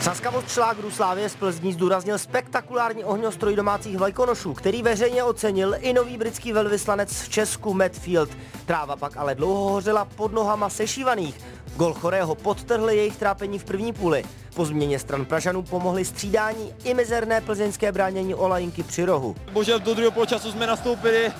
Saskavost 0.05 0.51
šlágru 0.51 0.91
Slávě 0.91 1.29
z 1.29 1.35
Plzní 1.35 1.73
zdůraznil 1.73 2.17
spektakulární 2.17 3.03
ohňostroj 3.03 3.55
domácích 3.55 3.97
vlajkonošů, 3.97 4.53
který 4.53 4.83
veřejně 4.83 5.23
ocenil 5.23 5.75
i 5.79 5.93
nový 5.93 6.17
britský 6.17 6.53
velvyslanec 6.53 7.21
v 7.21 7.29
Česku 7.29 7.73
Matt 7.73 7.95
Field. 7.95 8.29
Tráva 8.65 8.95
pak 8.95 9.17
ale 9.17 9.35
dlouho 9.35 9.69
hořela 9.69 10.05
pod 10.05 10.33
nohama 10.33 10.69
sešívaných. 10.69 11.35
Gol 11.75 11.93
Chorého 11.93 12.35
podtrhl 12.35 12.89
jejich 12.89 13.17
trápení 13.17 13.59
v 13.59 13.63
první 13.63 13.93
půli. 13.93 14.23
Po 14.55 14.65
změně 14.65 14.99
stran 14.99 15.25
Pražanů 15.25 15.61
pomohly 15.61 16.05
střídání 16.05 16.73
i 16.83 16.93
mizerné 16.93 17.41
plzeňské 17.41 17.91
bránění 17.91 18.35
Olajinky 18.35 18.83
při 18.83 19.05
rohu. 19.05 19.35
Bože, 19.51 19.79
do 19.79 19.93
druhého 19.93 20.11
poločasu 20.11 20.51
jsme 20.51 20.67
nastoupili 20.67 21.31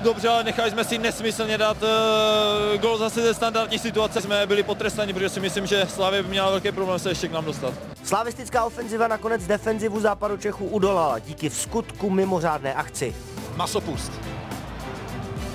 dobře, 0.00 0.28
ale 0.28 0.44
nechali 0.44 0.70
jsme 0.70 0.84
si 0.84 0.98
nesmyslně 0.98 1.58
dát 1.58 1.76
uh, 1.82 2.80
gol 2.80 2.98
zase 2.98 3.22
ze 3.22 3.34
standardní 3.34 3.78
situace. 3.78 4.20
Jsme 4.20 4.46
byli 4.46 4.62
potrestaní, 4.62 5.12
protože 5.12 5.28
si 5.28 5.40
myslím, 5.40 5.66
že 5.66 5.86
Slávě 5.86 6.22
by 6.22 6.28
měla 6.28 6.50
velký 6.50 6.72
problém 6.72 6.98
se 6.98 7.08
ještě 7.08 7.28
k 7.28 7.32
nám 7.32 7.44
dostat. 7.44 7.74
Slavistická 8.04 8.64
ofenziva 8.64 9.08
nakonec 9.08 9.46
defenzivu 9.46 10.00
západu 10.00 10.36
Čechů 10.36 10.66
udolala 10.66 11.18
díky 11.18 11.48
v 11.48 11.54
skutku 11.56 12.10
mimořádné 12.10 12.74
akci. 12.74 13.14
Masopust. 13.56 14.12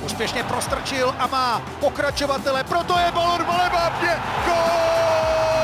Úspěšně 0.06 0.44
prostrčil 0.44 1.16
a 1.20 1.28
má 1.28 1.62
pokračovatele, 1.80 2.64
proto 2.64 3.00
je 3.00 3.12
balon 3.12 3.44
vole 3.44 3.70
bábně. 3.74 4.10
Gol! 4.46 5.63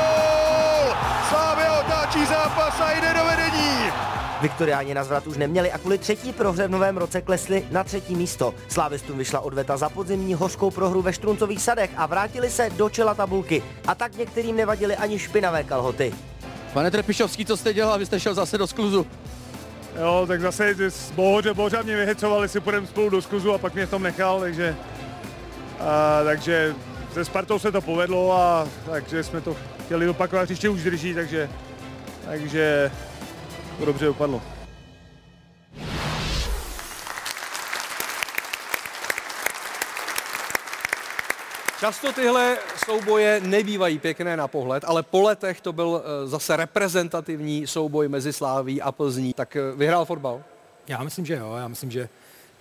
Viktoriáni 4.40 4.94
na 4.94 5.04
zvrat 5.04 5.26
už 5.26 5.36
neměli 5.36 5.72
a 5.72 5.78
kvůli 5.78 5.98
třetí 5.98 6.32
prohře 6.32 6.68
v 6.68 6.70
novém 6.70 6.96
roce 6.96 7.20
klesli 7.20 7.66
na 7.70 7.84
třetí 7.84 8.14
místo. 8.14 8.54
Slávistům 8.68 9.18
vyšla 9.18 9.40
odveta 9.40 9.76
za 9.76 9.88
podzimní 9.88 10.34
hořkou 10.34 10.70
prohru 10.70 11.02
ve 11.02 11.12
Štruncových 11.12 11.62
sadech 11.62 11.90
a 11.96 12.06
vrátili 12.06 12.50
se 12.50 12.70
do 12.70 12.88
čela 12.88 13.14
tabulky. 13.14 13.62
A 13.86 13.94
tak 13.94 14.16
některým 14.16 14.56
nevadily 14.56 14.96
ani 14.96 15.18
špinavé 15.18 15.64
kalhoty. 15.64 16.14
Pane 16.72 16.90
Trepišovský, 16.90 17.46
co 17.46 17.56
jste 17.56 17.74
dělal? 17.74 17.98
Vy 17.98 18.06
jste 18.06 18.20
šel 18.20 18.34
zase 18.34 18.58
do 18.58 18.66
skluzu. 18.66 19.06
Jo, 20.00 20.24
tak 20.28 20.40
zase 20.40 20.74
bohoře, 21.14 21.54
bohoře 21.54 21.82
mě 21.82 21.96
vyhecovali, 21.96 22.48
si 22.48 22.60
půjdeme 22.60 22.86
spolu 22.86 23.10
do 23.10 23.22
skluzu 23.22 23.52
a 23.52 23.58
pak 23.58 23.74
mě 23.74 23.86
v 23.86 23.90
tom 23.90 24.02
nechal, 24.02 24.40
takže, 24.40 24.76
a, 25.80 26.24
takže 26.24 26.74
se 27.14 27.24
Spartou 27.24 27.58
se 27.58 27.72
to 27.72 27.80
povedlo 27.80 28.32
a 28.32 28.68
takže 28.90 29.24
jsme 29.24 29.40
to 29.40 29.56
chtěli 29.84 30.08
opakovat, 30.08 30.44
příště 30.44 30.68
už 30.68 30.82
drží, 30.82 31.14
takže, 31.14 31.50
takže 32.24 32.90
to 33.80 33.86
dobře 33.86 34.06
dopadlo. 34.06 34.42
Často 41.80 42.12
tyhle 42.12 42.58
souboje 42.86 43.40
nebývají 43.44 43.98
pěkné 43.98 44.36
na 44.36 44.48
pohled, 44.48 44.84
ale 44.86 45.02
po 45.02 45.22
letech 45.22 45.60
to 45.60 45.72
byl 45.72 46.02
eh, 46.04 46.28
zase 46.28 46.56
reprezentativní 46.56 47.66
souboj 47.66 48.08
mezi 48.08 48.32
Sláví 48.32 48.82
a 48.82 48.92
Plzní. 48.92 49.34
Tak 49.34 49.56
eh, 49.56 49.60
vyhrál 49.76 50.04
fotbal? 50.04 50.42
Já 50.88 51.02
myslím, 51.02 51.26
že 51.26 51.34
jo. 51.34 51.54
Já 51.56 51.68
myslím, 51.68 51.90
že, 51.90 52.08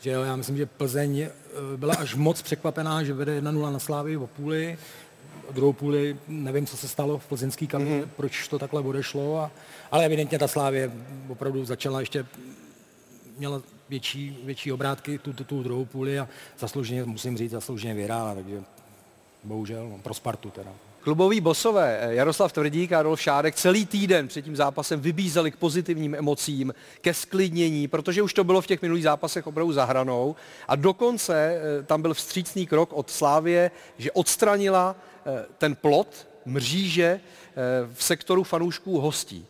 že 0.01 0.11
jo. 0.11 0.21
Já 0.23 0.35
myslím, 0.35 0.57
že 0.57 0.65
Plzeň 0.65 1.19
eh, 1.19 1.29
byla 1.75 1.95
až 1.95 2.15
moc 2.15 2.41
překvapená, 2.41 3.03
že 3.03 3.13
vede 3.13 3.41
1-0 3.41 3.71
na 3.71 3.79
Slávii 3.79 4.17
o 4.17 4.27
půli. 4.27 4.77
Druhou 5.51 5.73
půli 5.73 6.17
nevím, 6.27 6.65
co 6.65 6.77
se 6.77 6.87
stalo 6.87 7.17
v 7.17 7.27
plzeňský 7.27 7.67
kabině, 7.67 8.01
mm-hmm. 8.01 8.09
proč 8.15 8.47
to 8.47 8.59
takhle 8.59 8.81
odešlo, 8.81 9.39
a, 9.39 9.51
ale 9.91 10.05
evidentně 10.05 10.39
ta 10.39 10.47
Slávě 10.47 10.91
opravdu 11.27 11.65
začala 11.65 11.99
ještě 11.99 12.25
měla 13.37 13.61
větší, 13.89 14.37
větší 14.43 14.71
obrátky 14.71 15.17
tu, 15.17 15.33
tu, 15.33 15.43
tu 15.43 15.63
druhou 15.63 15.85
půli 15.85 16.19
a 16.19 16.27
zaslouženě, 16.59 17.05
musím 17.05 17.37
říct, 17.37 17.51
zaslouženě 17.51 17.93
vyhrála, 17.93 18.35
takže 18.35 18.63
bohužel, 19.43 19.89
no, 19.89 19.97
pro 19.97 20.13
Spartu 20.13 20.49
teda. 20.49 20.71
Klubový 21.09 21.41
bosové 21.41 21.99
eh, 22.01 22.13
Jaroslav 22.13 22.53
Tvrdík 22.53 22.91
a 22.91 22.99
Adolf 22.99 23.21
Šádek 23.21 23.55
celý 23.55 23.85
týden 23.85 24.27
před 24.27 24.41
tím 24.41 24.55
zápasem 24.55 24.99
vybízeli 24.99 25.51
k 25.51 25.55
pozitivním 25.55 26.15
emocím, 26.15 26.73
ke 27.01 27.13
sklidnění, 27.13 27.87
protože 27.87 28.21
už 28.21 28.33
to 28.33 28.43
bylo 28.43 28.61
v 28.61 28.67
těch 28.67 28.81
minulých 28.81 29.03
zápasech 29.03 29.47
opravdu 29.47 29.73
zahranou. 29.73 30.35
A 30.67 30.75
dokonce 30.75 31.33
eh, 31.35 31.83
tam 31.83 32.01
byl 32.01 32.13
vstřícný 32.13 32.67
krok 32.67 32.93
od 32.93 33.09
Slávě, 33.09 33.71
že 33.97 34.11
odstranila 34.11 34.95
eh, 35.25 35.45
ten 35.57 35.75
plot 35.75 36.27
mříže 36.45 37.19
v 37.93 38.03
sektoru 38.03 38.43
fanoušků 38.43 38.99
hostí. 38.99 39.45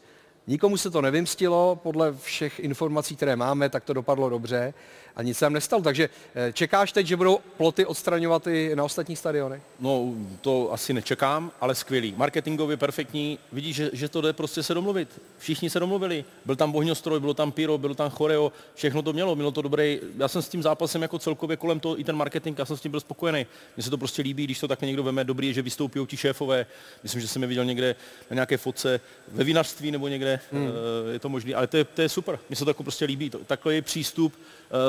Nikomu 0.47 0.77
se 0.77 0.89
to 0.89 1.01
nevymstilo, 1.01 1.79
podle 1.83 2.13
všech 2.13 2.59
informací, 2.59 3.15
které 3.15 3.35
máme, 3.35 3.69
tak 3.69 3.83
to 3.83 3.93
dopadlo 3.93 4.29
dobře 4.29 4.73
a 5.19 5.23
nic 5.23 5.37
se 5.37 5.45
tam 5.45 5.53
nestalo. 5.53 5.81
Takže 5.83 6.09
eh, 6.35 6.53
čekáš 6.53 6.91
teď, 6.91 7.07
že 7.07 7.15
budou 7.15 7.39
ploty 7.57 7.85
odstraňovat 7.85 8.47
i 8.47 8.71
na 8.75 8.83
ostatních 8.83 9.19
stadionech? 9.19 9.61
No, 9.79 10.13
to 10.41 10.73
asi 10.73 10.93
nečekám, 10.93 11.51
ale 11.61 11.75
skvělý. 11.75 12.13
Marketingově 12.17 12.77
perfektní. 12.77 13.39
Vidíš, 13.51 13.75
že, 13.75 13.89
že 13.93 14.09
to 14.09 14.21
jde 14.21 14.33
prostě 14.33 14.63
se 14.63 14.73
domluvit. 14.73 15.21
Všichni 15.37 15.69
se 15.69 15.79
domluvili. 15.79 16.25
Byl 16.45 16.55
tam 16.55 16.71
bohňostroj, 16.71 17.19
bylo 17.19 17.33
tam 17.33 17.51
pyro, 17.51 17.77
byl 17.77 17.95
tam 17.95 18.09
choreo, 18.09 18.51
všechno 18.75 19.01
to 19.01 19.13
mělo, 19.13 19.35
mělo 19.35 19.51
to 19.51 19.61
dobré. 19.61 19.97
Já 20.17 20.27
jsem 20.27 20.41
s 20.41 20.49
tím 20.49 20.63
zápasem 20.63 21.01
jako 21.01 21.19
celkově 21.19 21.57
kolem 21.57 21.79
toho 21.79 21.99
i 21.99 22.03
ten 22.03 22.15
marketing, 22.15 22.59
já 22.59 22.65
jsem 22.65 22.77
s 22.77 22.81
tím 22.81 22.91
byl 22.91 22.99
spokojený. 22.99 23.45
Mně 23.75 23.83
se 23.83 23.89
to 23.89 23.97
prostě 23.97 24.21
líbí, 24.21 24.43
když 24.43 24.59
to 24.59 24.67
tak 24.67 24.81
někdo 24.81 25.03
veme, 25.03 25.23
dobrý 25.23 25.53
že 25.53 25.61
vystoupí 25.61 25.99
ti 26.07 26.17
šéfové. 26.17 26.65
Myslím, 27.03 27.21
že 27.21 27.27
jsem 27.27 27.41
je 27.41 27.47
viděl 27.47 27.65
někde 27.65 27.95
na 28.29 28.33
nějaké 28.33 28.57
fotce 28.57 28.99
ve 29.31 29.43
vinařství 29.43 29.91
nebo 29.91 30.07
někde, 30.07 30.39
hmm. 30.51 30.67
Eh, 30.67 31.13
je 31.13 31.19
to 31.19 31.29
možné, 31.29 31.53
ale 31.53 31.67
to 31.67 31.77
je, 31.77 31.83
to 31.83 32.01
je 32.01 32.09
super. 32.09 32.39
Mně 32.49 32.55
se 32.55 32.65
to 32.65 32.69
jako 32.69 32.83
prostě 32.83 33.05
líbí. 33.05 33.31
Takový 33.45 33.81
přístup 33.81 34.33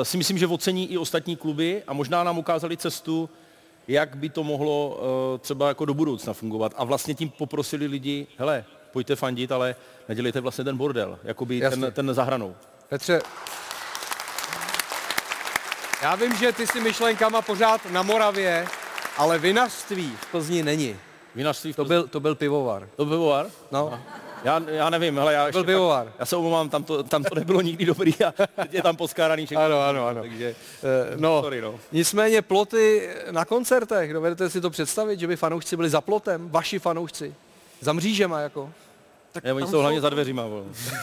si 0.03 0.17
myslím, 0.21 0.37
že 0.37 0.47
ocení 0.47 0.91
i 0.91 0.97
ostatní 0.97 1.35
kluby 1.35 1.83
a 1.87 1.93
možná 1.93 2.23
nám 2.23 2.37
ukázali 2.37 2.77
cestu, 2.77 3.29
jak 3.87 4.15
by 4.15 4.29
to 4.29 4.43
mohlo 4.43 4.99
uh, 5.33 5.39
třeba 5.39 5.67
jako 5.67 5.85
do 5.85 5.93
budoucna 5.93 6.33
fungovat. 6.33 6.73
A 6.77 6.83
vlastně 6.83 7.13
tím 7.13 7.29
poprosili 7.29 7.87
lidi, 7.87 8.27
hele, 8.37 8.65
pojďte 8.91 9.15
fandit, 9.15 9.51
ale 9.51 9.75
nedělejte 10.09 10.39
vlastně 10.39 10.63
ten 10.63 10.77
bordel, 10.77 11.19
jakoby 11.23 11.59
ten, 11.59 11.91
ten 11.91 12.13
zahranou. 12.13 12.55
Petře, 12.89 13.21
já 16.01 16.15
vím, 16.15 16.35
že 16.35 16.51
ty 16.51 16.67
si 16.67 16.79
myšlenkama 16.79 17.41
pořád 17.41 17.81
na 17.91 18.01
Moravě, 18.01 18.67
ale 19.17 19.39
vinařství 19.39 20.13
v 20.21 20.31
Plzni 20.31 20.63
není. 20.63 20.95
Vinařství 21.35 21.73
v 21.73 21.75
Plzni? 21.75 21.87
To 21.87 22.01
byl, 22.01 22.07
to 22.07 22.19
byl 22.19 22.35
pivovar. 22.35 22.89
To 22.95 23.05
byl 23.05 23.17
pivovar? 23.17 23.47
No. 23.71 23.93
Aha. 23.93 24.30
Já, 24.43 24.61
já 24.67 24.89
nevím, 24.89 25.17
hele, 25.17 25.33
já, 25.33 25.51
byl 25.51 25.63
pivovar. 25.63 26.13
Já 26.19 26.25
se 26.25 26.35
omlouvám, 26.35 26.69
tam 26.69 26.83
to, 26.83 27.03
tam 27.03 27.23
to 27.23 27.35
nebylo 27.35 27.61
nikdy 27.61 27.85
dobrý 27.85 28.13
a 28.25 28.33
teď 28.55 28.73
je 28.73 28.81
tam 28.81 28.95
poskáraný 28.95 29.45
všechno. 29.45 29.63
Ano, 29.63 29.81
ano, 29.81 30.07
ano. 30.07 30.21
Takže, 30.21 30.55
uh, 31.15 31.21
no, 31.21 31.41
sorry, 31.41 31.61
no. 31.61 31.75
Nicméně 31.91 32.41
ploty 32.41 33.09
na 33.31 33.45
koncertech, 33.45 34.13
dovedete 34.13 34.49
si 34.49 34.61
to 34.61 34.69
představit, 34.69 35.19
že 35.19 35.27
by 35.27 35.35
fanoušci 35.35 35.75
byli 35.75 35.89
za 35.89 36.01
plotem, 36.01 36.49
vaši 36.49 36.79
fanoušci, 36.79 37.35
za 37.81 37.93
mřížema 37.93 38.39
jako? 38.39 38.69
Tak 39.31 39.43
ne, 39.43 39.53
oni 39.53 39.67
jsou 39.67 39.79
hlavně 39.79 40.01
za 40.01 40.09
dveřima. 40.09 40.43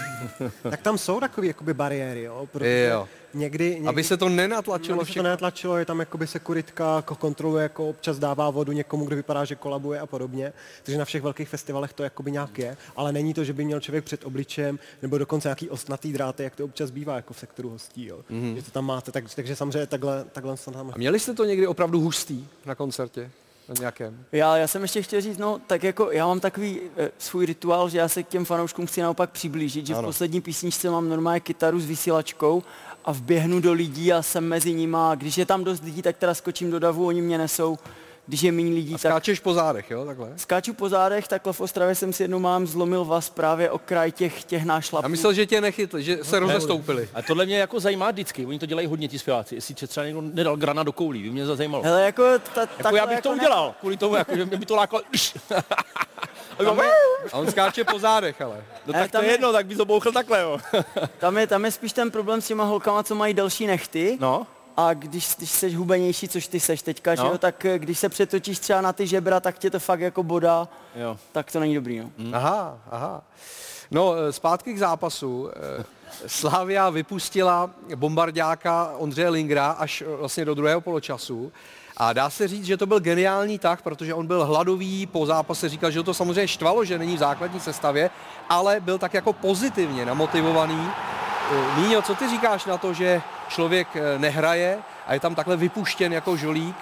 tak 0.70 0.82
tam 0.82 0.98
jsou 0.98 1.20
takové 1.20 1.46
jakoby 1.46 1.74
bariéry, 1.74 2.22
jo? 2.22 2.48
Protože 2.52 2.88
jo. 2.92 3.08
Někdy, 3.34 3.70
někdy, 3.70 3.88
aby 3.88 4.04
se 4.04 4.16
to 4.16 4.28
nenatlačilo 4.28 5.00
Aby 5.00 5.08
se 5.08 5.14
to 5.14 5.22
nenatlačilo, 5.22 5.76
je 5.76 5.84
tam 5.84 6.00
jakoby 6.00 6.26
sekuritka, 6.26 7.02
kontroluje, 7.02 7.62
jako 7.62 7.88
občas 7.88 8.18
dává 8.18 8.50
vodu 8.50 8.72
někomu, 8.72 9.04
kdo 9.04 9.16
vypadá, 9.16 9.44
že 9.44 9.54
kolabuje 9.54 10.00
a 10.00 10.06
podobně. 10.06 10.52
Takže 10.82 10.98
na 10.98 11.04
všech 11.04 11.22
velkých 11.22 11.48
festivalech 11.48 11.92
to 11.92 12.02
jakoby 12.02 12.30
nějak 12.30 12.58
je, 12.58 12.76
ale 12.96 13.12
není 13.12 13.34
to, 13.34 13.44
že 13.44 13.52
by 13.52 13.64
měl 13.64 13.80
člověk 13.80 14.04
před 14.04 14.24
obličem 14.24 14.78
nebo 15.02 15.18
dokonce 15.18 15.48
nějaký 15.48 15.70
ostnatý 15.70 16.12
dráty, 16.12 16.42
jak 16.42 16.56
to 16.56 16.64
občas 16.64 16.90
bývá 16.90 17.16
jako 17.16 17.34
v 17.34 17.38
sektoru 17.38 17.70
hostí, 17.70 18.06
jo. 18.06 18.20
Mm-hmm. 18.30 18.54
Že 18.54 18.62
to 18.62 18.70
tam 18.70 18.84
máte, 18.84 19.12
tak, 19.12 19.24
takže 19.34 19.56
samozřejmě 19.56 19.86
takhle, 19.86 20.24
takhle 20.32 20.56
tam. 20.56 20.90
A 20.94 20.98
měli 20.98 21.20
jste 21.20 21.34
to 21.34 21.44
někdy 21.44 21.66
opravdu 21.66 22.00
hustý 22.00 22.46
na 22.66 22.74
koncertě? 22.74 23.30
na 23.68 23.74
nějakém. 23.78 24.24
Já, 24.32 24.56
já 24.56 24.66
jsem 24.66 24.82
ještě 24.82 25.02
chtěl 25.02 25.20
říct, 25.20 25.38
no 25.38 25.60
tak 25.66 25.82
jako 25.82 26.10
já 26.12 26.26
mám 26.26 26.40
takový 26.40 26.80
e, 26.96 27.10
svůj 27.18 27.46
rituál, 27.46 27.88
že 27.88 27.98
já 27.98 28.08
se 28.08 28.22
k 28.22 28.28
těm 28.28 28.44
fanouškům 28.44 28.86
chci 28.86 29.02
naopak 29.02 29.30
přiblížit, 29.30 29.86
že 29.86 29.94
ano. 29.94 30.02
v 30.02 30.06
poslední 30.06 30.40
písničce 30.40 30.90
mám 30.90 31.08
normálně 31.08 31.40
kytaru 31.40 31.80
s 31.80 31.86
vysílačkou 31.86 32.62
a 33.04 33.12
vběhnu 33.12 33.60
do 33.60 33.72
lidí 33.72 34.12
a 34.12 34.22
jsem 34.22 34.48
mezi 34.48 34.74
nima. 34.74 35.14
Když 35.14 35.38
je 35.38 35.46
tam 35.46 35.64
dost 35.64 35.82
lidí, 35.82 36.02
tak 36.02 36.16
teda 36.16 36.34
skočím 36.34 36.70
do 36.70 36.78
davu, 36.78 37.06
oni 37.06 37.22
mě 37.22 37.38
nesou 37.38 37.78
když 38.28 38.42
je 38.42 38.52
méně 38.52 38.74
lidí. 38.74 38.94
A 38.94 38.98
skáčeš 38.98 39.38
tak... 39.38 39.44
po 39.44 39.54
zádech, 39.54 39.90
jo, 39.90 40.04
takhle? 40.04 40.32
Skáču 40.36 40.74
po 40.74 40.88
zádech, 40.88 41.28
takhle 41.28 41.52
v 41.52 41.60
Ostravě 41.60 41.94
jsem 41.94 42.12
si 42.12 42.22
jednou 42.22 42.38
mám 42.38 42.66
zlomil 42.66 43.04
vás 43.04 43.30
právě 43.30 43.70
o 43.70 43.78
kraj 43.78 44.12
těch, 44.12 44.44
těch 44.44 44.64
nášlapů. 44.64 45.04
A 45.04 45.08
myslel, 45.08 45.32
že 45.32 45.46
tě 45.46 45.60
nechytli, 45.60 46.02
že 46.02 46.18
se 46.22 46.40
no, 46.40 46.46
rozestoupili. 46.46 47.08
A 47.14 47.22
tohle 47.22 47.46
mě 47.46 47.58
jako 47.58 47.80
zajímá 47.80 48.10
vždycky, 48.10 48.46
oni 48.46 48.58
to 48.58 48.66
dělají 48.66 48.86
hodně 48.86 49.08
ti 49.08 49.18
zpěváci, 49.18 49.54
jestli 49.54 49.74
třeba 49.74 50.06
někdo 50.06 50.20
nedal 50.20 50.56
grana 50.56 50.82
do 50.82 50.92
koulí, 50.92 51.22
by 51.22 51.30
mě 51.30 51.46
to 51.46 51.56
zajímalo. 51.56 51.82
Hele, 51.82 52.02
jako, 52.02 52.22
ta, 52.54 52.60
jako 52.60 52.96
já 52.96 53.06
bych 53.06 53.14
jako 53.14 53.28
to 53.28 53.34
udělal, 53.34 53.68
ne... 53.68 53.74
kvůli 53.80 53.96
tomu, 53.96 54.14
jako, 54.14 54.36
že 54.36 54.46
mě 54.46 54.56
by 54.56 54.66
to 54.66 54.76
lákalo. 54.76 55.02
A 57.32 57.36
on 57.38 57.50
skáče 57.50 57.84
po 57.84 57.98
zádech, 57.98 58.40
ale. 58.40 58.64
No 58.86 58.92
tak 58.92 59.10
to 59.10 59.22
je 59.22 59.30
jedno, 59.30 59.52
tak 59.52 59.66
by 59.66 59.76
to 59.76 59.84
bouchl 59.84 60.12
takhle, 60.12 60.40
jo. 60.40 60.58
tam, 61.18 61.38
je, 61.38 61.46
tam 61.46 61.64
je 61.64 61.70
spíš 61.70 61.92
ten 61.92 62.10
problém 62.10 62.40
s 62.40 62.46
těma 62.46 62.64
holkama, 62.64 63.02
co 63.02 63.14
mají 63.14 63.34
delší 63.34 63.66
nechty. 63.66 64.18
No 64.20 64.46
a 64.78 64.94
když, 64.94 65.34
když 65.36 65.50
jsi 65.50 65.74
hubenější, 65.74 66.28
což 66.28 66.46
ty 66.48 66.60
seš 66.60 66.82
teďka, 66.82 67.10
no. 67.10 67.16
že 67.16 67.22
jo, 67.22 67.38
tak 67.38 67.64
eh, 67.64 67.78
když 67.78 67.98
se 67.98 68.08
přetočíš 68.08 68.58
třeba 68.58 68.80
na 68.80 68.92
ty 68.92 69.06
žebra, 69.06 69.40
tak 69.40 69.58
tě 69.58 69.70
to 69.70 69.78
fakt 69.78 70.00
jako 70.00 70.22
boda, 70.22 70.68
jo. 70.96 71.18
tak 71.32 71.52
to 71.52 71.60
není 71.60 71.74
dobrý. 71.74 71.98
No. 71.98 72.10
Mm. 72.18 72.34
Aha, 72.34 72.78
aha. 72.90 73.22
No, 73.90 74.14
eh, 74.14 74.32
zpátky 74.32 74.74
k 74.74 74.78
zápasu. 74.78 75.50
Eh, 75.50 75.84
Slávia 76.26 76.90
vypustila 76.90 77.70
bombardáka 77.94 78.92
Ondřeje 78.98 79.28
Lingra 79.28 79.70
až 79.70 80.02
vlastně 80.06 80.44
do 80.44 80.54
druhého 80.54 80.80
poločasu. 80.80 81.52
A 81.98 82.12
dá 82.12 82.30
se 82.30 82.48
říct, 82.48 82.64
že 82.64 82.76
to 82.76 82.86
byl 82.86 83.00
geniální 83.00 83.58
tah, 83.58 83.82
protože 83.82 84.14
on 84.14 84.26
byl 84.26 84.46
hladový, 84.46 85.06
po 85.06 85.26
zápase 85.26 85.68
říkal, 85.68 85.90
že 85.90 86.02
to 86.02 86.14
samozřejmě 86.14 86.48
štvalo, 86.48 86.84
že 86.84 86.98
není 86.98 87.16
v 87.16 87.26
základní 87.26 87.60
sestavě, 87.60 88.10
ale 88.48 88.80
byl 88.80 88.98
tak 88.98 89.14
jako 89.14 89.32
pozitivně 89.32 90.06
namotivovaný. 90.06 90.90
Míňo, 91.76 92.02
co 92.02 92.14
ty 92.14 92.30
říkáš 92.30 92.64
na 92.64 92.78
to, 92.78 92.94
že 92.94 93.22
člověk 93.48 93.88
nehraje 94.18 94.78
a 95.06 95.14
je 95.14 95.20
tam 95.20 95.34
takhle 95.34 95.56
vypuštěn 95.56 96.12
jako 96.12 96.36
žolík? 96.36 96.76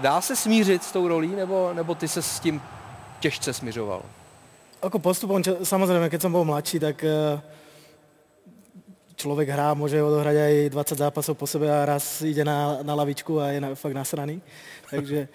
Dá 0.00 0.20
se 0.20 0.36
smířit 0.36 0.84
s 0.84 0.92
tou 0.92 1.08
rolí, 1.08 1.34
nebo, 1.36 1.70
nebo 1.74 1.94
ty 1.94 2.08
se 2.08 2.22
s 2.22 2.40
tím 2.40 2.62
těžce 3.20 3.52
smiřoval? 3.52 4.02
Ako 4.82 4.98
postupom, 4.98 5.38
čo, 5.38 5.62
samozrejme, 5.62 6.10
keď 6.10 6.26
som 6.26 6.34
bol 6.34 6.42
mladší, 6.42 6.82
tak 6.82 7.06
uh, 7.06 7.38
človek 9.22 9.54
hrá, 9.54 9.78
môže 9.78 10.02
odohrať 10.02 10.34
aj 10.34 10.54
20 10.74 11.02
zápasov 11.06 11.34
po 11.38 11.46
sebe 11.46 11.70
a 11.70 11.86
raz 11.86 12.26
ide 12.26 12.42
na, 12.42 12.82
na 12.82 12.98
lavičku 12.98 13.38
a 13.38 13.54
je 13.54 13.62
na, 13.62 13.68
fakt 13.78 13.94
nasraný. 13.94 14.42
Takže, 14.92 15.30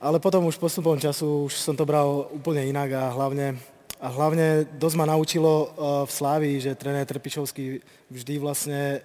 ale 0.00 0.16
potom 0.16 0.48
už 0.48 0.56
postupom 0.56 0.96
času 0.96 1.44
už 1.44 1.52
som 1.60 1.76
to 1.76 1.84
bral 1.84 2.32
úplne 2.32 2.64
inak 2.64 2.88
a 2.96 3.12
hlavne, 3.12 3.60
a 4.00 4.08
hlavne 4.08 4.64
dosť 4.80 4.96
ma 4.96 5.04
naučilo 5.04 5.52
uh, 5.52 5.68
v 6.08 6.10
Slávii, 6.10 6.56
že 6.64 6.78
tréner 6.78 7.04
Trpišovský 7.04 7.84
vždy 8.08 8.34
vlastne 8.40 9.04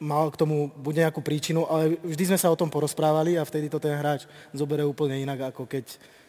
mal 0.00 0.32
k 0.32 0.40
tomu 0.40 0.72
buď 0.80 1.08
nejakú 1.08 1.20
príčinu, 1.20 1.68
ale 1.68 2.00
vždy 2.00 2.32
sme 2.32 2.38
sa 2.40 2.48
o 2.48 2.56
tom 2.56 2.72
porozprávali 2.72 3.36
a 3.36 3.44
vtedy 3.44 3.68
to 3.68 3.76
ten 3.76 3.96
hráč 3.96 4.24
zoberie 4.56 4.84
úplne 4.84 5.20
inak, 5.20 5.52
ako 5.52 5.68
keď 5.68 5.84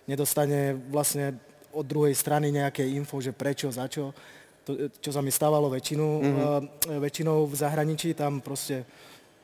nedostane 0.07 0.75
vlastne 0.91 1.39
od 1.71 1.87
druhej 1.87 2.11
strany 2.11 2.51
nejaké 2.51 2.83
info, 2.83 3.23
že 3.23 3.31
prečo, 3.31 3.71
za 3.71 3.87
čo. 3.87 4.11
To, 4.61 4.77
čo 5.01 5.09
sa 5.09 5.25
mi 5.25 5.33
stávalo 5.33 5.73
väčšinu, 5.73 6.05
mm-hmm. 6.05 6.37
uh, 6.37 7.01
väčšinou 7.01 7.49
v 7.49 7.55
zahraničí, 7.57 8.13
tam 8.13 8.45
proste, 8.45 8.85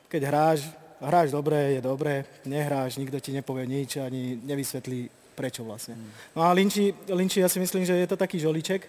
keď 0.06 0.22
hráš, 0.30 0.60
hráš 1.02 1.34
dobre, 1.34 1.78
je 1.78 1.80
dobre, 1.82 2.22
nehráš, 2.46 3.02
nikto 3.02 3.18
ti 3.18 3.34
nepovie 3.34 3.66
nič, 3.66 3.98
ani 3.98 4.38
nevysvetlí 4.38 5.10
prečo 5.38 5.62
vlastne. 5.62 5.94
Mm. 5.94 6.10
No 6.34 6.40
a 6.42 6.50
Linči, 6.50 6.90
Linči, 7.10 7.38
ja 7.42 7.50
si 7.50 7.62
myslím, 7.62 7.86
že 7.86 7.94
je 7.94 8.10
to 8.10 8.18
taký 8.18 8.42
žoliček, 8.42 8.82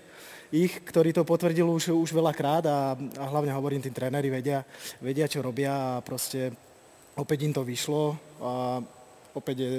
ich, 0.50 0.74
ktorý 0.82 1.14
to 1.14 1.22
potvrdil 1.22 1.70
už, 1.70 1.94
už 1.94 2.10
veľakrát 2.10 2.66
a, 2.66 2.98
a 2.98 3.24
hlavne 3.30 3.54
hovorím, 3.54 3.86
tí 3.86 3.94
tréneri 3.94 4.34
vedia, 4.34 4.66
vedia, 4.98 5.30
čo 5.30 5.46
robia 5.46 5.98
a 5.98 6.02
proste 6.02 6.50
opäť 7.14 7.46
im 7.46 7.54
to 7.54 7.62
vyšlo 7.62 8.18
a 8.42 8.82
opäť 9.38 9.58
je 9.62 9.72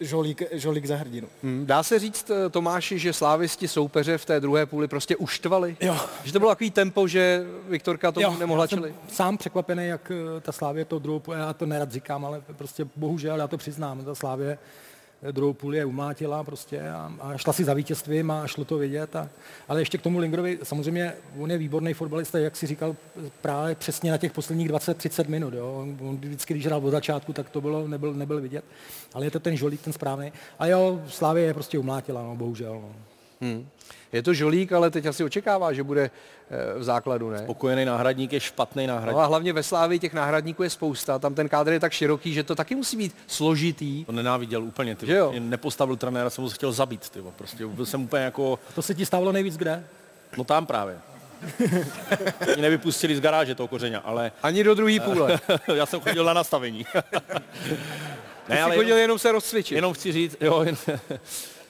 žolík, 0.00 0.42
žolík 0.52 0.86
za 0.86 0.96
hrdinu. 0.96 1.28
Hmm, 1.42 1.66
dá 1.66 1.82
se 1.82 1.98
říct, 1.98 2.30
eh, 2.30 2.48
Tomáši, 2.50 2.98
že 2.98 3.12
slávisti 3.12 3.68
soupeře 3.68 4.18
v 4.18 4.24
té 4.24 4.40
druhé 4.40 4.66
půli 4.66 4.88
prostě 4.88 5.16
uštvali? 5.16 5.76
Jo. 5.80 5.96
Že 6.24 6.32
to 6.32 6.38
bylo 6.38 6.50
takový 6.50 6.70
tempo, 6.70 7.08
že 7.08 7.44
Viktorka 7.68 8.12
to 8.12 8.20
nemohla 8.38 8.66
čelit? 8.66 8.94
sám 9.08 9.36
překvapený, 9.36 9.86
jak 9.86 10.12
eh, 10.14 10.40
ta 10.40 10.52
Slávě 10.52 10.84
to 10.84 10.98
druhou 10.98 11.18
půli, 11.18 11.38
já 11.38 11.52
to 11.52 11.66
nerad 11.66 11.92
říkám, 11.92 12.24
ale 12.24 12.42
prostě 12.56 12.86
bohužel, 12.96 13.38
já 13.38 13.48
to 13.48 13.58
přiznám, 13.58 14.04
ta 14.04 14.14
Slávě 14.14 14.58
druhou 15.30 15.52
půli 15.52 15.76
je 15.76 15.84
umlátila 15.84 16.44
prostě 16.44 16.90
a, 16.90 17.12
a 17.20 17.36
šla 17.36 17.52
si 17.52 17.64
za 17.64 17.74
vítězstvím 17.74 18.30
a 18.30 18.46
šlo 18.46 18.64
to 18.64 18.78
vidět. 18.78 19.16
A, 19.16 19.28
ale 19.68 19.80
ještě 19.80 19.98
k 19.98 20.02
tomu 20.02 20.18
Lingrovi, 20.18 20.58
samozřejmě 20.62 21.12
on 21.38 21.50
je 21.50 21.58
výborný 21.58 21.94
fotbalista, 21.94 22.38
jak 22.38 22.56
si 22.56 22.66
říkal, 22.66 22.96
právě 23.40 23.74
přesně 23.74 24.10
na 24.10 24.18
těch 24.18 24.32
posledních 24.32 24.70
20-30 24.70 25.28
minut. 25.28 25.54
Jo. 25.54 25.86
On 26.00 26.16
vždycky, 26.16 26.54
když 26.54 26.66
hrál 26.66 26.86
od 26.86 26.90
začátku, 26.90 27.32
tak 27.32 27.50
to 27.50 27.60
bylo, 27.60 27.88
nebyl, 27.88 28.14
nebyl 28.14 28.40
vidět. 28.40 28.64
Ale 29.14 29.26
je 29.26 29.30
to 29.30 29.40
ten 29.40 29.56
žolík, 29.56 29.82
ten 29.82 29.92
správný. 29.92 30.32
A 30.58 30.66
jo, 30.66 31.02
Slávě 31.08 31.44
je 31.44 31.54
prostě 31.54 31.78
umlátila, 31.78 32.22
no, 32.22 32.36
bohužel. 32.36 32.72
No. 32.72 33.09
Hmm. 33.40 33.68
Je 34.12 34.22
to 34.22 34.34
žolík, 34.34 34.72
ale 34.72 34.90
teď 34.90 35.06
asi 35.06 35.24
očekává, 35.24 35.72
že 35.72 35.82
bude 35.82 36.10
eh, 36.50 36.78
v 36.78 36.84
základu, 36.84 37.30
ne? 37.30 37.38
Spokojený 37.38 37.84
náhradník 37.84 38.32
je 38.32 38.40
špatný 38.40 38.86
náhradník. 38.86 39.16
No 39.16 39.22
a 39.22 39.26
hlavně 39.26 39.52
ve 39.52 39.62
Slávii 39.62 39.98
těch 39.98 40.14
náhradníků 40.14 40.62
je 40.62 40.70
spousta, 40.70 41.18
tam 41.18 41.34
ten 41.34 41.48
kádr 41.48 41.72
je 41.72 41.80
tak 41.80 41.92
široký, 41.92 42.34
že 42.34 42.42
to 42.42 42.54
taky 42.54 42.74
musí 42.74 42.96
být 42.96 43.16
složitý. 43.26 44.04
To 44.04 44.12
nenáviděl 44.12 44.64
úplně, 44.64 44.96
ty. 44.96 45.12
Jo? 45.12 45.32
Nepostavil 45.38 45.96
trenéra, 45.96 46.30
jsem 46.30 46.44
ho 46.44 46.50
chtěl 46.50 46.72
zabít, 46.72 47.10
ty. 47.10 47.20
Prostě 47.36 47.66
byl 47.66 47.86
jsem 47.86 48.02
úplně 48.02 48.22
jako... 48.22 48.58
A 48.68 48.72
to 48.72 48.82
se 48.82 48.94
ti 48.94 49.06
stávalo 49.06 49.32
nejvíc 49.32 49.56
kde? 49.56 49.84
No 50.36 50.44
tam 50.44 50.66
právě. 50.66 50.98
Mě 52.54 52.62
nevypustili 52.62 53.16
z 53.16 53.20
garáže 53.20 53.54
toho 53.54 53.68
kořeně, 53.68 53.98
ale... 53.98 54.32
Ani 54.42 54.64
do 54.64 54.74
druhé 54.74 55.00
půle. 55.04 55.40
Já 55.74 55.86
jsem 55.86 56.00
chodil 56.00 56.24
na 56.24 56.32
nastavení. 56.32 56.86
ne, 58.48 58.62
ale 58.62 58.76
chodil 58.76 58.88
jenom, 58.88 59.00
jenom 59.00 59.18
se 59.18 59.32
rozcvičit. 59.32 59.76
Jenom 59.76 59.92
chci 59.92 60.12
říct, 60.12 60.36
jo, 60.40 60.62
jen, 60.62 60.76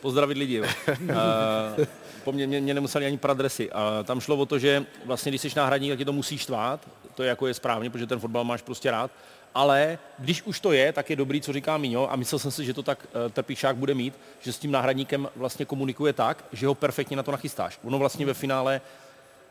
pozdravit 0.01 0.39
lidi. 0.39 0.55
Jo. 0.55 0.65
Uh, 1.01 1.85
po 2.25 2.33
mně, 2.33 2.47
mě, 2.47 2.61
mě 2.61 2.75
nemuseli 2.75 3.07
ani 3.07 3.19
prat 3.19 3.37
dresy. 3.37 3.73
A 3.73 4.03
tam 4.03 4.21
šlo 4.21 4.37
o 4.37 4.47
to, 4.47 4.59
že 4.59 4.87
vlastně, 5.05 5.31
když 5.31 5.41
jsi 5.41 5.51
náhradník, 5.57 5.91
tak 5.91 5.99
tě 5.99 6.05
to 6.05 6.13
musíš 6.13 6.41
štvát. 6.41 6.81
To 7.15 7.23
je 7.23 7.29
jako 7.29 7.47
je 7.47 7.55
správně, 7.55 7.91
protože 7.91 8.07
ten 8.07 8.19
fotbal 8.19 8.45
máš 8.45 8.63
prostě 8.63 8.91
rád. 8.91 9.11
Ale 9.55 9.99
když 10.19 10.43
už 10.43 10.61
to 10.61 10.73
je, 10.73 10.93
tak 10.93 11.11
je 11.11 11.17
dobrý, 11.17 11.41
co 11.41 11.53
říká 11.53 11.79
Míňo, 11.79 12.13
a 12.13 12.17
myslel 12.17 12.39
jsem 12.39 12.51
si, 12.51 12.65
že 12.65 12.75
to 12.75 12.83
tak 12.83 13.07
uh, 13.07 13.33
Trpišák 13.33 13.77
bude 13.77 13.95
mít, 13.95 14.15
že 14.41 14.53
s 14.53 14.59
tím 14.59 14.71
náhradníkem 14.71 15.29
vlastně 15.37 15.65
komunikuje 15.65 16.13
tak, 16.13 16.45
že 16.53 16.67
ho 16.67 16.75
perfektně 16.75 17.17
na 17.17 17.23
to 17.23 17.33
nachystáš. 17.33 17.79
Ono 17.85 17.99
vlastně 17.99 18.27
ve 18.27 18.35
finále 18.35 18.81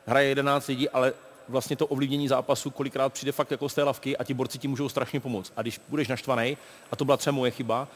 hraje 0.06 0.30
11 0.30 0.68
lidí, 0.68 0.90
ale 0.90 1.14
vlastně 1.50 1.76
to 1.76 1.88
ovlivnění 1.88 2.28
zápasu 2.28 2.70
kolikrát 2.70 3.14
přijde 3.14 3.32
fakt 3.32 3.52
jako 3.52 3.70
z 3.70 3.74
té 3.74 3.84
lavky 3.84 4.18
a 4.18 4.24
ti 4.24 4.34
borci 4.34 4.58
ti 4.58 4.68
můžou 4.68 4.90
strašně 4.90 5.20
pomoct. 5.20 5.54
A 5.58 5.62
když 5.62 5.82
budeš 5.90 6.08
naštvaný, 6.08 6.58
a 6.92 6.96
to 6.96 7.06
byla 7.06 7.18
třeba 7.18 7.36
moje 7.36 7.52
chyba, 7.52 7.88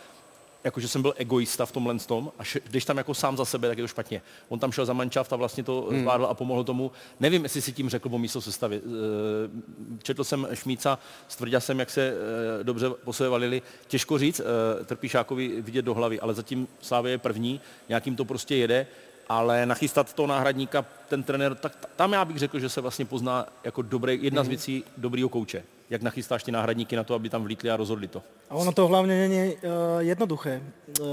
jako 0.64 0.80
že 0.80 0.88
jsem 0.88 1.02
byl 1.02 1.14
egoista 1.18 1.66
v 1.66 1.72
tomhle 1.72 2.00
tom 2.00 2.32
a 2.40 2.44
když 2.70 2.86
tam 2.86 2.98
jako 2.98 3.14
sám 3.14 3.38
za 3.38 3.46
sebe, 3.46 3.68
tak 3.68 3.78
je 3.78 3.84
to 3.84 3.88
špatně. 3.88 4.22
On 4.50 4.60
tam 4.60 4.72
šel 4.72 4.86
za 4.86 4.94
manšaft 4.94 5.34
a 5.34 5.36
vlastně 5.36 5.64
to 5.64 5.88
hmm. 5.90 6.00
zvládl 6.00 6.26
a 6.26 6.34
pomohl 6.34 6.64
tomu. 6.64 6.92
Nevím, 7.20 7.44
jestli 7.44 7.62
si 7.62 7.72
tím 7.74 7.90
řekl 7.90 8.10
o 8.12 8.18
místo 8.18 8.42
sestavy. 8.42 8.82
Eh, 8.86 10.00
četl 10.04 10.24
jsem 10.24 10.48
Šmíca, 10.54 11.00
stvrdil 11.28 11.62
jsem, 11.62 11.80
jak 11.80 11.90
se 11.90 12.14
eh, 12.60 12.64
dobře 12.64 12.90
po 12.90 13.14
sebe 13.14 13.30
valili. 13.30 13.62
Těžko 13.88 14.18
říct, 14.18 14.40
eh, 14.40 14.86
Trpíšákovi 14.86 15.62
vidět 15.62 15.86
do 15.86 15.94
hlavy, 15.94 16.20
ale 16.20 16.34
zatím 16.34 16.68
Slávě 16.82 17.12
je 17.12 17.18
první, 17.18 17.62
nějakým 17.90 18.16
to 18.16 18.26
prostě 18.26 18.56
jede 18.56 18.88
ale 19.30 19.66
nachystat 19.66 20.14
toho 20.14 20.28
náhradníka, 20.28 20.86
ten 21.10 21.24
trenér, 21.24 21.56
tak 21.56 21.90
tam 21.96 22.14
já 22.14 22.26
bych 22.26 22.38
řekl, 22.38 22.60
že 22.60 22.70
se 22.70 22.82
vlastně 22.82 23.06
pozná 23.06 23.46
jako 23.64 23.82
dobrý, 23.82 24.20
jedna 24.22 24.44
z 24.44 24.46
hmm. 24.46 24.50
věcí 24.50 24.84
dobrýho 24.98 25.30
kouče 25.30 25.64
jak 25.94 26.02
nachystáš 26.02 26.44
ty 26.44 26.52
náhradníky 26.52 26.96
na 26.98 27.06
to, 27.06 27.14
aby 27.14 27.30
tam 27.30 27.46
vlítli 27.46 27.70
a 27.70 27.78
rozhodli 27.78 28.10
to. 28.10 28.26
A 28.50 28.58
ono 28.58 28.72
to 28.74 28.88
hlavně 28.88 29.14
není 29.14 29.54
uh, 29.54 29.62
jednoduché. 30.02 30.62
Uh, 31.00 31.06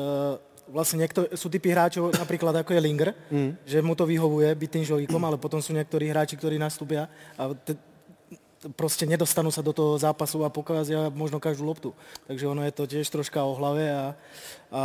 vlastně 0.68 0.96
někdo, 0.96 1.26
jsou 1.34 1.48
typy 1.48 1.70
hráčů, 1.70 2.10
například 2.18 2.54
jako 2.56 2.72
je 2.72 2.80
Linger, 2.80 3.14
mm. 3.30 3.56
že 3.64 3.82
mu 3.82 3.94
to 3.94 4.06
vyhovuje 4.06 4.54
být 4.54 4.72
tím 4.72 4.84
žolíkom, 4.84 5.24
ale 5.24 5.36
potom 5.36 5.62
jsou 5.62 5.72
někteří 5.72 6.08
hráči, 6.08 6.36
kteří 6.36 6.58
nastupí 6.58 6.96
a 6.96 7.08
te, 7.64 7.76
prostě 8.76 9.06
nedostanú 9.06 9.48
sa 9.48 9.64
do 9.64 9.72
toho 9.72 9.96
zápasu 9.98 10.44
a 10.44 10.52
pokazia 10.52 11.08
možno 11.08 11.40
každú 11.40 11.64
loptu. 11.64 11.94
Takže 12.28 12.44
ono 12.44 12.60
je 12.60 12.72
to 12.72 12.84
tiež 12.86 13.08
troška 13.08 13.40
o 13.40 13.56
hlave 13.56 13.88
a, 13.88 14.14
a 14.72 14.82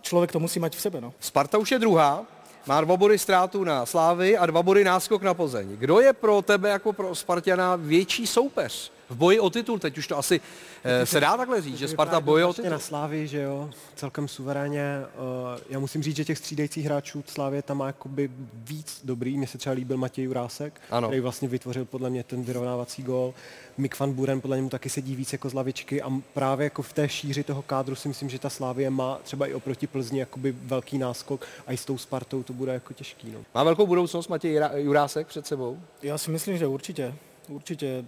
člověk 0.00 0.32
to 0.32 0.40
musí 0.40 0.56
mať 0.56 0.76
v 0.76 0.80
sebe. 0.80 1.00
No. 1.00 1.12
Sparta 1.20 1.58
už 1.58 1.76
je 1.76 1.78
druhá, 1.78 2.24
má 2.66 2.80
dva 2.80 2.96
body 2.96 3.18
ztrátu 3.18 3.64
na 3.64 3.86
Slávy 3.86 4.38
a 4.38 4.46
dva 4.46 4.62
body 4.62 4.84
náskok 4.84 5.22
na 5.22 5.34
Plzeň. 5.34 5.76
Kdo 5.76 6.00
je 6.00 6.12
pro 6.12 6.42
tebe 6.42 6.70
jako 6.70 6.92
pro 6.92 7.14
Spartiana 7.14 7.76
větší 7.76 8.26
soupeř? 8.26 8.92
V 9.12 9.16
boji 9.16 9.40
o 9.40 9.50
titul, 9.50 9.78
teď 9.78 9.98
už 9.98 10.06
to 10.06 10.18
asi 10.18 10.40
eh, 10.84 11.06
se 11.06 11.20
dá 11.20 11.36
takhle 11.36 11.62
říct, 11.62 11.78
že 11.78 11.88
Sparta 11.88 12.20
boje 12.20 12.44
o 12.44 12.52
titul. 12.52 12.70
na 12.70 12.78
Slávy, 12.78 13.28
že 13.28 13.42
jo, 13.42 13.70
celkem 13.94 14.28
suverénně. 14.28 14.82
Eh, 14.82 15.60
já 15.70 15.78
musím 15.78 16.02
říct, 16.02 16.16
že 16.16 16.24
těch 16.24 16.38
střídajících 16.38 16.84
hráčů 16.84 17.24
Slávě 17.26 17.62
tam 17.62 17.78
má 17.78 17.86
jakoby 17.86 18.30
víc 18.54 19.00
dobrý. 19.04 19.36
Mně 19.36 19.46
se 19.46 19.58
třeba 19.58 19.74
líbil 19.74 19.96
Matěj 19.96 20.24
Jurásek, 20.24 20.80
ano. 20.90 21.08
který 21.08 21.20
vlastně 21.20 21.48
vytvořil 21.48 21.84
podle 21.84 22.10
mě 22.10 22.24
ten 22.24 22.42
vyrovnávací 22.42 23.02
gol. 23.02 23.34
Mik 23.78 23.98
van 23.98 24.12
Buren 24.12 24.40
podle 24.40 24.56
němu 24.56 24.68
taky 24.68 24.90
sedí 24.90 25.16
víc 25.16 25.32
jako 25.32 25.48
z 25.48 25.54
lavičky 25.54 26.02
a 26.02 26.10
právě 26.34 26.64
jako 26.64 26.82
v 26.82 26.92
té 26.92 27.08
šíři 27.08 27.42
toho 27.42 27.62
kádru 27.62 27.94
si 27.94 28.08
myslím, 28.08 28.28
že 28.28 28.38
ta 28.38 28.50
Slávie 28.50 28.90
má 28.90 29.18
třeba 29.22 29.46
i 29.46 29.54
oproti 29.54 29.86
Plzni 29.86 30.18
jakoby 30.18 30.54
velký 30.62 30.98
náskok 30.98 31.46
a 31.66 31.72
i 31.72 31.76
s 31.76 31.84
tou 31.84 31.98
Spartou 31.98 32.42
to 32.42 32.52
bude 32.52 32.72
jako 32.72 32.94
těžký. 32.94 33.30
No. 33.30 33.38
Má 33.54 33.64
velkou 33.64 33.86
budoucnost 33.86 34.28
Matěj 34.28 34.60
Jurásek 34.74 35.26
před 35.26 35.46
sebou? 35.46 35.78
Já 36.02 36.18
si 36.18 36.30
myslím, 36.30 36.58
že 36.58 36.66
určitě. 36.66 37.14
Určitě 37.48 38.04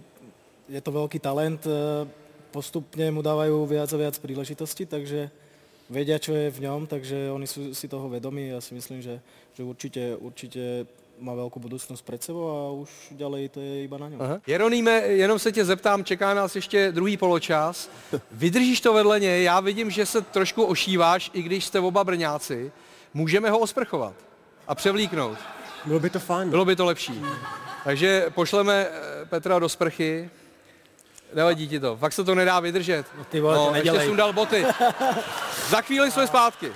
je 0.69 0.81
to 0.81 0.91
veľký 0.91 1.19
talent, 1.19 1.61
e, 1.65 2.05
postupne 2.51 3.11
mu 3.11 3.21
dávajú 3.21 3.65
viac 3.65 3.89
a 3.93 3.97
viac 3.97 4.15
príležitosti, 4.17 4.85
takže 4.85 5.29
vedia, 5.89 6.17
čo 6.17 6.33
je 6.33 6.49
v 6.49 6.59
ňom, 6.65 6.87
takže 6.87 7.29
oni 7.31 7.47
sú 7.47 7.73
si 7.73 7.85
toho 7.87 8.09
vedomí. 8.09 8.49
Ja 8.49 8.61
si 8.61 8.73
myslím, 8.73 9.01
že, 9.01 9.21
že 9.53 9.61
určite, 9.63 10.17
určite 10.17 10.87
má 11.19 11.33
velkou 11.33 11.59
budoucnost 11.59 12.01
před 12.01 12.23
sebou 12.23 12.49
a 12.49 12.71
už 12.71 12.89
ďalej 13.11 13.49
to 13.49 13.59
je 13.59 13.83
iba 13.83 13.97
na 13.97 14.09
něm. 14.09 14.19
Jeroníme, 14.47 14.91
jenom 14.91 15.39
se 15.39 15.51
tě 15.51 15.65
zeptám, 15.65 16.03
čeká 16.03 16.33
nás 16.33 16.55
ještě 16.55 16.91
druhý 16.91 17.17
poločas. 17.17 17.89
Vydržíš 18.31 18.81
to 18.81 18.93
vedle 18.93 19.19
něj, 19.19 19.43
já 19.43 19.59
vidím, 19.59 19.91
že 19.91 20.05
se 20.05 20.21
trošku 20.21 20.63
ošíváš, 20.63 21.31
i 21.33 21.41
když 21.41 21.65
jste 21.65 21.79
oba 21.79 22.03
brňáci. 22.03 22.71
Můžeme 23.13 23.49
ho 23.49 23.59
osprchovat 23.59 24.13
a 24.67 24.75
převlíknout. 24.75 25.37
Bylo 25.85 25.99
by 25.99 26.09
to 26.09 26.19
fajn. 26.19 26.49
Bylo 26.49 26.65
by 26.65 26.75
to 26.75 26.85
lepší. 26.85 27.21
Takže 27.83 28.25
pošleme 28.29 28.87
Petra 29.29 29.59
do 29.59 29.69
sprchy, 29.69 30.29
Nevadí 31.35 31.67
ti 31.67 31.79
to, 31.79 31.97
fakt 31.97 32.13
se 32.13 32.23
to 32.23 32.35
nedá 32.35 32.59
vydržet. 32.59 33.05
No 33.17 33.23
ty 33.23 33.39
vole, 33.39 33.55
no, 33.55 33.69
to 33.69 33.75
ještě 33.75 34.05
sundal 34.05 34.33
boty. 34.33 34.65
Za 35.69 35.81
chvíli 35.81 36.11
jsme 36.11 36.27
zpátky. 36.27 36.71